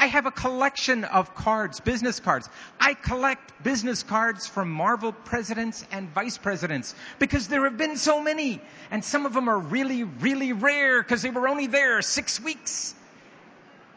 I 0.05 0.09
have 0.09 0.27
a 0.27 0.31
collection 0.31 1.05
of 1.05 1.35
cards, 1.35 1.81
business 1.81 2.21
cards. 2.21 2.47
I 2.79 2.93
collect 2.93 3.65
business 3.65 4.03
cards 4.03 4.47
from 4.47 4.71
Marvel 4.71 5.13
presidents 5.13 5.83
and 5.91 6.11
vice 6.11 6.37
presidents 6.37 6.95
because 7.19 7.49
there 7.49 7.65
have 7.65 7.79
been 7.79 7.97
so 7.97 8.21
many. 8.21 8.61
And 8.91 9.03
some 9.03 9.25
of 9.25 9.33
them 9.33 9.49
are 9.49 9.59
really, 9.59 10.05
really 10.05 10.53
rare 10.53 11.03
because 11.03 11.23
they 11.23 11.31
were 11.31 11.49
only 11.49 11.69
there 11.69 12.03
six 12.03 12.39
weeks. 12.39 12.95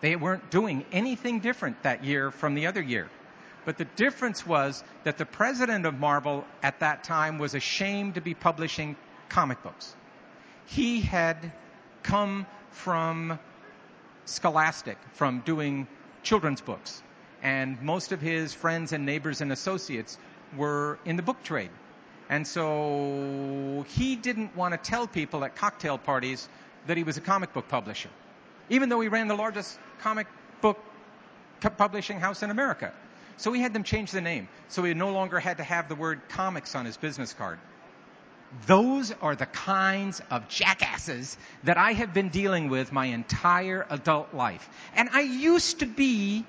They 0.00 0.16
weren't 0.16 0.50
doing 0.50 0.84
anything 0.92 1.40
different 1.40 1.82
that 1.82 2.04
year 2.04 2.30
from 2.30 2.54
the 2.54 2.66
other 2.66 2.80
year. 2.80 3.10
But 3.64 3.76
the 3.78 3.84
difference 3.84 4.46
was 4.46 4.82
that 5.04 5.18
the 5.18 5.26
president 5.26 5.86
of 5.86 5.98
Marvel 5.98 6.44
at 6.62 6.80
that 6.80 7.04
time 7.04 7.38
was 7.38 7.54
ashamed 7.54 8.14
to 8.14 8.20
be 8.20 8.34
publishing 8.34 8.96
comic 9.28 9.62
books. 9.62 9.94
He 10.66 11.00
had 11.00 11.52
come 12.02 12.46
from 12.70 13.38
Scholastic, 14.24 14.96
from 15.12 15.40
doing 15.40 15.88
children's 16.22 16.60
books. 16.60 17.02
And 17.42 17.80
most 17.82 18.12
of 18.12 18.20
his 18.20 18.54
friends 18.54 18.92
and 18.92 19.04
neighbors 19.06 19.40
and 19.40 19.50
associates 19.52 20.18
were 20.56 20.98
in 21.04 21.16
the 21.16 21.22
book 21.22 21.42
trade. 21.42 21.70
And 22.28 22.46
so 22.46 23.84
he 23.88 24.14
didn't 24.14 24.54
want 24.56 24.72
to 24.72 24.78
tell 24.78 25.06
people 25.06 25.44
at 25.44 25.56
cocktail 25.56 25.98
parties 25.98 26.48
that 26.86 26.96
he 26.96 27.02
was 27.02 27.16
a 27.16 27.20
comic 27.20 27.52
book 27.52 27.68
publisher, 27.68 28.10
even 28.68 28.88
though 28.88 29.00
he 29.00 29.08
ran 29.08 29.28
the 29.28 29.34
largest 29.34 29.78
comic 30.00 30.28
book 30.60 30.78
publishing 31.76 32.20
house 32.20 32.42
in 32.42 32.50
America. 32.50 32.92
So 33.40 33.50
we 33.50 33.60
had 33.60 33.72
them 33.72 33.84
change 33.84 34.10
the 34.10 34.20
name. 34.20 34.48
So 34.68 34.84
he 34.84 34.92
no 34.92 35.12
longer 35.12 35.40
had 35.40 35.56
to 35.56 35.64
have 35.64 35.88
the 35.88 35.94
word 35.94 36.20
comics 36.28 36.74
on 36.74 36.84
his 36.84 36.98
business 36.98 37.32
card. 37.32 37.58
Those 38.66 39.12
are 39.22 39.34
the 39.34 39.46
kinds 39.46 40.20
of 40.30 40.46
jackasses 40.48 41.38
that 41.64 41.78
I 41.78 41.92
have 41.92 42.12
been 42.12 42.28
dealing 42.28 42.68
with 42.68 42.92
my 42.92 43.06
entire 43.06 43.86
adult 43.88 44.34
life. 44.34 44.68
And 44.94 45.08
I 45.14 45.22
used 45.22 45.78
to 45.80 45.86
be 45.86 46.44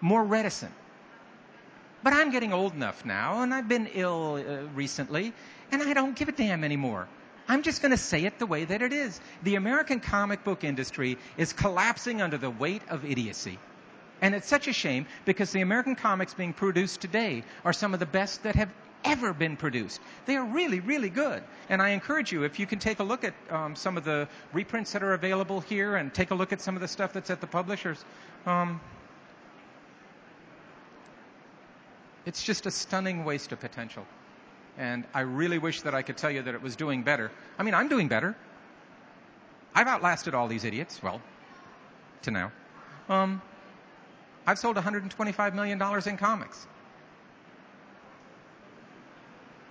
more 0.00 0.22
reticent. 0.22 0.72
But 2.04 2.12
I'm 2.12 2.30
getting 2.30 2.52
old 2.52 2.74
enough 2.74 3.04
now, 3.04 3.42
and 3.42 3.52
I've 3.52 3.66
been 3.66 3.88
ill 3.94 4.34
uh, 4.34 4.68
recently, 4.76 5.32
and 5.72 5.82
I 5.82 5.92
don't 5.92 6.14
give 6.14 6.28
a 6.28 6.32
damn 6.32 6.62
anymore. 6.62 7.08
I'm 7.48 7.62
just 7.62 7.82
going 7.82 7.90
to 7.90 7.96
say 7.96 8.26
it 8.26 8.38
the 8.38 8.46
way 8.46 8.64
that 8.64 8.80
it 8.80 8.92
is. 8.92 9.20
The 9.42 9.56
American 9.56 9.98
comic 9.98 10.44
book 10.44 10.62
industry 10.62 11.18
is 11.36 11.52
collapsing 11.52 12.22
under 12.22 12.38
the 12.38 12.50
weight 12.50 12.82
of 12.88 13.04
idiocy. 13.04 13.58
And 14.22 14.36
it's 14.36 14.46
such 14.48 14.68
a 14.68 14.72
shame 14.72 15.06
because 15.24 15.50
the 15.50 15.60
American 15.60 15.96
comics 15.96 16.32
being 16.32 16.52
produced 16.52 17.00
today 17.00 17.42
are 17.64 17.72
some 17.72 17.92
of 17.92 18.00
the 18.00 18.06
best 18.06 18.44
that 18.44 18.54
have 18.54 18.72
ever 19.04 19.32
been 19.32 19.56
produced. 19.56 20.00
They 20.26 20.36
are 20.36 20.44
really, 20.44 20.78
really 20.78 21.10
good. 21.10 21.42
And 21.68 21.82
I 21.82 21.90
encourage 21.90 22.30
you, 22.30 22.44
if 22.44 22.60
you 22.60 22.66
can 22.66 22.78
take 22.78 23.00
a 23.00 23.02
look 23.02 23.24
at 23.24 23.34
um, 23.50 23.74
some 23.74 23.96
of 23.96 24.04
the 24.04 24.28
reprints 24.52 24.92
that 24.92 25.02
are 25.02 25.12
available 25.12 25.60
here 25.60 25.96
and 25.96 26.14
take 26.14 26.30
a 26.30 26.36
look 26.36 26.52
at 26.52 26.60
some 26.60 26.76
of 26.76 26.80
the 26.80 26.86
stuff 26.86 27.12
that's 27.12 27.30
at 27.30 27.40
the 27.40 27.48
publishers, 27.48 28.02
um, 28.46 28.80
it's 32.24 32.44
just 32.44 32.66
a 32.66 32.70
stunning 32.70 33.24
waste 33.24 33.50
of 33.50 33.58
potential. 33.58 34.06
And 34.78 35.04
I 35.12 35.22
really 35.22 35.58
wish 35.58 35.82
that 35.82 35.96
I 35.96 36.02
could 36.02 36.16
tell 36.16 36.30
you 36.30 36.42
that 36.42 36.54
it 36.54 36.62
was 36.62 36.76
doing 36.76 37.02
better. 37.02 37.32
I 37.58 37.64
mean, 37.64 37.74
I'm 37.74 37.88
doing 37.88 38.06
better. 38.06 38.36
I've 39.74 39.88
outlasted 39.88 40.32
all 40.32 40.46
these 40.46 40.64
idiots, 40.64 41.02
well, 41.02 41.20
to 42.22 42.30
now. 42.30 42.52
Um, 43.08 43.42
I've 44.46 44.58
sold 44.58 44.76
$125 44.76 45.54
million 45.54 45.80
in 46.06 46.16
comics. 46.16 46.66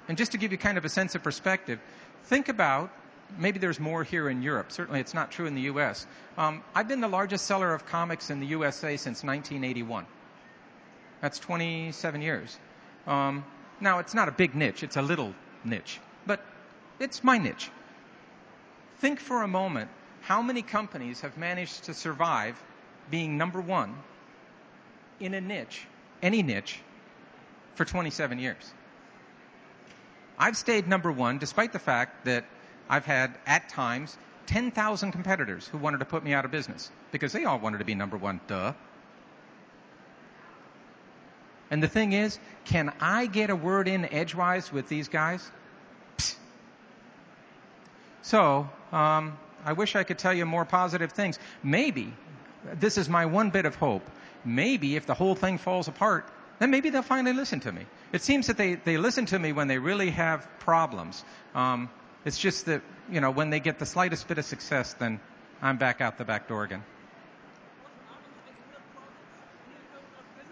And 0.07 0.17
just 0.17 0.31
to 0.33 0.37
give 0.37 0.51
you 0.51 0.57
kind 0.57 0.77
of 0.77 0.85
a 0.85 0.89
sense 0.89 1.15
of 1.15 1.23
perspective, 1.23 1.79
think 2.25 2.49
about 2.49 2.91
maybe 3.37 3.59
there's 3.59 3.79
more 3.79 4.03
here 4.03 4.29
in 4.29 4.41
Europe. 4.41 4.71
Certainly 4.71 4.99
it's 4.99 5.13
not 5.13 5.31
true 5.31 5.45
in 5.45 5.55
the 5.55 5.61
US. 5.61 6.05
Um, 6.37 6.63
I've 6.75 6.87
been 6.87 7.01
the 7.01 7.07
largest 7.07 7.45
seller 7.45 7.73
of 7.73 7.85
comics 7.85 8.29
in 8.29 8.39
the 8.39 8.47
USA 8.47 8.97
since 8.97 9.23
1981. 9.23 10.05
That's 11.21 11.39
27 11.39 12.21
years. 12.21 12.57
Um, 13.07 13.45
now, 13.79 13.99
it's 13.99 14.13
not 14.13 14.27
a 14.27 14.31
big 14.31 14.55
niche, 14.55 14.83
it's 14.83 14.97
a 14.97 15.01
little 15.01 15.33
niche, 15.63 15.99
but 16.25 16.43
it's 16.99 17.23
my 17.23 17.37
niche. 17.37 17.69
Think 18.97 19.19
for 19.19 19.41
a 19.41 19.47
moment 19.47 19.89
how 20.21 20.41
many 20.41 20.61
companies 20.61 21.21
have 21.21 21.37
managed 21.37 21.85
to 21.85 21.93
survive 21.93 22.61
being 23.09 23.37
number 23.37 23.59
one 23.59 23.95
in 25.21 25.33
a 25.33 25.41
niche, 25.41 25.85
any 26.21 26.43
niche, 26.43 26.79
for 27.75 27.85
27 27.85 28.39
years. 28.39 28.73
I've 30.37 30.57
stayed 30.57 30.87
number 30.87 31.11
one 31.11 31.37
despite 31.37 31.71
the 31.71 31.79
fact 31.79 32.25
that 32.25 32.45
I've 32.89 33.05
had, 33.05 33.37
at 33.45 33.69
times, 33.69 34.17
10,000 34.47 35.11
competitors 35.11 35.67
who 35.67 35.77
wanted 35.77 35.99
to 35.99 36.05
put 36.05 36.23
me 36.23 36.33
out 36.33 36.45
of 36.45 36.51
business 36.51 36.91
because 37.11 37.31
they 37.31 37.45
all 37.45 37.59
wanted 37.59 37.77
to 37.77 37.85
be 37.85 37.95
number 37.95 38.17
one, 38.17 38.41
duh. 38.47 38.73
And 41.69 41.81
the 41.81 41.87
thing 41.87 42.11
is, 42.11 42.37
can 42.65 42.91
I 42.99 43.27
get 43.27 43.49
a 43.49 43.55
word 43.55 43.87
in 43.87 44.11
edgewise 44.11 44.73
with 44.73 44.89
these 44.89 45.07
guys? 45.07 45.49
Psst. 46.17 46.35
So, 48.23 48.69
um, 48.91 49.37
I 49.63 49.73
wish 49.73 49.95
I 49.95 50.03
could 50.03 50.17
tell 50.17 50.33
you 50.33 50.45
more 50.45 50.65
positive 50.65 51.13
things. 51.13 51.39
Maybe, 51.63 52.13
this 52.73 52.97
is 52.97 53.07
my 53.07 53.25
one 53.27 53.51
bit 53.51 53.65
of 53.65 53.75
hope 53.75 54.03
maybe 54.45 54.95
if 54.95 55.05
the 55.05 55.13
whole 55.13 55.35
thing 55.35 55.57
falls 55.57 55.87
apart, 55.87 56.25
then 56.59 56.69
maybe 56.69 56.89
they'll 56.89 57.01
finally 57.01 57.33
listen 57.33 57.59
to 57.61 57.71
me. 57.71 57.85
It 58.13 58.21
seems 58.21 58.47
that 58.47 58.57
they, 58.57 58.75
they 58.75 58.97
listen 58.97 59.25
to 59.27 59.39
me 59.39 59.51
when 59.51 59.67
they 59.67 59.77
really 59.77 60.11
have 60.11 60.47
problems. 60.59 61.23
Um, 61.55 61.89
it's 62.25 62.37
just 62.37 62.65
that, 62.67 62.81
you 63.11 63.21
know, 63.21 63.31
when 63.31 63.49
they 63.49 63.59
get 63.59 63.79
the 63.79 63.85
slightest 63.85 64.27
bit 64.27 64.37
of 64.37 64.45
success, 64.45 64.93
then 64.93 65.19
I'm 65.61 65.77
back 65.77 66.01
out 66.01 66.17
the 66.17 66.25
back 66.25 66.47
door 66.47 66.63
again. 66.63 66.83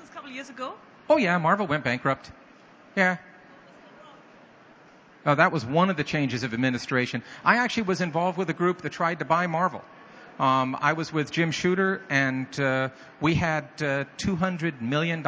A 0.04 0.14
couple 0.16 0.32
years 0.32 0.50
ago? 0.50 0.74
Oh 1.10 1.18
yeah, 1.18 1.38
Marvel 1.38 1.68
went 1.68 1.84
bankrupt. 1.84 2.32
Yeah. 2.96 3.18
Oh, 5.26 5.36
that 5.36 5.52
was 5.52 5.66
one 5.66 5.90
of 5.90 5.98
the 5.98 6.04
changes 6.04 6.44
of 6.44 6.54
administration. 6.54 7.24
I 7.44 7.58
actually 7.58 7.84
was 7.84 8.02
involved 8.02 8.38
with 8.38 8.50
a 8.50 8.54
group 8.54 8.82
that 8.82 8.92
tried 8.92 9.20
to 9.20 9.26
buy 9.26 9.48
Marvel. 9.48 9.84
Um, 10.40 10.78
I 10.80 10.94
was 10.94 11.12
with 11.12 11.32
Jim 11.32 11.52
Shooter, 11.52 12.02
and 12.10 12.48
uh, 12.58 12.90
we 13.20 13.36
had 13.36 13.66
uh, 13.80 14.06
$200 14.20 14.80
million 14.80 15.22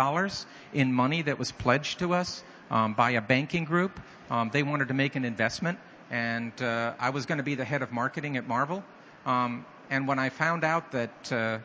in 0.72 0.94
money 0.94 1.22
that 1.24 1.38
was 1.38 1.52
pledged 1.52 2.00
to 2.00 2.14
us 2.14 2.42
um, 2.70 2.94
by 2.94 3.12
a 3.12 3.22
banking 3.22 3.66
group. 3.66 4.00
Um, 4.30 4.52
they 4.54 4.64
wanted 4.64 4.88
to 4.88 4.94
make 4.94 5.18
an 5.18 5.26
investment, 5.26 5.80
and 6.10 6.54
uh, 6.62 6.94
I 6.98 7.10
was 7.10 7.26
going 7.26 7.40
to 7.40 7.44
be 7.44 7.56
the 7.56 7.66
head 7.66 7.82
of 7.82 7.92
marketing 7.92 8.38
at 8.38 8.48
Marvel. 8.48 8.86
Um, 9.26 9.66
and 9.90 10.08
when 10.08 10.18
I 10.18 10.30
found 10.30 10.64
out 10.64 10.94
that 10.94 11.32
uh, 11.34 11.60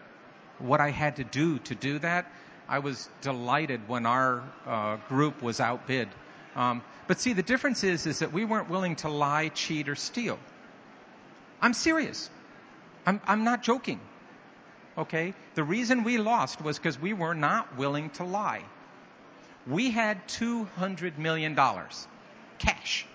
what 0.59 0.81
I 0.81 0.91
had 0.91 1.15
to 1.17 1.25
do 1.25 1.61
to 1.61 1.77
do 1.77 2.01
that, 2.01 2.27
I 2.69 2.81
was 2.81 3.09
delighted 3.21 3.89
when 3.89 4.07
our 4.07 4.43
uh, 4.67 4.97
group 5.09 5.41
was 5.41 5.61
outbid. 5.61 6.09
Um, 6.57 6.83
but 7.07 7.21
see, 7.21 7.33
the 7.33 7.45
difference 7.45 7.85
is, 7.85 8.07
is 8.07 8.19
that 8.19 8.33
we 8.33 8.45
weren't 8.45 8.69
willing 8.69 8.97
to 8.97 9.09
lie, 9.09 9.51
cheat, 9.51 9.89
or 9.89 9.95
steal. 9.95 10.41
I'm 11.63 11.75
serious. 11.75 12.29
I'm, 13.07 13.21
I'm 13.27 13.45
not 13.45 13.63
joking. 13.63 14.01
Okay? 14.99 15.35
The 15.55 15.63
reason 15.63 16.05
we 16.05 16.19
lost 16.19 16.61
was 16.61 16.79
because 16.79 17.01
we 17.01 17.13
were 17.13 17.35
not 17.35 17.79
willing 17.79 18.11
to 18.11 18.25
lie. 18.25 18.65
We 19.67 19.91
had 19.91 20.27
$200 20.29 21.19
million 21.19 21.57
cash. 22.59 23.07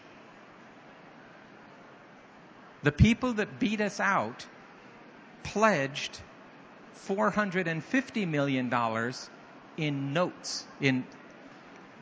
The 2.84 2.92
people 2.92 3.34
that 3.34 3.60
beat 3.60 3.80
us 3.80 4.00
out 4.00 4.46
pledged 5.44 6.20
$450 7.08 8.28
million 8.28 9.14
in 9.78 10.14
notes. 10.14 10.66
In 10.80 11.06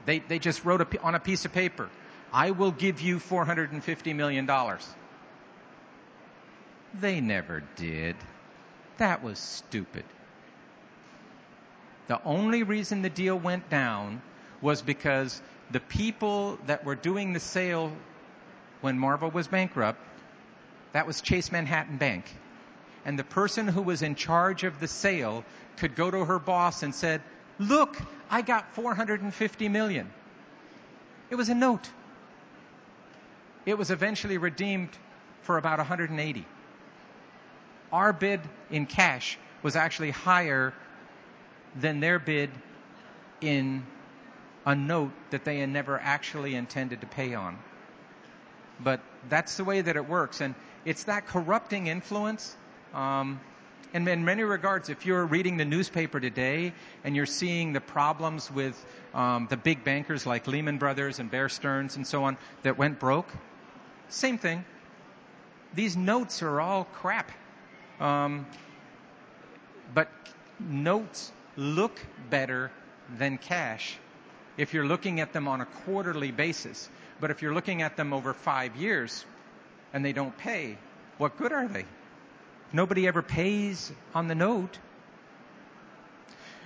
they, 0.05 0.19
they 0.19 0.39
just 0.39 0.65
wrote 0.65 0.81
a, 0.81 1.01
on 1.01 1.15
a 1.15 1.19
piece 1.19 1.45
of 1.45 1.53
paper, 1.53 1.89
I 2.31 2.51
will 2.51 2.71
give 2.71 3.01
you 3.01 3.17
$450 3.17 4.15
million. 4.15 4.49
They 6.93 7.21
never 7.21 7.63
did. 7.75 8.15
That 8.97 9.23
was 9.23 9.39
stupid. 9.39 10.05
The 12.07 12.21
only 12.23 12.63
reason 12.63 13.01
the 13.01 13.09
deal 13.09 13.37
went 13.37 13.69
down 13.69 14.21
was 14.61 14.81
because 14.81 15.41
the 15.71 15.79
people 15.79 16.57
that 16.65 16.83
were 16.83 16.95
doing 16.95 17.33
the 17.33 17.39
sale 17.39 17.91
when 18.81 18.97
Marvel 18.97 19.29
was 19.29 19.47
bankrupt, 19.47 19.99
that 20.93 21.05
was 21.05 21.21
Chase 21.21 21.51
Manhattan 21.51 21.97
Bank. 21.97 22.25
And 23.05 23.17
the 23.17 23.23
person 23.23 23.67
who 23.67 23.81
was 23.81 24.01
in 24.01 24.15
charge 24.15 24.63
of 24.63 24.79
the 24.79 24.87
sale 24.87 25.45
could 25.77 25.95
go 25.95 26.09
to 26.09 26.25
her 26.25 26.39
boss 26.39 26.83
and 26.83 26.93
said, 26.93 27.21
look, 27.59 27.97
I 28.29 28.41
got 28.41 28.73
450 28.73 29.69
million. 29.69 30.09
It 31.29 31.35
was 31.35 31.49
a 31.49 31.55
note. 31.55 31.89
It 33.65 33.77
was 33.77 33.91
eventually 33.91 34.37
redeemed 34.37 34.89
for 35.43 35.57
about 35.57 35.77
180. 35.77 36.45
Our 37.91 38.13
bid 38.13 38.41
in 38.69 38.85
cash 38.85 39.37
was 39.63 39.75
actually 39.75 40.11
higher 40.11 40.73
than 41.75 41.99
their 41.99 42.19
bid 42.19 42.49
in 43.41 43.85
a 44.65 44.75
note 44.75 45.11
that 45.31 45.45
they 45.45 45.59
had 45.59 45.69
never 45.69 45.99
actually 45.99 46.55
intended 46.55 47.01
to 47.01 47.07
pay 47.07 47.33
on. 47.33 47.57
But 48.79 49.01
that's 49.27 49.57
the 49.57 49.63
way 49.63 49.81
that 49.81 49.95
it 49.95 50.07
works. 50.07 50.41
And 50.41 50.55
it's 50.85 51.03
that 51.05 51.27
corrupting 51.27 51.87
influence. 51.87 52.55
Um, 52.93 53.39
and 53.93 54.07
in 54.07 54.23
many 54.23 54.43
regards, 54.43 54.89
if 54.89 55.05
you're 55.05 55.25
reading 55.25 55.57
the 55.57 55.65
newspaper 55.65 56.19
today 56.19 56.73
and 57.03 57.15
you're 57.15 57.25
seeing 57.25 57.73
the 57.73 57.81
problems 57.81 58.51
with 58.51 58.85
um, 59.13 59.47
the 59.49 59.57
big 59.57 59.83
bankers 59.83 60.25
like 60.25 60.47
Lehman 60.47 60.77
Brothers 60.77 61.19
and 61.19 61.31
Bear 61.31 61.49
Stearns 61.49 61.95
and 61.95 62.05
so 62.05 62.23
on 62.23 62.37
that 62.63 62.77
went 62.77 62.99
broke, 62.99 63.29
same 64.09 64.37
thing. 64.37 64.63
These 65.73 65.97
notes 65.97 66.43
are 66.43 66.61
all 66.61 66.83
crap. 66.83 67.31
Um, 67.99 68.45
but 69.93 70.09
notes 70.59 71.31
look 71.57 71.99
better 72.29 72.71
than 73.17 73.37
cash 73.37 73.97
if 74.57 74.73
you're 74.73 74.85
looking 74.85 75.19
at 75.19 75.33
them 75.33 75.47
on 75.47 75.61
a 75.61 75.65
quarterly 75.65 76.31
basis. 76.31 76.89
But 77.19 77.31
if 77.31 77.41
you're 77.41 77.53
looking 77.53 77.81
at 77.81 77.97
them 77.97 78.13
over 78.13 78.33
five 78.33 78.75
years 78.75 79.25
and 79.93 80.03
they 80.03 80.13
don't 80.13 80.37
pay, 80.37 80.77
what 81.17 81.37
good 81.37 81.51
are 81.51 81.67
they? 81.67 81.85
Nobody 82.71 83.07
ever 83.07 83.21
pays 83.21 83.91
on 84.13 84.27
the 84.27 84.35
note. 84.35 84.77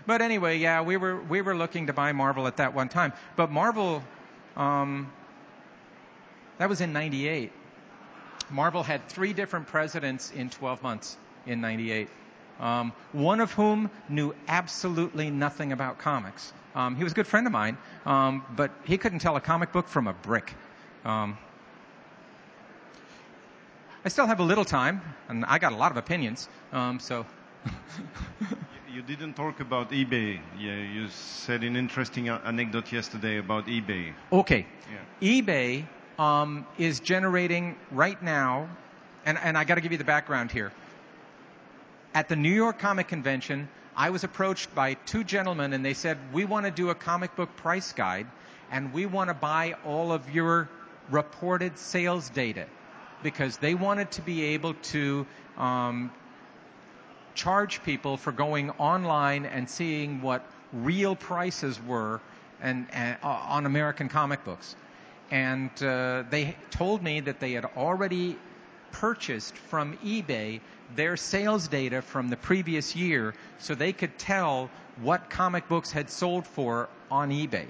But 0.05 0.21
anyway, 0.21 0.57
yeah, 0.57 0.81
we 0.81 0.97
were 0.97 1.21
we 1.21 1.41
were 1.41 1.55
looking 1.55 1.87
to 1.87 1.93
buy 1.93 2.11
Marvel 2.11 2.45
at 2.45 2.57
that 2.57 2.73
one 2.73 2.89
time. 2.89 3.13
But 3.37 3.51
Marvel, 3.51 4.03
um, 4.57 5.11
that 6.57 6.67
was 6.67 6.81
in 6.81 6.91
'98. 6.91 7.51
Marvel 8.49 8.83
had 8.83 9.07
three 9.09 9.33
different 9.33 9.67
presidents 9.67 10.31
in 10.31 10.49
12 10.49 10.83
months 10.83 11.17
in 11.45 11.61
'98. 11.61 12.09
Um, 12.59 12.93
one 13.11 13.41
of 13.41 13.51
whom 13.51 13.89
knew 14.09 14.33
absolutely 14.47 15.29
nothing 15.29 15.71
about 15.71 15.97
comics. 15.97 16.53
Um, 16.75 16.95
he 16.95 17.03
was 17.03 17.11
a 17.11 17.15
good 17.15 17.27
friend 17.27 17.45
of 17.47 17.53
mine, 17.53 17.77
um, 18.05 18.43
but 18.55 18.71
he 18.85 18.97
couldn't 18.97 19.19
tell 19.19 19.35
a 19.35 19.41
comic 19.41 19.71
book 19.71 19.87
from 19.87 20.07
a 20.07 20.13
brick. 20.13 20.53
Um, 21.03 21.37
I 24.05 24.09
still 24.09 24.27
have 24.27 24.39
a 24.39 24.43
little 24.43 24.65
time, 24.65 25.01
and 25.29 25.45
I 25.45 25.59
got 25.59 25.71
a 25.71 25.75
lot 25.75 25.91
of 25.91 25.97
opinions. 25.97 26.49
Um, 26.71 26.99
so. 26.99 27.25
you 28.93 29.01
didn't 29.01 29.33
talk 29.33 29.59
about 29.59 29.91
eBay. 29.91 30.39
Yeah, 30.59 30.75
you 30.75 31.07
said 31.09 31.63
an 31.63 31.75
interesting 31.75 32.29
anecdote 32.29 32.91
yesterday 32.91 33.37
about 33.37 33.67
eBay. 33.67 34.13
Okay. 34.31 34.65
Yeah. 34.91 35.41
eBay 35.41 35.85
um, 36.19 36.65
is 36.77 36.99
generating 36.99 37.75
right 37.91 38.21
now, 38.21 38.69
and, 39.25 39.37
and 39.37 39.57
I 39.57 39.63
got 39.63 39.75
to 39.75 39.81
give 39.81 39.91
you 39.91 39.97
the 39.97 40.03
background 40.03 40.51
here. 40.51 40.71
At 42.13 42.29
the 42.29 42.35
New 42.35 42.53
York 42.53 42.79
Comic 42.79 43.07
Convention, 43.07 43.67
I 43.95 44.09
was 44.09 44.23
approached 44.23 44.73
by 44.75 44.93
two 44.93 45.23
gentlemen, 45.23 45.73
and 45.73 45.83
they 45.83 45.93
said, 45.93 46.17
"We 46.31 46.45
want 46.45 46.65
to 46.65 46.71
do 46.71 46.89
a 46.89 46.95
comic 46.95 47.35
book 47.35 47.55
price 47.57 47.91
guide, 47.93 48.27
and 48.71 48.93
we 48.93 49.05
want 49.05 49.29
to 49.29 49.33
buy 49.33 49.75
all 49.85 50.11
of 50.11 50.29
your 50.29 50.69
reported 51.09 51.77
sales 51.77 52.29
data." 52.29 52.65
because 53.23 53.57
they 53.57 53.73
wanted 53.73 54.11
to 54.11 54.21
be 54.21 54.43
able 54.43 54.75
to 54.75 55.25
um, 55.57 56.11
charge 57.33 57.81
people 57.83 58.17
for 58.17 58.31
going 58.31 58.69
online 58.71 59.45
and 59.45 59.67
seeing 59.67 60.21
what 60.21 60.45
real 60.71 61.15
prices 61.15 61.81
were 61.81 62.21
and, 62.61 62.85
and 62.91 63.17
uh, 63.23 63.27
on 63.27 63.65
American 63.65 64.09
comic 64.09 64.43
books. 64.43 64.75
And 65.31 65.71
uh, 65.81 66.23
they 66.29 66.55
told 66.69 67.03
me 67.03 67.19
that 67.21 67.39
they 67.39 67.53
had 67.53 67.65
already 67.77 68.37
purchased 68.91 69.57
from 69.57 69.97
eBay 69.97 70.61
their 70.95 71.17
sales 71.17 71.67
data 71.67 72.01
from 72.01 72.29
the 72.29 72.37
previous 72.37 72.95
year 72.95 73.33
so 73.57 73.73
they 73.73 73.93
could 73.93 74.17
tell 74.19 74.69
what 75.01 75.29
comic 75.29 75.67
books 75.67 75.91
had 75.91 76.09
sold 76.09 76.45
for 76.45 76.87
on 77.09 77.29
eBay. 77.31 77.65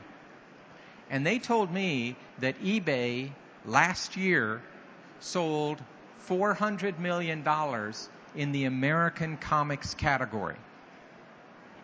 And 1.09 1.25
they 1.25 1.39
told 1.39 1.71
me 1.71 2.15
that 2.39 2.59
eBay 2.61 3.29
last 3.65 4.17
year 4.17 4.61
sold 5.19 5.81
$400 6.27 6.99
million 6.99 7.45
in 8.35 8.51
the 8.51 8.65
American 8.65 9.37
comics 9.37 9.93
category. 9.93 10.55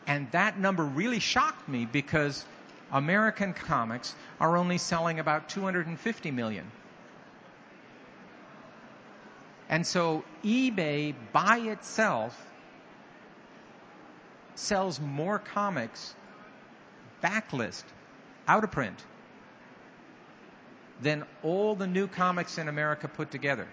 And 0.07 0.29
that 0.31 0.59
number 0.59 0.83
really 0.83 1.19
shocked 1.19 1.69
me 1.69 1.85
because 1.85 2.45
American 2.91 3.53
comics 3.53 4.15
are 4.39 4.57
only 4.57 4.77
selling 4.77 5.19
about 5.19 5.49
250 5.49 6.31
million. 6.31 6.65
And 9.69 9.85
so 9.85 10.23
eBay 10.43 11.13
by 11.31 11.57
itself 11.57 12.35
sells 14.55 14.99
more 14.99 15.39
comics 15.39 16.15
backlist, 17.21 17.83
out 18.47 18.63
of 18.63 18.71
print, 18.71 18.97
than 21.01 21.23
all 21.43 21.75
the 21.75 21.87
new 21.87 22.07
comics 22.07 22.57
in 22.57 22.67
America 22.67 23.07
put 23.07 23.31
together. 23.31 23.67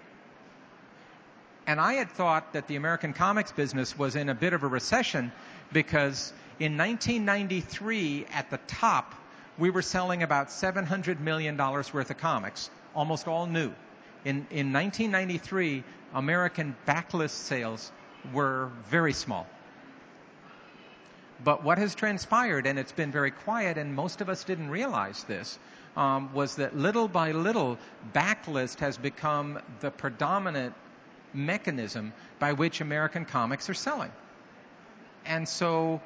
And 1.67 1.81
I 1.81 1.95
had 1.95 2.11
thought 2.11 2.53
that 2.53 2.69
the 2.69 2.77
American 2.77 3.13
comics 3.13 3.51
business 3.51 3.99
was 3.99 4.15
in 4.15 4.29
a 4.29 4.35
bit 4.35 4.53
of 4.53 4.63
a 4.63 4.69
recession 4.69 5.33
because 5.73 6.33
in 6.61 6.77
1993, 6.79 8.27
at 8.33 8.51
the 8.51 8.59
top, 8.69 9.15
we 9.59 9.71
were 9.71 9.83
selling 9.83 10.23
about 10.23 10.49
$700 10.49 11.19
million 11.21 11.57
worth 11.57 12.11
of 12.11 12.19
comics, 12.19 12.71
almost 12.95 13.27
all 13.27 13.47
new. 13.47 13.73
In, 14.25 14.47
in 14.51 14.73
1993, 14.73 15.83
American 16.15 16.77
backlist 16.87 17.31
sales 17.31 17.91
were 18.33 18.71
very 18.89 19.13
small. 19.13 19.47
But 21.43 21.65
what 21.65 21.79
has 21.79 21.95
transpired, 21.95 22.67
and 22.67 22.79
it's 22.79 22.93
been 22.93 23.13
very 23.13 23.31
quiet, 23.31 23.77
and 23.77 23.95
most 23.95 24.21
of 24.21 24.29
us 24.29 24.45
didn't 24.45 24.71
realize 24.71 25.25
this, 25.25 25.59
um, 25.97 26.33
was 26.33 26.57
that 26.57 26.77
little 26.77 27.09
by 27.09 27.33
little, 27.33 27.79
backlist 28.15 28.81
has 28.81 28.97
become 28.97 29.59
the 29.81 29.91
predominant 29.91 30.75
mechanism 31.37 32.13
by 32.39 32.53
which 32.53 32.81
American 32.81 33.25
comics 33.25 33.69
are 33.71 33.75
selling. 33.75 34.11
And 35.25 35.49
so 35.49 36.01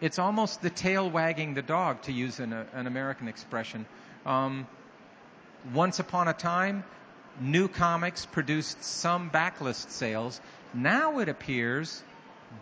it's 0.00 0.18
almost 0.18 0.60
the 0.60 0.70
tail 0.70 1.08
wagging 1.10 1.54
the 1.54 1.62
dog, 1.62 2.02
to 2.02 2.12
use 2.12 2.40
an, 2.40 2.52
an 2.52 2.86
American 2.86 3.28
expression. 3.28 3.86
Um, 4.26 4.66
once 5.72 5.98
upon 5.98 6.28
a 6.28 6.32
time, 6.34 6.84
new 7.40 7.68
comics 7.68 8.26
produced 8.26 8.82
some 8.82 9.30
backlist 9.30 9.90
sales. 9.90 10.40
Now 10.74 11.20
it 11.20 11.28
appears 11.28 12.02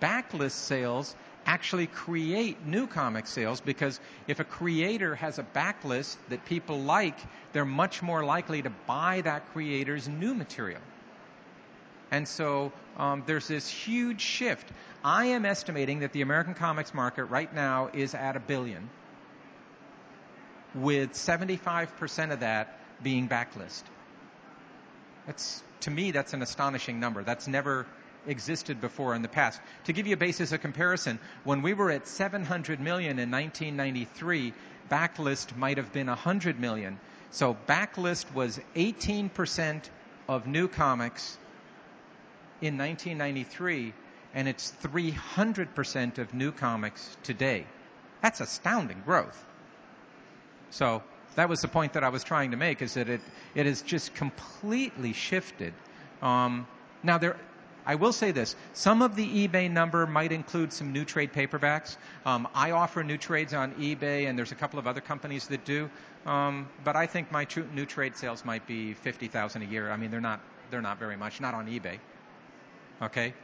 backlist 0.01 0.53
sales 0.53 1.15
actually 1.47 1.87
create 1.87 2.65
new 2.67 2.87
comic 2.87 3.27
sales 3.27 3.61
because 3.61 4.01
if 4.29 4.41
a 4.41 4.45
creator 4.45 5.15
has 5.15 5.39
a 5.39 5.43
backlist 5.43 6.17
that 6.29 6.45
people 6.45 6.81
like, 6.81 7.19
they're 7.53 7.65
much 7.65 8.03
more 8.03 8.25
likely 8.25 8.63
to 8.63 8.71
buy 8.87 9.21
that 9.23 9.53
creator's 9.53 10.09
new 10.09 10.35
material. 10.35 10.81
And 12.11 12.29
so 12.29 12.73
um, 12.99 13.25
there's 13.27 13.49
this 13.49 13.69
huge 13.69 14.21
shift. 14.21 14.71
I 15.03 15.27
am 15.27 15.45
estimating 15.45 16.01
that 16.01 16.13
the 16.13 16.21
American 16.23 16.55
comics 16.55 16.93
market 16.95 17.25
right 17.25 17.53
now 17.53 17.91
is 17.93 18.15
at 18.15 18.37
a 18.37 18.41
billion, 18.41 18.91
with 20.75 21.13
75% 21.13 22.33
of 22.33 22.41
that 22.41 22.79
being 23.03 23.29
backlist. 23.29 23.83
That's 25.27 25.63
to 25.81 25.91
me, 25.91 26.13
that's 26.13 26.33
an 26.33 26.43
astonishing 26.43 27.01
number. 27.01 27.25
That's 27.25 27.49
never 27.49 27.87
existed 28.27 28.81
before 28.81 29.15
in 29.15 29.23
the 29.23 29.29
past. 29.29 29.61
To 29.85 29.93
give 29.93 30.07
you 30.07 30.15
a 30.15 30.19
basis 30.19 30.53
of 30.53 30.61
comparison, 30.61 31.19
when 31.45 31.63
we 31.63 31.75
were 31.75 31.91
at 31.91 32.07
700 32.07 32.81
million 32.81 33.19
in 33.19 33.31
1993, 33.31 34.53
backlist 34.91 35.57
might 35.57 35.77
have 35.77 35.93
been 35.93 36.07
100 36.07 36.61
million. 36.61 36.99
So 37.31 37.57
backlist 37.67 38.33
was 38.35 38.61
18% 38.77 39.83
of 40.29 40.47
new 40.47 40.69
comics 40.69 41.37
in 42.61 42.79
1993, 42.79 43.95
and 44.35 44.49
it's 44.49 44.73
300% 44.83 46.19
of 46.19 46.35
new 46.35 46.53
comics 46.53 47.17
today. 47.23 47.67
That's 48.21 48.41
astounding 48.41 49.03
growth. 49.05 49.45
So 50.71 51.03
that 51.35 51.49
was 51.49 51.61
the 51.61 51.69
point 51.69 51.95
that 51.95 52.05
I 52.05 52.11
was 52.11 52.25
trying 52.25 52.53
to 52.53 52.57
make 52.57 52.83
is 52.83 52.95
that 52.95 53.09
it, 53.09 53.21
it 53.55 53.67
has 53.67 53.83
just 53.83 54.15
completely 54.15 55.13
shifted. 55.13 55.75
Um, 56.21 56.67
now 57.03 57.19
there, 57.19 57.37
I 57.85 57.97
will 57.97 58.13
say 58.13 58.31
this. 58.31 58.55
Some 58.73 59.03
of 59.03 59.17
the 59.17 59.49
eBay 59.49 59.71
number 59.71 60.07
might 60.07 60.33
include 60.33 60.73
some 60.73 60.93
new 60.93 61.05
trade 61.05 61.33
paperbacks. 61.33 61.97
Um, 62.25 62.49
I 62.55 62.71
offer 62.71 63.03
new 63.03 63.19
trades 63.19 63.55
on 63.55 63.73
eBay, 63.75 64.29
and 64.29 64.39
there's 64.39 64.53
a 64.53 64.57
couple 64.57 64.79
of 64.79 64.87
other 64.87 65.01
companies 65.01 65.49
that 65.49 65.65
do. 65.65 65.91
Um, 66.25 66.69
but 66.85 66.95
I 66.95 67.07
think 67.07 67.33
my 67.33 67.47
new 67.75 67.87
trade 67.87 68.17
sales 68.17 68.45
might 68.45 68.67
be 68.67 68.95
fifty 68.95 69.29
thousand 69.29 69.63
a 69.63 69.67
year. 69.67 69.91
I 69.91 69.97
mean, 69.97 70.11
they're 70.11 70.21
not 70.21 70.41
they're 70.71 70.81
not 70.83 70.99
very 70.99 71.17
much. 71.17 71.41
Not 71.41 71.55
on 71.55 71.67
eBay. 71.67 71.99
Okay. 73.03 73.35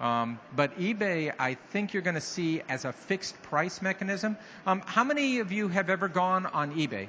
Um, 0.00 0.38
but 0.54 0.78
eBay, 0.78 1.32
I 1.38 1.54
think 1.54 1.92
you're 1.92 2.02
going 2.02 2.14
to 2.14 2.20
see 2.20 2.62
as 2.68 2.84
a 2.84 2.92
fixed 2.92 3.40
price 3.42 3.82
mechanism. 3.82 4.36
Um, 4.64 4.80
how 4.86 5.02
many 5.02 5.40
of 5.40 5.50
you 5.50 5.68
have 5.68 5.90
ever 5.90 6.06
gone 6.06 6.46
on 6.46 6.74
eBay? 6.74 7.08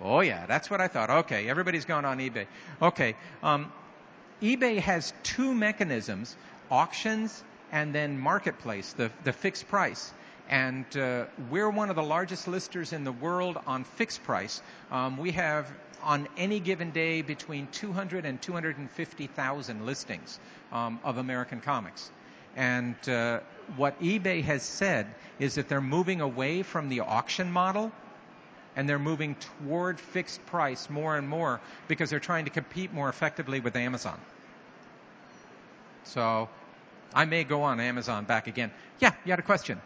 Oh 0.00 0.20
yeah, 0.20 0.46
that's 0.46 0.70
what 0.70 0.80
I 0.80 0.88
thought. 0.88 1.10
Okay, 1.10 1.48
everybody's 1.48 1.84
gone 1.84 2.04
on 2.04 2.18
eBay. 2.18 2.46
Okay, 2.80 3.16
um, 3.42 3.72
eBay 4.42 4.78
has 4.78 5.12
two 5.22 5.54
mechanisms: 5.54 6.36
auctions 6.70 7.42
and 7.72 7.94
then 7.94 8.18
marketplace, 8.18 8.92
the 8.92 9.10
the 9.24 9.32
fixed 9.32 9.68
price. 9.68 10.12
And 10.48 10.84
uh, 10.96 11.24
we're 11.50 11.70
one 11.70 11.90
of 11.90 11.96
the 11.96 12.02
largest 12.02 12.46
listers 12.46 12.92
in 12.92 13.02
the 13.02 13.10
world 13.10 13.58
on 13.66 13.82
fixed 13.82 14.22
price. 14.22 14.62
Um, 14.92 15.16
we 15.18 15.32
have 15.32 15.66
on 16.04 16.28
any 16.36 16.60
given 16.60 16.92
day 16.92 17.22
between 17.22 17.66
200 17.72 18.24
and 18.24 18.40
250,000 18.40 19.86
listings 19.86 20.38
um, 20.70 21.00
of 21.02 21.18
American 21.18 21.60
comics. 21.60 22.12
And 22.54 22.96
uh, 23.08 23.40
what 23.76 24.00
eBay 24.00 24.42
has 24.44 24.62
said 24.62 25.06
is 25.40 25.56
that 25.56 25.68
they're 25.68 25.80
moving 25.80 26.20
away 26.20 26.62
from 26.62 26.88
the 26.88 27.00
auction 27.00 27.50
model 27.50 27.90
and 28.76 28.88
they're 28.88 28.98
moving 28.98 29.34
toward 29.36 29.98
fixed 29.98 30.44
price 30.46 30.88
more 30.90 31.16
and 31.16 31.28
more 31.28 31.60
because 31.88 32.10
they're 32.10 32.20
trying 32.20 32.44
to 32.44 32.50
compete 32.50 32.92
more 32.92 33.08
effectively 33.08 33.58
with 33.60 33.74
Amazon. 33.74 34.20
So 36.04 36.48
I 37.14 37.24
may 37.24 37.44
go 37.44 37.62
on 37.62 37.80
Amazon 37.80 38.24
back 38.24 38.46
again. 38.46 38.70
Yeah, 39.00 39.12
you 39.24 39.32
had 39.32 39.38
a 39.38 39.42
question. 39.42 39.80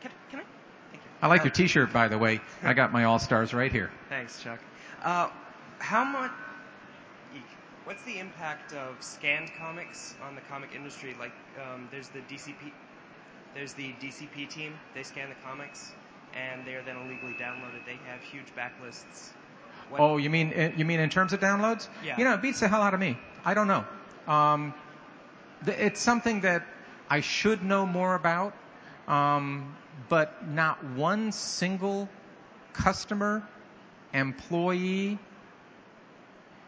Can, 0.00 0.10
can 0.30 0.40
I? 0.40 0.42
Thank 0.90 1.04
you. 1.04 1.10
I 1.22 1.26
like 1.28 1.42
Uh, 1.42 1.44
your 1.44 1.52
T-shirt, 1.52 1.92
by 1.92 2.08
the 2.08 2.18
way. 2.18 2.40
I 2.62 2.72
got 2.74 2.92
my 2.92 3.04
All 3.04 3.18
Stars 3.18 3.54
right 3.54 3.70
here. 3.70 3.90
Thanks, 4.08 4.42
Chuck. 4.42 4.58
Uh, 5.02 5.28
how 5.78 6.04
much? 6.04 6.30
What's 7.84 8.02
the 8.04 8.18
impact 8.18 8.72
of 8.74 9.02
scanned 9.02 9.50
comics 9.58 10.14
on 10.22 10.34
the 10.36 10.40
comic 10.42 10.70
industry? 10.76 11.16
Like, 11.18 11.32
um, 11.60 11.88
there's 11.90 12.08
the 12.08 12.20
DCP, 12.20 12.70
there's 13.54 13.72
the 13.72 13.92
DCP 14.00 14.48
team. 14.48 14.74
They 14.94 15.02
scan 15.02 15.28
the 15.28 15.34
comics, 15.44 15.90
and 16.34 16.64
they 16.66 16.74
are 16.74 16.82
then 16.82 16.96
illegally 16.96 17.34
downloaded. 17.34 17.84
They 17.86 17.98
have 18.06 18.22
huge 18.22 18.46
backlists. 18.56 19.30
What, 19.88 20.00
Oh, 20.00 20.16
you 20.18 20.30
mean 20.30 20.52
uh, 20.56 20.70
you 20.76 20.84
mean 20.84 21.00
in 21.00 21.10
terms 21.10 21.32
of 21.32 21.40
downloads? 21.40 21.88
Yeah. 22.04 22.16
You 22.16 22.24
know, 22.24 22.34
it 22.34 22.42
beats 22.42 22.60
the 22.60 22.68
hell 22.68 22.82
out 22.82 22.94
of 22.94 23.00
me. 23.00 23.18
I 23.44 23.54
don't 23.54 23.66
know. 23.66 23.84
Um, 24.28 24.74
it's 25.66 26.00
something 26.00 26.42
that 26.42 26.64
I 27.08 27.20
should 27.20 27.64
know 27.64 27.86
more 27.86 28.14
about, 28.14 28.54
um, 29.08 29.74
but 30.08 30.48
not 30.48 30.84
one 30.84 31.32
single 31.32 32.08
customer, 32.72 33.42
employee, 34.14 35.18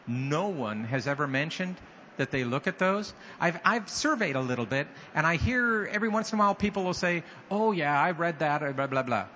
no 0.06 0.48
one 0.48 0.84
has 0.84 1.06
ever 1.06 1.26
mentioned 1.26 1.76
that 2.16 2.30
they 2.30 2.44
look 2.44 2.66
at 2.66 2.78
those. 2.78 3.14
I've, 3.40 3.58
I've 3.64 3.88
surveyed 3.88 4.36
a 4.36 4.40
little 4.40 4.66
bit, 4.66 4.86
and 5.14 5.26
I 5.26 5.36
hear 5.36 5.88
every 5.90 6.08
once 6.08 6.32
in 6.32 6.38
a 6.38 6.42
while 6.42 6.54
people 6.54 6.84
will 6.84 6.94
say, 6.94 7.22
"Oh 7.50 7.72
yeah, 7.72 7.98
I 7.98 8.10
read 8.10 8.40
that," 8.40 8.76
blah 8.76 8.86
blah 8.86 9.02
blah. 9.02 9.26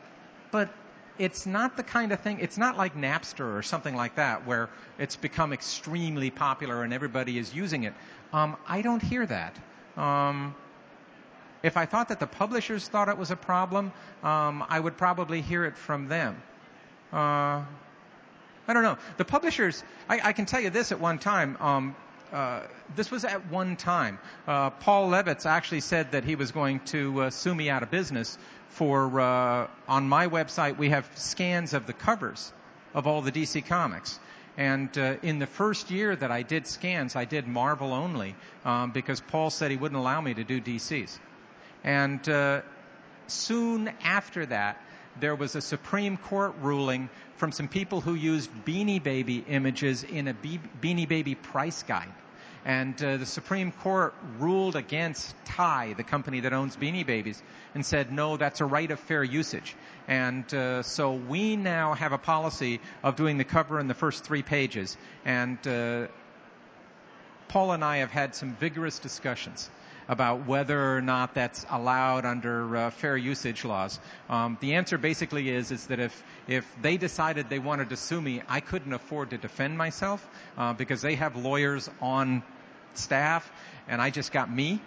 But 0.56 0.70
it's 1.18 1.44
not 1.44 1.76
the 1.76 1.82
kind 1.82 2.12
of 2.12 2.20
thing. 2.20 2.40
It's 2.40 2.56
not 2.56 2.78
like 2.78 2.96
Napster 2.96 3.58
or 3.58 3.62
something 3.62 3.94
like 3.94 4.14
that, 4.14 4.46
where 4.46 4.70
it's 4.98 5.14
become 5.14 5.52
extremely 5.52 6.30
popular 6.30 6.82
and 6.82 6.94
everybody 6.94 7.36
is 7.36 7.54
using 7.54 7.84
it. 7.84 7.92
Um, 8.32 8.56
I 8.66 8.80
don't 8.80 9.02
hear 9.02 9.26
that. 9.26 9.54
Um, 9.98 10.54
if 11.62 11.76
I 11.76 11.84
thought 11.84 12.08
that 12.08 12.20
the 12.20 12.26
publishers 12.26 12.88
thought 12.88 13.10
it 13.10 13.18
was 13.18 13.30
a 13.30 13.36
problem, 13.36 13.92
um, 14.22 14.64
I 14.66 14.80
would 14.80 14.96
probably 14.96 15.42
hear 15.42 15.66
it 15.66 15.76
from 15.76 16.08
them. 16.08 16.40
Uh, 17.12 17.60
I 18.66 18.72
don't 18.72 18.82
know. 18.82 18.96
The 19.18 19.26
publishers, 19.26 19.84
I, 20.08 20.20
I 20.24 20.32
can 20.32 20.46
tell 20.46 20.62
you 20.62 20.70
this 20.70 20.90
at 20.90 20.98
one 20.98 21.18
time. 21.18 21.58
Uh, 22.32 22.62
this 22.94 23.10
was 23.10 23.24
at 23.24 23.50
one 23.50 23.76
time. 23.76 24.18
Uh, 24.46 24.70
Paul 24.70 25.10
Levitz 25.10 25.46
actually 25.46 25.80
said 25.80 26.12
that 26.12 26.24
he 26.24 26.34
was 26.34 26.50
going 26.50 26.80
to 26.86 27.22
uh, 27.22 27.30
sue 27.30 27.54
me 27.54 27.70
out 27.70 27.82
of 27.82 27.90
business 27.90 28.36
for, 28.76 29.20
uh, 29.20 29.68
on 29.88 30.08
my 30.08 30.28
website, 30.28 30.76
we 30.76 30.90
have 30.90 31.08
scans 31.14 31.72
of 31.72 31.86
the 31.86 31.94
covers 31.94 32.52
of 32.92 33.06
all 33.06 33.22
the 33.22 33.32
DC 33.32 33.64
comics. 33.66 34.20
And 34.58 34.96
uh, 34.98 35.16
in 35.22 35.38
the 35.38 35.46
first 35.46 35.90
year 35.90 36.14
that 36.14 36.30
I 36.30 36.42
did 36.42 36.66
scans, 36.66 37.16
I 37.16 37.24
did 37.24 37.46
Marvel 37.46 37.94
only 37.94 38.34
um, 38.64 38.90
because 38.90 39.20
Paul 39.20 39.50
said 39.50 39.70
he 39.70 39.76
wouldn't 39.78 39.98
allow 39.98 40.20
me 40.20 40.34
to 40.34 40.44
do 40.44 40.60
DCs. 40.60 41.18
And 41.84 42.26
uh, 42.28 42.62
soon 43.28 43.90
after 44.02 44.46
that, 44.46 44.80
there 45.20 45.34
was 45.34 45.56
a 45.56 45.60
Supreme 45.60 46.16
Court 46.16 46.54
ruling 46.60 47.08
from 47.36 47.52
some 47.52 47.68
people 47.68 48.00
who 48.00 48.14
used 48.14 48.50
Beanie 48.64 49.02
Baby 49.02 49.44
images 49.48 50.02
in 50.04 50.28
a 50.28 50.34
Be- 50.34 50.60
Beanie 50.80 51.08
Baby 51.08 51.34
price 51.34 51.82
guide. 51.82 52.12
And 52.64 53.00
uh, 53.02 53.18
the 53.18 53.26
Supreme 53.26 53.70
Court 53.70 54.12
ruled 54.40 54.74
against 54.74 55.32
Ty, 55.44 55.94
the 55.96 56.02
company 56.02 56.40
that 56.40 56.52
owns 56.52 56.76
Beanie 56.76 57.06
Babies, 57.06 57.40
and 57.74 57.86
said, 57.86 58.10
no, 58.10 58.36
that's 58.36 58.60
a 58.60 58.64
right 58.64 58.90
of 58.90 58.98
fair 58.98 59.22
usage. 59.22 59.76
And 60.08 60.52
uh, 60.52 60.82
so 60.82 61.12
we 61.12 61.54
now 61.54 61.94
have 61.94 62.12
a 62.12 62.18
policy 62.18 62.80
of 63.04 63.14
doing 63.14 63.38
the 63.38 63.44
cover 63.44 63.78
in 63.78 63.86
the 63.86 63.94
first 63.94 64.24
three 64.24 64.42
pages. 64.42 64.96
And 65.24 65.58
uh, 65.66 66.08
Paul 67.46 67.70
and 67.70 67.84
I 67.84 67.98
have 67.98 68.10
had 68.10 68.34
some 68.34 68.56
vigorous 68.56 68.98
discussions 68.98 69.70
about 70.08 70.46
whether 70.46 70.96
or 70.96 71.00
not 71.00 71.34
that's 71.34 71.66
allowed 71.70 72.24
under 72.24 72.76
uh, 72.76 72.90
fair 72.90 73.16
usage 73.16 73.64
laws. 73.64 73.98
Um, 74.28 74.56
the 74.60 74.74
answer 74.74 74.98
basically 74.98 75.50
is 75.50 75.70
is 75.70 75.86
that 75.86 75.98
if 75.98 76.24
if 76.46 76.66
they 76.80 76.96
decided 76.96 77.48
they 77.48 77.58
wanted 77.58 77.90
to 77.90 77.96
sue 77.96 78.20
me, 78.20 78.42
I 78.48 78.60
couldn't 78.60 78.92
afford 78.92 79.30
to 79.30 79.38
defend 79.38 79.76
myself 79.76 80.26
uh, 80.56 80.72
because 80.74 81.02
they 81.02 81.16
have 81.16 81.36
lawyers 81.36 81.90
on 82.00 82.42
staff, 82.94 83.50
and 83.88 84.00
I 84.00 84.10
just 84.10 84.32
got 84.32 84.50
me. 84.50 84.80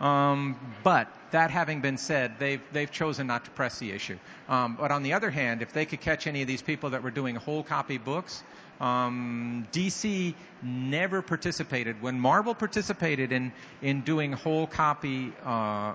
Um, 0.00 0.56
but 0.82 1.08
that 1.30 1.50
having 1.50 1.80
been 1.80 1.98
said, 1.98 2.38
they've 2.38 2.60
they've 2.72 2.90
chosen 2.90 3.26
not 3.26 3.44
to 3.44 3.50
press 3.50 3.78
the 3.78 3.92
issue. 3.92 4.18
Um, 4.48 4.76
but 4.80 4.90
on 4.90 5.02
the 5.02 5.12
other 5.12 5.30
hand, 5.30 5.62
if 5.62 5.72
they 5.72 5.86
could 5.86 6.00
catch 6.00 6.26
any 6.26 6.42
of 6.42 6.48
these 6.48 6.62
people 6.62 6.90
that 6.90 7.02
were 7.02 7.10
doing 7.10 7.36
whole 7.36 7.62
copy 7.62 7.98
books, 7.98 8.42
um, 8.80 9.66
DC 9.72 10.34
never 10.62 11.22
participated. 11.22 12.02
When 12.02 12.18
Marvel 12.18 12.54
participated 12.54 13.32
in 13.32 13.52
in 13.82 14.02
doing 14.02 14.32
whole 14.32 14.66
copy 14.66 15.32
uh, 15.44 15.94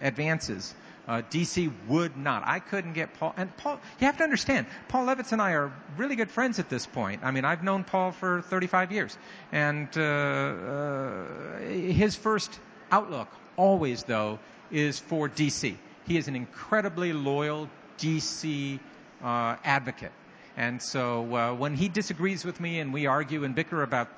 advances, 0.00 0.74
uh, 1.08 1.22
DC 1.30 1.72
would 1.88 2.16
not. 2.16 2.42
I 2.46 2.60
couldn't 2.60 2.92
get 2.92 3.14
Paul. 3.14 3.34
And 3.36 3.54
Paul, 3.56 3.80
you 3.98 4.06
have 4.06 4.18
to 4.18 4.24
understand, 4.24 4.66
Paul 4.88 5.06
Levitz 5.06 5.32
and 5.32 5.42
I 5.42 5.52
are 5.52 5.72
really 5.96 6.16
good 6.16 6.30
friends 6.30 6.58
at 6.58 6.68
this 6.68 6.86
point. 6.86 7.22
I 7.24 7.30
mean, 7.30 7.44
I've 7.44 7.64
known 7.64 7.84
Paul 7.84 8.12
for 8.12 8.42
35 8.42 8.92
years, 8.92 9.18
and 9.50 9.88
uh, 9.96 10.00
uh, 10.00 11.58
his 11.68 12.14
first 12.16 12.58
outlook 12.92 13.28
always 13.56 14.04
though 14.04 14.38
is 14.70 14.98
for 14.98 15.28
DC. 15.28 15.76
He 16.06 16.16
is 16.16 16.28
an 16.28 16.36
incredibly 16.36 17.12
loyal 17.12 17.68
DC 17.98 18.78
uh, 19.22 19.56
advocate. 19.64 20.12
And 20.56 20.82
so 20.82 21.34
uh, 21.34 21.54
when 21.54 21.74
he 21.74 21.88
disagrees 21.88 22.44
with 22.44 22.60
me 22.60 22.80
and 22.80 22.92
we 22.92 23.06
argue 23.06 23.44
and 23.44 23.54
bicker 23.54 23.82
about 23.82 24.08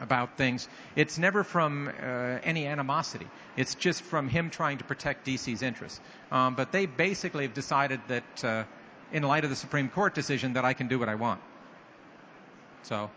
about 0.00 0.36
things, 0.36 0.68
it's 0.96 1.16
never 1.16 1.44
from 1.44 1.86
uh, 1.88 1.92
any 2.42 2.66
animosity. 2.66 3.28
It's 3.56 3.76
just 3.76 4.02
from 4.02 4.28
him 4.28 4.50
trying 4.50 4.78
to 4.78 4.84
protect 4.84 5.26
DC's 5.26 5.62
interests. 5.62 6.00
Um, 6.32 6.56
but 6.56 6.72
they 6.72 6.86
basically 6.86 7.44
have 7.44 7.54
decided 7.54 8.00
that, 8.08 8.44
uh, 8.44 8.64
in 9.12 9.22
light 9.22 9.44
of 9.44 9.50
the 9.50 9.56
Supreme 9.56 9.88
Court 9.88 10.14
decision, 10.14 10.54
that 10.54 10.64
I 10.64 10.72
can 10.72 10.88
do 10.88 10.98
what 10.98 11.08
I 11.08 11.14
want. 11.14 11.40
So 12.82 13.10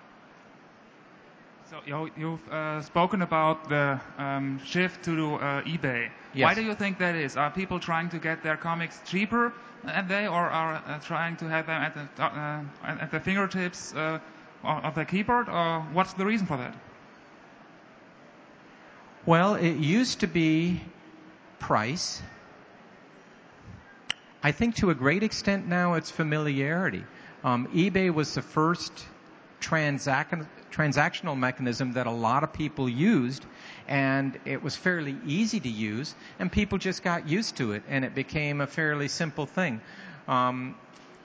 So 1.67 1.81
you, 1.83 2.11
you've 2.15 2.47
uh, 2.49 2.79
spoken 2.83 3.23
about 3.23 3.69
the 3.69 3.99
um, 4.19 4.59
shift 4.63 5.03
to 5.05 5.35
uh, 5.35 5.63
eBay. 5.63 6.11
Why 6.35 6.53
do 6.53 6.61
you 6.61 6.75
think 6.75 6.99
that 6.99 7.15
is? 7.15 7.37
Are 7.37 7.49
people 7.49 7.79
trying 7.79 8.07
to 8.09 8.19
get 8.19 8.43
their 8.43 8.55
comics 8.55 9.01
cheaper 9.03 9.51
at 9.83 10.07
they, 10.07 10.27
or 10.27 10.51
are 10.51 10.75
uh, 10.75 10.99
trying 10.99 11.35
to 11.37 11.49
have 11.49 11.65
them 11.65 11.81
at 11.81 11.95
the 11.95 12.23
uh, 12.23 12.61
at 12.83 13.09
the 13.09 13.19
fingertips 13.19 13.95
uh, 13.95 14.19
of 14.63 14.93
their 14.93 15.05
keyboard, 15.05 15.49
or 15.49 15.81
what's 15.91 16.13
the 16.13 16.23
reason 16.25 16.45
for 16.45 16.57
that? 16.57 16.75
Well, 19.25 19.55
it 19.55 19.77
used 19.77 20.19
to 20.19 20.27
be 20.27 20.79
price. 21.57 22.21
I 24.43 24.51
think 24.51 24.75
to 24.75 24.91
a 24.91 24.95
great 24.95 25.23
extent 25.23 25.67
now 25.67 25.95
it's 25.95 26.11
familiarity. 26.11 27.03
Um, 27.43 27.67
eBay 27.69 28.13
was 28.13 28.35
the 28.35 28.43
first 28.43 29.07
transac- 29.61 30.47
transactional 30.75 31.37
mechanism 31.37 31.93
that 31.93 32.07
a 32.07 32.11
lot 32.11 32.43
of 32.43 32.51
people 32.51 32.89
used, 32.89 33.45
and 33.87 34.37
it 34.45 34.61
was 34.61 34.75
fairly 34.75 35.15
easy 35.25 35.59
to 35.59 35.69
use, 35.69 36.15
and 36.39 36.51
people 36.51 36.77
just 36.77 37.03
got 37.03 37.29
used 37.29 37.57
to 37.57 37.71
it, 37.71 37.83
and 37.87 38.03
it 38.03 38.13
became 38.13 38.61
a 38.61 38.67
fairly 38.67 39.07
simple 39.07 39.45
thing. 39.45 39.79
Um, 40.27 40.75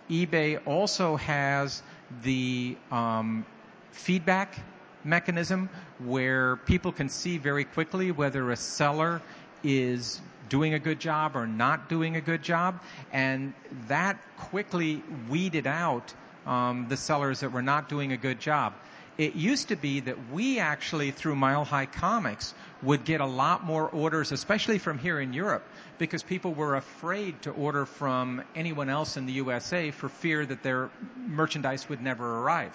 eBay 0.09 0.61
also 0.67 1.17
has 1.17 1.83
the 2.23 2.77
um, 2.91 3.45
feedback 3.93 4.59
mechanism 5.05 5.69
where 6.05 6.57
people 6.57 6.93
can 6.93 7.09
see 7.09 7.39
very 7.39 7.65
quickly 7.65 8.13
whether 8.13 8.51
a 8.51 8.57
seller 8.57 9.21
is 9.63 10.21
doing 10.49 10.75
a 10.75 10.79
good 10.79 10.99
job 11.01 11.37
or 11.37 11.47
not 11.47 11.89
doing 11.89 12.17
a 12.17 12.21
good 12.21 12.43
job, 12.43 12.81
and 13.13 13.53
that 13.89 14.19
quickly 14.37 15.03
weeded 15.29 15.67
out 15.67 16.13
um, 16.47 16.87
the 16.89 16.97
sellers 16.97 17.41
that 17.41 17.53
were 17.53 17.63
not 17.63 17.89
doing 17.89 18.13
a 18.13 18.17
good 18.17 18.41
job. 18.41 18.75
It 19.21 19.35
used 19.35 19.69
to 19.69 19.77
be 19.77 20.01
that 20.01 20.17
we 20.33 20.61
actually, 20.61 21.11
through 21.11 21.37
Mile 21.37 21.67
High 21.67 21.85
Comics, 21.85 22.55
would 22.83 23.05
get 23.05 23.21
a 23.21 23.27
lot 23.27 23.63
more 23.63 23.87
orders, 23.87 24.33
especially 24.33 24.79
from 24.79 24.97
here 24.97 25.21
in 25.21 25.35
Europe, 25.35 25.63
because 25.99 26.23
people 26.23 26.55
were 26.55 26.75
afraid 26.75 27.43
to 27.43 27.51
order 27.51 27.85
from 27.85 28.43
anyone 28.55 28.89
else 28.89 29.19
in 29.19 29.27
the 29.27 29.35
USA 29.35 29.91
for 29.91 30.09
fear 30.09 30.47
that 30.47 30.63
their 30.63 30.89
merchandise 31.19 31.87
would 31.87 32.01
never 32.01 32.39
arrive. 32.39 32.73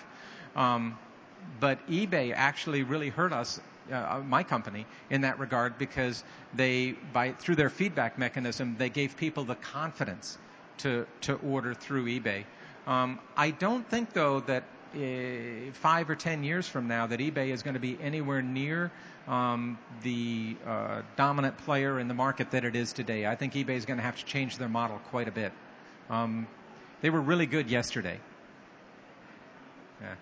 Um, 0.55 0.99
but 1.59 1.79
eBay 1.87 2.31
actually 2.31 2.83
really 2.83 3.09
hurt 3.09 3.33
us, 3.33 3.59
uh, 3.91 4.21
my 4.23 4.43
company, 4.43 4.85
in 5.09 5.21
that 5.21 5.39
regard 5.39 5.79
because 5.79 6.23
they, 6.53 6.93
by 7.11 7.31
through 7.31 7.55
their 7.55 7.71
feedback 7.71 8.19
mechanism, 8.19 8.75
they 8.77 8.89
gave 8.89 9.17
people 9.17 9.45
the 9.45 9.55
confidence 9.55 10.37
to 10.77 11.07
to 11.21 11.33
order 11.37 11.73
through 11.73 12.05
eBay. 12.05 12.43
Um, 12.85 13.19
I 13.35 13.49
don't 13.49 13.89
think 13.89 14.13
though 14.13 14.41
that 14.41 14.63
uh, 14.95 15.71
five 15.73 16.09
or 16.09 16.15
ten 16.15 16.43
years 16.43 16.67
from 16.67 16.87
now 16.87 17.07
that 17.07 17.19
eBay 17.19 17.49
is 17.49 17.63
going 17.63 17.73
to 17.73 17.79
be 17.79 17.97
anywhere 18.01 18.41
near 18.41 18.91
um, 19.27 19.77
the 20.03 20.55
uh, 20.65 21.01
dominant 21.15 21.57
player 21.59 21.99
in 21.99 22.07
the 22.07 22.13
market 22.13 22.51
that 22.51 22.65
it 22.65 22.75
is 22.75 22.93
today. 22.93 23.25
I 23.25 23.35
think 23.35 23.53
eBay 23.53 23.75
is 23.75 23.85
going 23.85 23.97
to 23.97 24.03
have 24.03 24.17
to 24.17 24.25
change 24.25 24.57
their 24.57 24.69
model 24.69 24.99
quite 25.09 25.27
a 25.27 25.31
bit. 25.31 25.51
Um, 26.09 26.47
they 27.01 27.09
were 27.09 27.21
really 27.21 27.45
good 27.45 27.69
yesterday. 27.69 28.19
Yeah. 30.01 30.15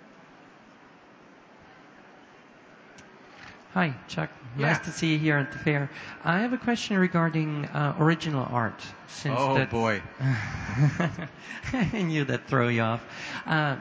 Hi, 3.74 3.96
Chuck. 4.08 4.30
Yeah. 4.58 4.68
Nice 4.68 4.80
to 4.86 4.92
see 4.92 5.14
you 5.14 5.18
here 5.18 5.38
at 5.38 5.52
the 5.52 5.58
fair. 5.58 5.90
I 6.24 6.42
have 6.42 6.54
a 6.54 6.60
question 6.60 6.98
regarding 6.98 7.66
uh, 7.66 7.96
original 8.00 8.48
art. 8.52 8.80
Since 9.08 9.36
Oh 9.40 9.66
boy. 9.66 10.02
I 11.74 12.02
knew 12.04 12.24
that 12.26 12.48
throw 12.48 12.68
you 12.68 12.82
off. 12.82 13.04
Uh, 13.48 13.78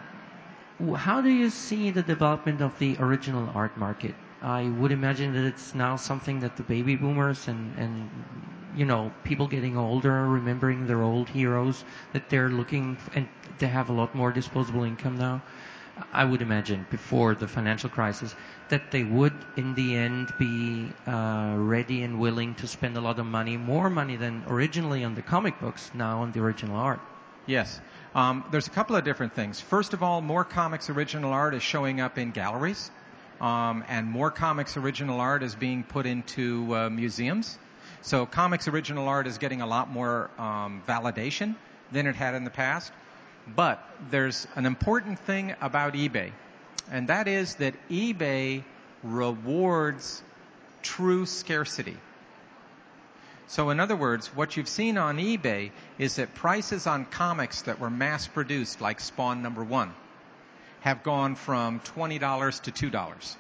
how 0.97 1.21
do 1.21 1.31
you 1.31 1.51
see 1.51 1.91
the 1.91 2.03
development 2.03 2.61
of 2.61 2.79
the 2.79 2.97
original 2.99 3.51
art 3.55 3.77
market? 3.77 4.15
I 4.43 4.65
would 4.65 4.91
imagine 4.91 5.33
that 5.35 5.45
it's 5.45 5.75
now 5.75 5.97
something 5.97 6.41
that 6.41 6.57
the 6.57 6.65
baby 6.65 6.97
boomers 6.97 7.47
and, 7.47 7.79
and 7.79 8.11
you 8.75 8.85
know 8.85 9.13
people 9.23 9.47
getting 9.47 9.77
older, 9.77 10.29
remembering 10.29 10.87
their 10.87 11.03
old 11.03 11.29
heroes, 11.29 11.85
that 12.13 12.29
they're 12.29 12.49
looking 12.49 12.97
and 13.15 13.29
they 13.59 13.69
have 13.69 13.89
a 13.89 13.93
lot 13.93 14.15
more 14.15 14.33
disposable 14.33 14.83
income 14.83 15.17
now. 15.17 15.43
I 16.13 16.25
would 16.25 16.43
imagine 16.43 16.87
before 16.91 17.35
the 17.35 17.47
financial 17.47 17.91
crisis 17.91 18.35
that 18.69 18.91
they 18.91 19.05
would 19.05 19.35
in 19.57 19.75
the 19.75 19.95
end 19.95 20.33
be 20.39 20.91
uh, 21.07 21.55
ready 21.57 22.03
and 22.03 22.19
willing 22.19 22.55
to 22.57 22.67
spend 22.67 22.97
a 22.97 23.01
lot 23.01 23.19
of 23.19 23.27
money, 23.27 23.57
more 23.57 23.91
money 23.91 24.17
than 24.17 24.43
originally 24.49 25.05
on 25.05 25.15
the 25.15 25.23
comic 25.23 25.61
books, 25.61 25.91
now 25.95 26.23
on 26.23 26.33
the 26.33 26.41
original 26.41 26.77
art. 26.77 27.01
Yes. 27.47 27.81
Um, 28.15 28.45
there's 28.51 28.67
a 28.67 28.71
couple 28.71 28.95
of 28.95 29.05
different 29.05 29.35
things. 29.35 29.61
First 29.61 29.95
of 29.95 30.03
all, 30.03 30.21
more 30.21 30.45
comics 30.45 30.91
original 30.91 31.33
art 31.33 31.55
is 31.55 31.63
showing 31.63 32.01
up 32.01 32.19
in 32.19 32.31
galleries, 32.31 32.91
um, 33.41 33.85
and 33.89 34.07
more 34.07 34.31
comics 34.31 34.77
original 34.77 35.21
art 35.21 35.43
is 35.43 35.55
being 35.55 35.83
put 35.83 36.05
into 36.05 36.75
uh, 36.75 36.91
museums. 36.91 37.59
So 38.03 38.27
comics 38.27 38.69
original 38.69 39.09
art 39.09 39.27
is 39.27 39.39
getting 39.39 39.63
a 39.63 39.67
lot 39.67 39.91
more 39.91 40.29
um, 40.39 40.83
validation 40.87 41.55
than 41.91 42.07
it 42.07 42.15
had 42.15 42.35
in 42.35 42.45
the 42.45 42.51
past. 42.51 42.93
But 43.47 43.83
there's 44.11 44.47
an 44.57 44.67
important 44.67 45.19
thing 45.21 45.55
about 45.61 45.95
eBay, 45.95 46.33
and 46.91 47.09
that 47.09 47.29
is 47.29 47.55
that 47.57 47.75
eBay 47.89 48.63
rewards 49.03 50.23
true 50.83 51.25
scarcity. 51.25 51.97
So 53.53 53.69
in 53.69 53.81
other 53.81 53.97
words, 53.97 54.35
what 54.35 54.57
you've 54.57 54.67
seen 54.67 54.97
on 54.97 55.19
eBay 55.19 55.73
is 55.99 56.17
that 56.17 56.35
prices 56.35 56.87
on 56.87 57.05
comics 57.05 57.61
that 57.63 57.79
were 57.79 57.91
mass 57.91 58.27
produced, 58.27 58.81
like 58.81 58.99
Spawn 58.99 59.43
number 59.43 59.63
one, 59.63 59.93
have 60.81 61.03
gone 61.03 61.35
from 61.35 61.81
$20 61.81 62.63
to 62.63 62.91
$2. 62.91 63.37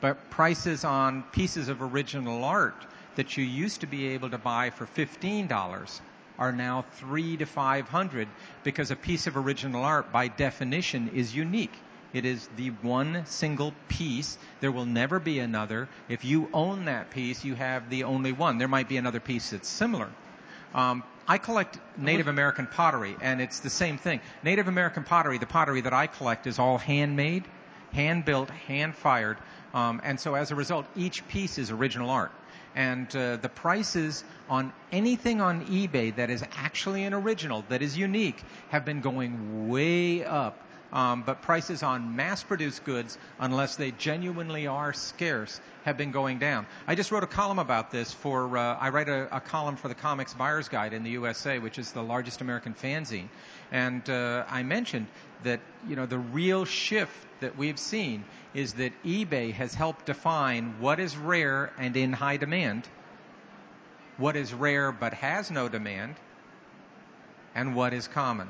But 0.00 0.30
prices 0.30 0.84
on 0.84 1.24
pieces 1.32 1.68
of 1.68 1.82
original 1.82 2.44
art 2.44 2.86
that 3.16 3.36
you 3.36 3.42
used 3.42 3.80
to 3.80 3.88
be 3.88 4.06
able 4.10 4.30
to 4.30 4.38
buy 4.38 4.70
for 4.70 4.86
$15 4.86 6.00
are 6.38 6.52
now 6.52 6.84
three 6.92 7.36
to 7.38 7.44
500 7.44 8.28
because 8.62 8.92
a 8.92 8.96
piece 8.96 9.26
of 9.26 9.36
original 9.36 9.82
art 9.82 10.12
by 10.12 10.28
definition 10.28 11.10
is 11.12 11.34
unique. 11.34 11.76
It 12.12 12.24
is 12.24 12.48
the 12.56 12.68
one 12.82 13.24
single 13.26 13.74
piece. 13.88 14.38
There 14.60 14.72
will 14.72 14.86
never 14.86 15.18
be 15.18 15.38
another. 15.38 15.88
If 16.08 16.24
you 16.24 16.48
own 16.52 16.86
that 16.86 17.10
piece, 17.10 17.44
you 17.44 17.54
have 17.54 17.90
the 17.90 18.04
only 18.04 18.32
one. 18.32 18.58
There 18.58 18.68
might 18.68 18.88
be 18.88 18.96
another 18.96 19.20
piece 19.20 19.50
that's 19.50 19.68
similar. 19.68 20.08
Um, 20.74 21.02
I 21.26 21.36
collect 21.36 21.78
Native 21.98 22.28
American 22.28 22.66
pottery, 22.66 23.14
and 23.20 23.40
it's 23.40 23.60
the 23.60 23.70
same 23.70 23.98
thing. 23.98 24.20
Native 24.42 24.68
American 24.68 25.04
pottery, 25.04 25.36
the 25.36 25.46
pottery 25.46 25.82
that 25.82 25.92
I 25.92 26.06
collect, 26.06 26.46
is 26.46 26.58
all 26.58 26.78
handmade, 26.78 27.44
hand 27.92 28.24
built, 28.24 28.48
hand 28.48 28.94
fired, 28.94 29.36
um, 29.74 30.00
and 30.02 30.18
so 30.18 30.34
as 30.34 30.50
a 30.50 30.54
result, 30.54 30.86
each 30.96 31.26
piece 31.28 31.58
is 31.58 31.70
original 31.70 32.10
art. 32.10 32.32
And 32.74 33.14
uh, 33.14 33.36
the 33.36 33.48
prices 33.48 34.24
on 34.48 34.72
anything 34.92 35.40
on 35.40 35.66
eBay 35.66 36.14
that 36.16 36.30
is 36.30 36.42
actually 36.56 37.04
an 37.04 37.12
original, 37.12 37.64
that 37.68 37.82
is 37.82 37.96
unique, 37.96 38.42
have 38.70 38.84
been 38.84 39.00
going 39.00 39.68
way 39.68 40.24
up. 40.24 40.58
Um, 40.92 41.22
but 41.22 41.42
prices 41.42 41.82
on 41.82 42.16
mass-produced 42.16 42.84
goods, 42.84 43.18
unless 43.38 43.76
they 43.76 43.90
genuinely 43.90 44.66
are 44.66 44.94
scarce, 44.94 45.60
have 45.84 45.98
been 45.98 46.12
going 46.12 46.38
down. 46.38 46.66
I 46.86 46.94
just 46.94 47.12
wrote 47.12 47.24
a 47.24 47.28
column 47.28 47.58
about 47.58 47.90
this 47.90 48.12
for. 48.12 48.56
Uh, 48.56 48.76
I 48.76 48.88
write 48.88 49.08
a, 49.08 49.36
a 49.36 49.40
column 49.40 49.76
for 49.76 49.88
the 49.88 49.94
Comics 49.94 50.32
Buyer's 50.32 50.68
Guide 50.68 50.94
in 50.94 51.02
the 51.02 51.10
USA, 51.10 51.58
which 51.58 51.78
is 51.78 51.92
the 51.92 52.02
largest 52.02 52.40
American 52.40 52.74
fanzine, 52.74 53.28
and 53.70 54.08
uh, 54.08 54.44
I 54.48 54.62
mentioned 54.62 55.08
that 55.42 55.60
you 55.86 55.96
know 55.96 56.06
the 56.06 56.18
real 56.18 56.64
shift 56.64 57.14
that 57.40 57.56
we've 57.56 57.78
seen 57.78 58.24
is 58.54 58.74
that 58.74 58.92
eBay 59.04 59.52
has 59.52 59.74
helped 59.74 60.06
define 60.06 60.74
what 60.80 60.98
is 61.00 61.16
rare 61.16 61.72
and 61.78 61.96
in 61.96 62.12
high 62.12 62.38
demand, 62.38 62.88
what 64.16 64.36
is 64.36 64.54
rare 64.54 64.90
but 64.90 65.12
has 65.14 65.50
no 65.50 65.68
demand, 65.68 66.16
and 67.54 67.74
what 67.74 67.92
is 67.92 68.08
common. 68.08 68.48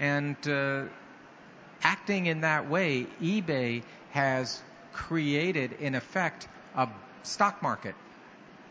And 0.00 0.36
uh, 0.48 0.84
acting 1.84 2.26
in 2.26 2.40
that 2.40 2.68
way, 2.68 3.06
eBay 3.22 3.82
has 4.10 4.60
created, 4.92 5.72
in 5.72 5.94
effect, 5.94 6.48
a 6.76 6.88
stock 7.22 7.62
market 7.62 7.94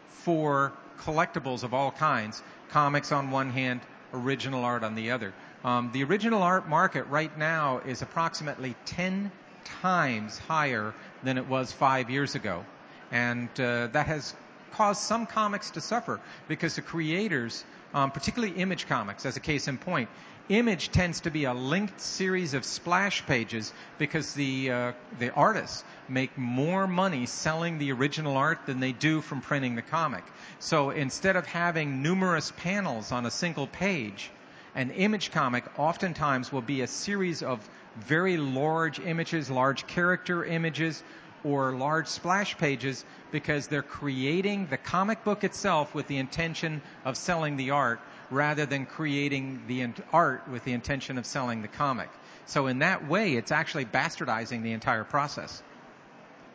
for 0.10 0.74
collectibles 1.00 1.64
of 1.64 1.74
all 1.74 1.92
kinds, 1.92 2.42
comics 2.70 3.12
on 3.12 3.32
one 3.32 3.52
hand, 3.52 3.82
original 4.14 4.64
art 4.64 4.84
on 4.84 4.96
the 4.96 5.12
other. 5.12 5.34
Um, 5.64 5.92
the 5.94 6.04
original 6.04 6.42
art 6.42 6.68
market 6.68 7.08
right 7.08 7.36
now 7.38 7.80
is 7.86 8.02
approximately 8.02 8.76
10 8.86 9.32
times 9.64 10.38
higher 10.38 10.94
than 11.24 11.38
it 11.38 11.48
was 11.48 11.72
five 11.72 12.10
years 12.10 12.36
ago. 12.36 12.66
And 13.12 13.50
uh, 13.60 13.88
that 13.88 14.08
has 14.08 14.34
caused 14.74 15.02
some 15.02 15.26
comics 15.26 15.72
to 15.72 15.82
suffer 15.82 16.20
because 16.48 16.76
the 16.76 16.82
creators, 16.82 17.64
um, 17.94 18.12
particularly 18.12 18.54
image 18.56 18.88
comics, 18.88 19.26
as 19.26 19.38
a 19.38 19.40
case 19.40 19.68
in 19.68 19.78
point, 19.78 20.10
image 20.50 20.92
tends 20.92 21.22
to 21.22 21.32
be 21.32 21.46
a 21.46 21.54
linked 21.54 22.02
series 22.02 22.54
of 22.54 22.66
splash 22.66 23.26
pages 23.26 23.72
because 23.98 24.34
the 24.34 24.72
uh, 24.72 24.92
the 25.20 25.32
artists 25.32 25.84
make 26.10 26.38
more 26.38 26.86
money 26.86 27.26
selling 27.26 27.78
the 27.78 27.92
original 27.92 28.36
art 28.36 28.66
than 28.66 28.80
they 28.80 28.92
do 28.92 29.22
from 29.22 29.42
printing 29.42 29.76
the 29.76 29.82
comic. 29.82 30.24
So 30.60 30.90
instead 30.90 31.36
of 31.36 31.46
having 31.46 32.02
numerous 32.02 32.52
panels 32.58 33.12
on 33.12 33.26
a 33.26 33.32
single 33.32 33.68
page, 33.68 34.32
an 34.76 34.92
image 34.92 35.32
comic 35.32 35.64
oftentimes 35.78 36.52
will 36.52 36.62
be 36.62 36.82
a 36.82 36.88
series 36.88 37.42
of 37.44 37.68
very 37.96 38.38
large 38.38 39.00
images, 39.00 39.50
large 39.50 39.86
character 39.88 40.44
images, 40.44 41.04
or 41.44 41.74
large 41.74 42.08
splash 42.08 42.58
pages 42.58 43.04
because 43.32 43.68
they're 43.68 43.82
creating 43.82 44.68
the 44.68 44.78
comic 44.78 45.24
book 45.24 45.44
itself 45.44 45.94
with 45.94 46.08
the 46.08 46.18
intention 46.18 46.82
of 47.06 47.18
selling 47.18 47.58
the 47.58 47.72
art 47.72 48.00
rather 48.30 48.66
than 48.66 48.86
creating 48.86 49.62
the 49.68 49.88
art 50.12 50.48
with 50.50 50.64
the 50.64 50.74
intention 50.74 51.18
of 51.18 51.26
selling 51.26 51.62
the 51.62 51.68
comic. 51.68 52.10
So 52.46 52.68
in 52.68 52.80
that 52.80 53.08
way, 53.08 53.36
it's 53.36 53.52
actually 53.52 53.86
bastardizing 53.86 54.64
the 54.64 54.72
entire 54.72 55.04
process. 55.04 55.62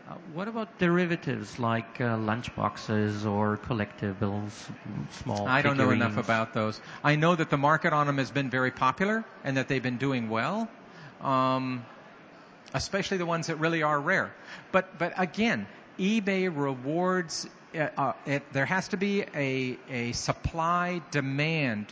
Uh, 0.08 0.14
what 0.32 0.48
about 0.48 0.78
derivatives 0.78 1.58
like 1.58 2.00
uh, 2.00 2.16
lunchboxes 2.16 3.26
or 3.26 3.58
collectibles, 3.58 4.50
small? 5.10 5.46
I 5.46 5.60
don't 5.60 5.76
know 5.76 5.90
enough 5.90 6.16
about 6.16 6.54
those. 6.54 6.80
I 7.04 7.16
know 7.16 7.34
that 7.34 7.50
the 7.50 7.58
market 7.58 7.92
on 7.92 8.06
them 8.06 8.16
has 8.16 8.30
been 8.30 8.48
very 8.48 8.70
popular 8.70 9.24
and 9.44 9.58
that 9.58 9.68
they've 9.68 9.82
been 9.82 9.98
doing 9.98 10.30
well, 10.30 10.66
um, 11.20 11.84
especially 12.74 13.18
the 13.18 13.26
ones 13.26 13.46
that 13.48 13.56
really 13.56 13.82
are 13.82 14.00
rare. 14.00 14.32
But 14.72 14.98
but 14.98 15.12
again, 15.16 15.66
eBay 15.98 16.54
rewards. 16.54 17.48
Uh, 17.74 17.88
uh, 17.96 18.12
it, 18.24 18.42
there 18.52 18.66
has 18.66 18.88
to 18.88 18.96
be 18.96 19.24
a 19.34 19.78
a 19.90 20.12
supply 20.12 21.02
demand 21.10 21.86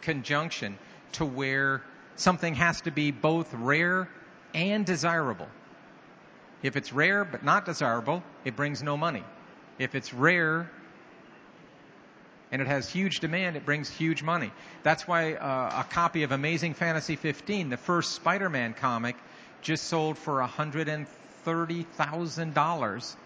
conjunction 0.00 0.78
to 1.12 1.24
where 1.24 1.82
something 2.16 2.54
has 2.54 2.80
to 2.82 2.90
be 2.90 3.10
both 3.10 3.52
rare 3.54 4.08
and 4.54 4.86
desirable. 4.86 5.48
If 6.62 6.76
it's 6.76 6.92
rare 6.92 7.24
but 7.24 7.44
not 7.44 7.64
desirable, 7.64 8.22
it 8.44 8.56
brings 8.56 8.82
no 8.82 8.96
money. 8.96 9.24
If 9.78 9.94
it's 9.94 10.14
rare 10.14 10.70
and 12.52 12.62
it 12.62 12.68
has 12.68 12.88
huge 12.88 13.18
demand, 13.20 13.56
it 13.56 13.64
brings 13.64 13.88
huge 13.88 14.22
money. 14.22 14.52
That's 14.82 15.08
why 15.08 15.34
uh, 15.34 15.80
a 15.80 15.84
copy 15.84 16.22
of 16.22 16.32
Amazing 16.32 16.74
Fantasy 16.74 17.16
15, 17.16 17.70
the 17.70 17.76
first 17.76 18.12
Spider-Man 18.12 18.74
comic, 18.74 19.16
just 19.62 19.84
sold 19.84 20.18
for 20.18 20.40
$130,000 20.40 23.16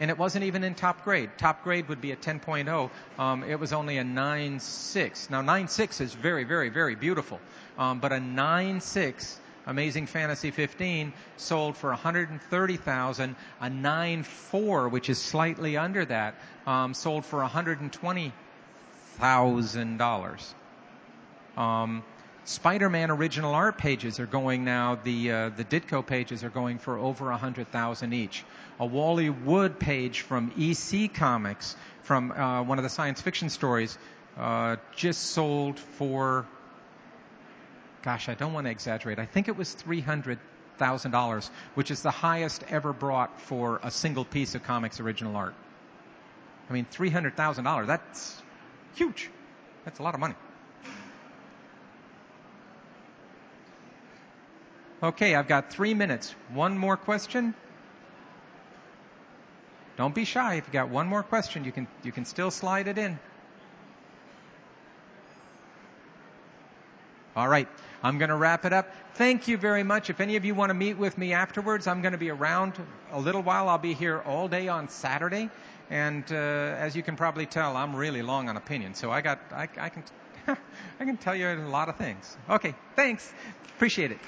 and 0.00 0.10
it 0.10 0.16
wasn't 0.16 0.44
even 0.44 0.64
in 0.64 0.74
top 0.74 1.04
grade. 1.04 1.28
Top 1.36 1.62
grade 1.62 1.86
would 1.88 2.00
be 2.00 2.12
a 2.12 2.16
10.0. 2.16 2.90
Um, 3.18 3.44
it 3.44 3.60
was 3.60 3.74
only 3.74 3.98
a 3.98 4.02
9.6. 4.02 5.28
Now 5.28 5.42
9.6 5.42 6.00
is 6.00 6.14
very, 6.14 6.44
very, 6.44 6.70
very 6.70 6.94
beautiful, 6.94 7.38
um, 7.78 8.00
but 8.00 8.10
a 8.10 8.16
9.6 8.16 9.36
Amazing 9.66 10.06
Fantasy 10.06 10.50
15 10.50 11.12
sold 11.36 11.76
for 11.76 11.90
130,000. 11.90 13.36
A 13.60 13.66
9.4, 13.66 14.90
which 14.90 15.10
is 15.10 15.18
slightly 15.18 15.76
under 15.76 16.06
that, 16.06 16.36
um, 16.66 16.94
sold 16.94 17.26
for 17.26 17.40
120,000 17.40 18.32
dollars. 19.20 20.54
Um, 21.56 22.02
Spider-Man 22.44 23.10
original 23.10 23.54
art 23.54 23.78
pages 23.78 24.18
are 24.18 24.26
going 24.26 24.64
now. 24.64 24.98
The 25.02 25.30
uh, 25.30 25.48
the 25.50 25.64
Ditko 25.64 26.04
pages 26.04 26.42
are 26.42 26.50
going 26.50 26.78
for 26.78 26.98
over 26.98 27.30
a 27.30 27.36
hundred 27.36 27.70
thousand 27.70 28.12
each. 28.12 28.44
A 28.78 28.86
Wally 28.86 29.30
Wood 29.30 29.78
page 29.78 30.22
from 30.22 30.52
EC 30.58 31.12
Comics, 31.12 31.76
from 32.02 32.32
uh, 32.32 32.62
one 32.62 32.78
of 32.78 32.82
the 32.82 32.88
science 32.88 33.20
fiction 33.20 33.50
stories, 33.50 33.96
uh, 34.38 34.76
just 34.96 35.22
sold 35.22 35.78
for. 35.78 36.46
Gosh, 38.02 38.30
I 38.30 38.34
don't 38.34 38.54
want 38.54 38.66
to 38.66 38.70
exaggerate. 38.70 39.18
I 39.18 39.26
think 39.26 39.48
it 39.48 39.56
was 39.56 39.72
three 39.72 40.00
hundred 40.00 40.38
thousand 40.78 41.10
dollars, 41.10 41.50
which 41.74 41.90
is 41.90 42.02
the 42.02 42.10
highest 42.10 42.64
ever 42.68 42.92
brought 42.94 43.40
for 43.42 43.80
a 43.82 43.90
single 43.90 44.24
piece 44.24 44.54
of 44.54 44.62
comics 44.62 44.98
original 44.98 45.36
art. 45.36 45.54
I 46.70 46.72
mean, 46.72 46.86
three 46.90 47.10
hundred 47.10 47.36
thousand 47.36 47.64
dollars. 47.64 47.86
That's 47.86 48.42
huge. 48.94 49.30
That's 49.84 49.98
a 49.98 50.02
lot 50.02 50.14
of 50.14 50.20
money. 50.20 50.34
Okay, 55.02 55.34
I've 55.34 55.48
got 55.48 55.72
three 55.72 55.94
minutes. 55.94 56.34
One 56.52 56.76
more 56.76 56.96
question. 56.96 57.54
Don't 59.96 60.14
be 60.14 60.24
shy. 60.24 60.54
If 60.54 60.66
you've 60.66 60.72
got 60.72 60.90
one 60.90 61.06
more 61.06 61.22
question, 61.22 61.64
you 61.64 61.72
can 61.72 61.86
you 62.02 62.12
can 62.12 62.24
still 62.24 62.50
slide 62.50 62.86
it 62.86 62.98
in. 62.98 63.18
All 67.36 67.48
right, 67.48 67.68
I'm 68.02 68.18
going 68.18 68.28
to 68.28 68.36
wrap 68.36 68.64
it 68.64 68.72
up. 68.72 68.88
Thank 69.14 69.46
you 69.46 69.56
very 69.56 69.82
much. 69.82 70.10
If 70.10 70.20
any 70.20 70.36
of 70.36 70.44
you 70.44 70.54
want 70.54 70.70
to 70.70 70.74
meet 70.74 70.98
with 70.98 71.16
me 71.16 71.32
afterwards, 71.32 71.86
I'm 71.86 72.02
going 72.02 72.12
to 72.12 72.18
be 72.18 72.30
around 72.30 72.74
a 73.12 73.20
little 73.20 73.42
while. 73.42 73.68
I'll 73.68 73.78
be 73.78 73.94
here 73.94 74.20
all 74.20 74.48
day 74.48 74.68
on 74.68 74.88
Saturday, 74.88 75.48
and 75.90 76.24
uh, 76.30 76.34
as 76.34 76.94
you 76.96 77.02
can 77.02 77.16
probably 77.16 77.46
tell, 77.46 77.76
I'm 77.76 77.94
really 77.94 78.22
long 78.22 78.48
on 78.48 78.56
opinion. 78.56 78.94
So 78.94 79.10
I 79.10 79.20
got 79.20 79.40
I, 79.52 79.68
I 79.78 79.88
can 79.88 80.04
I 81.00 81.04
can 81.04 81.16
tell 81.16 81.34
you 81.34 81.48
a 81.48 81.56
lot 81.68 81.88
of 81.88 81.96
things. 81.96 82.36
Okay, 82.48 82.74
thanks. 82.96 83.32
Appreciate 83.76 84.12
it. 84.12 84.18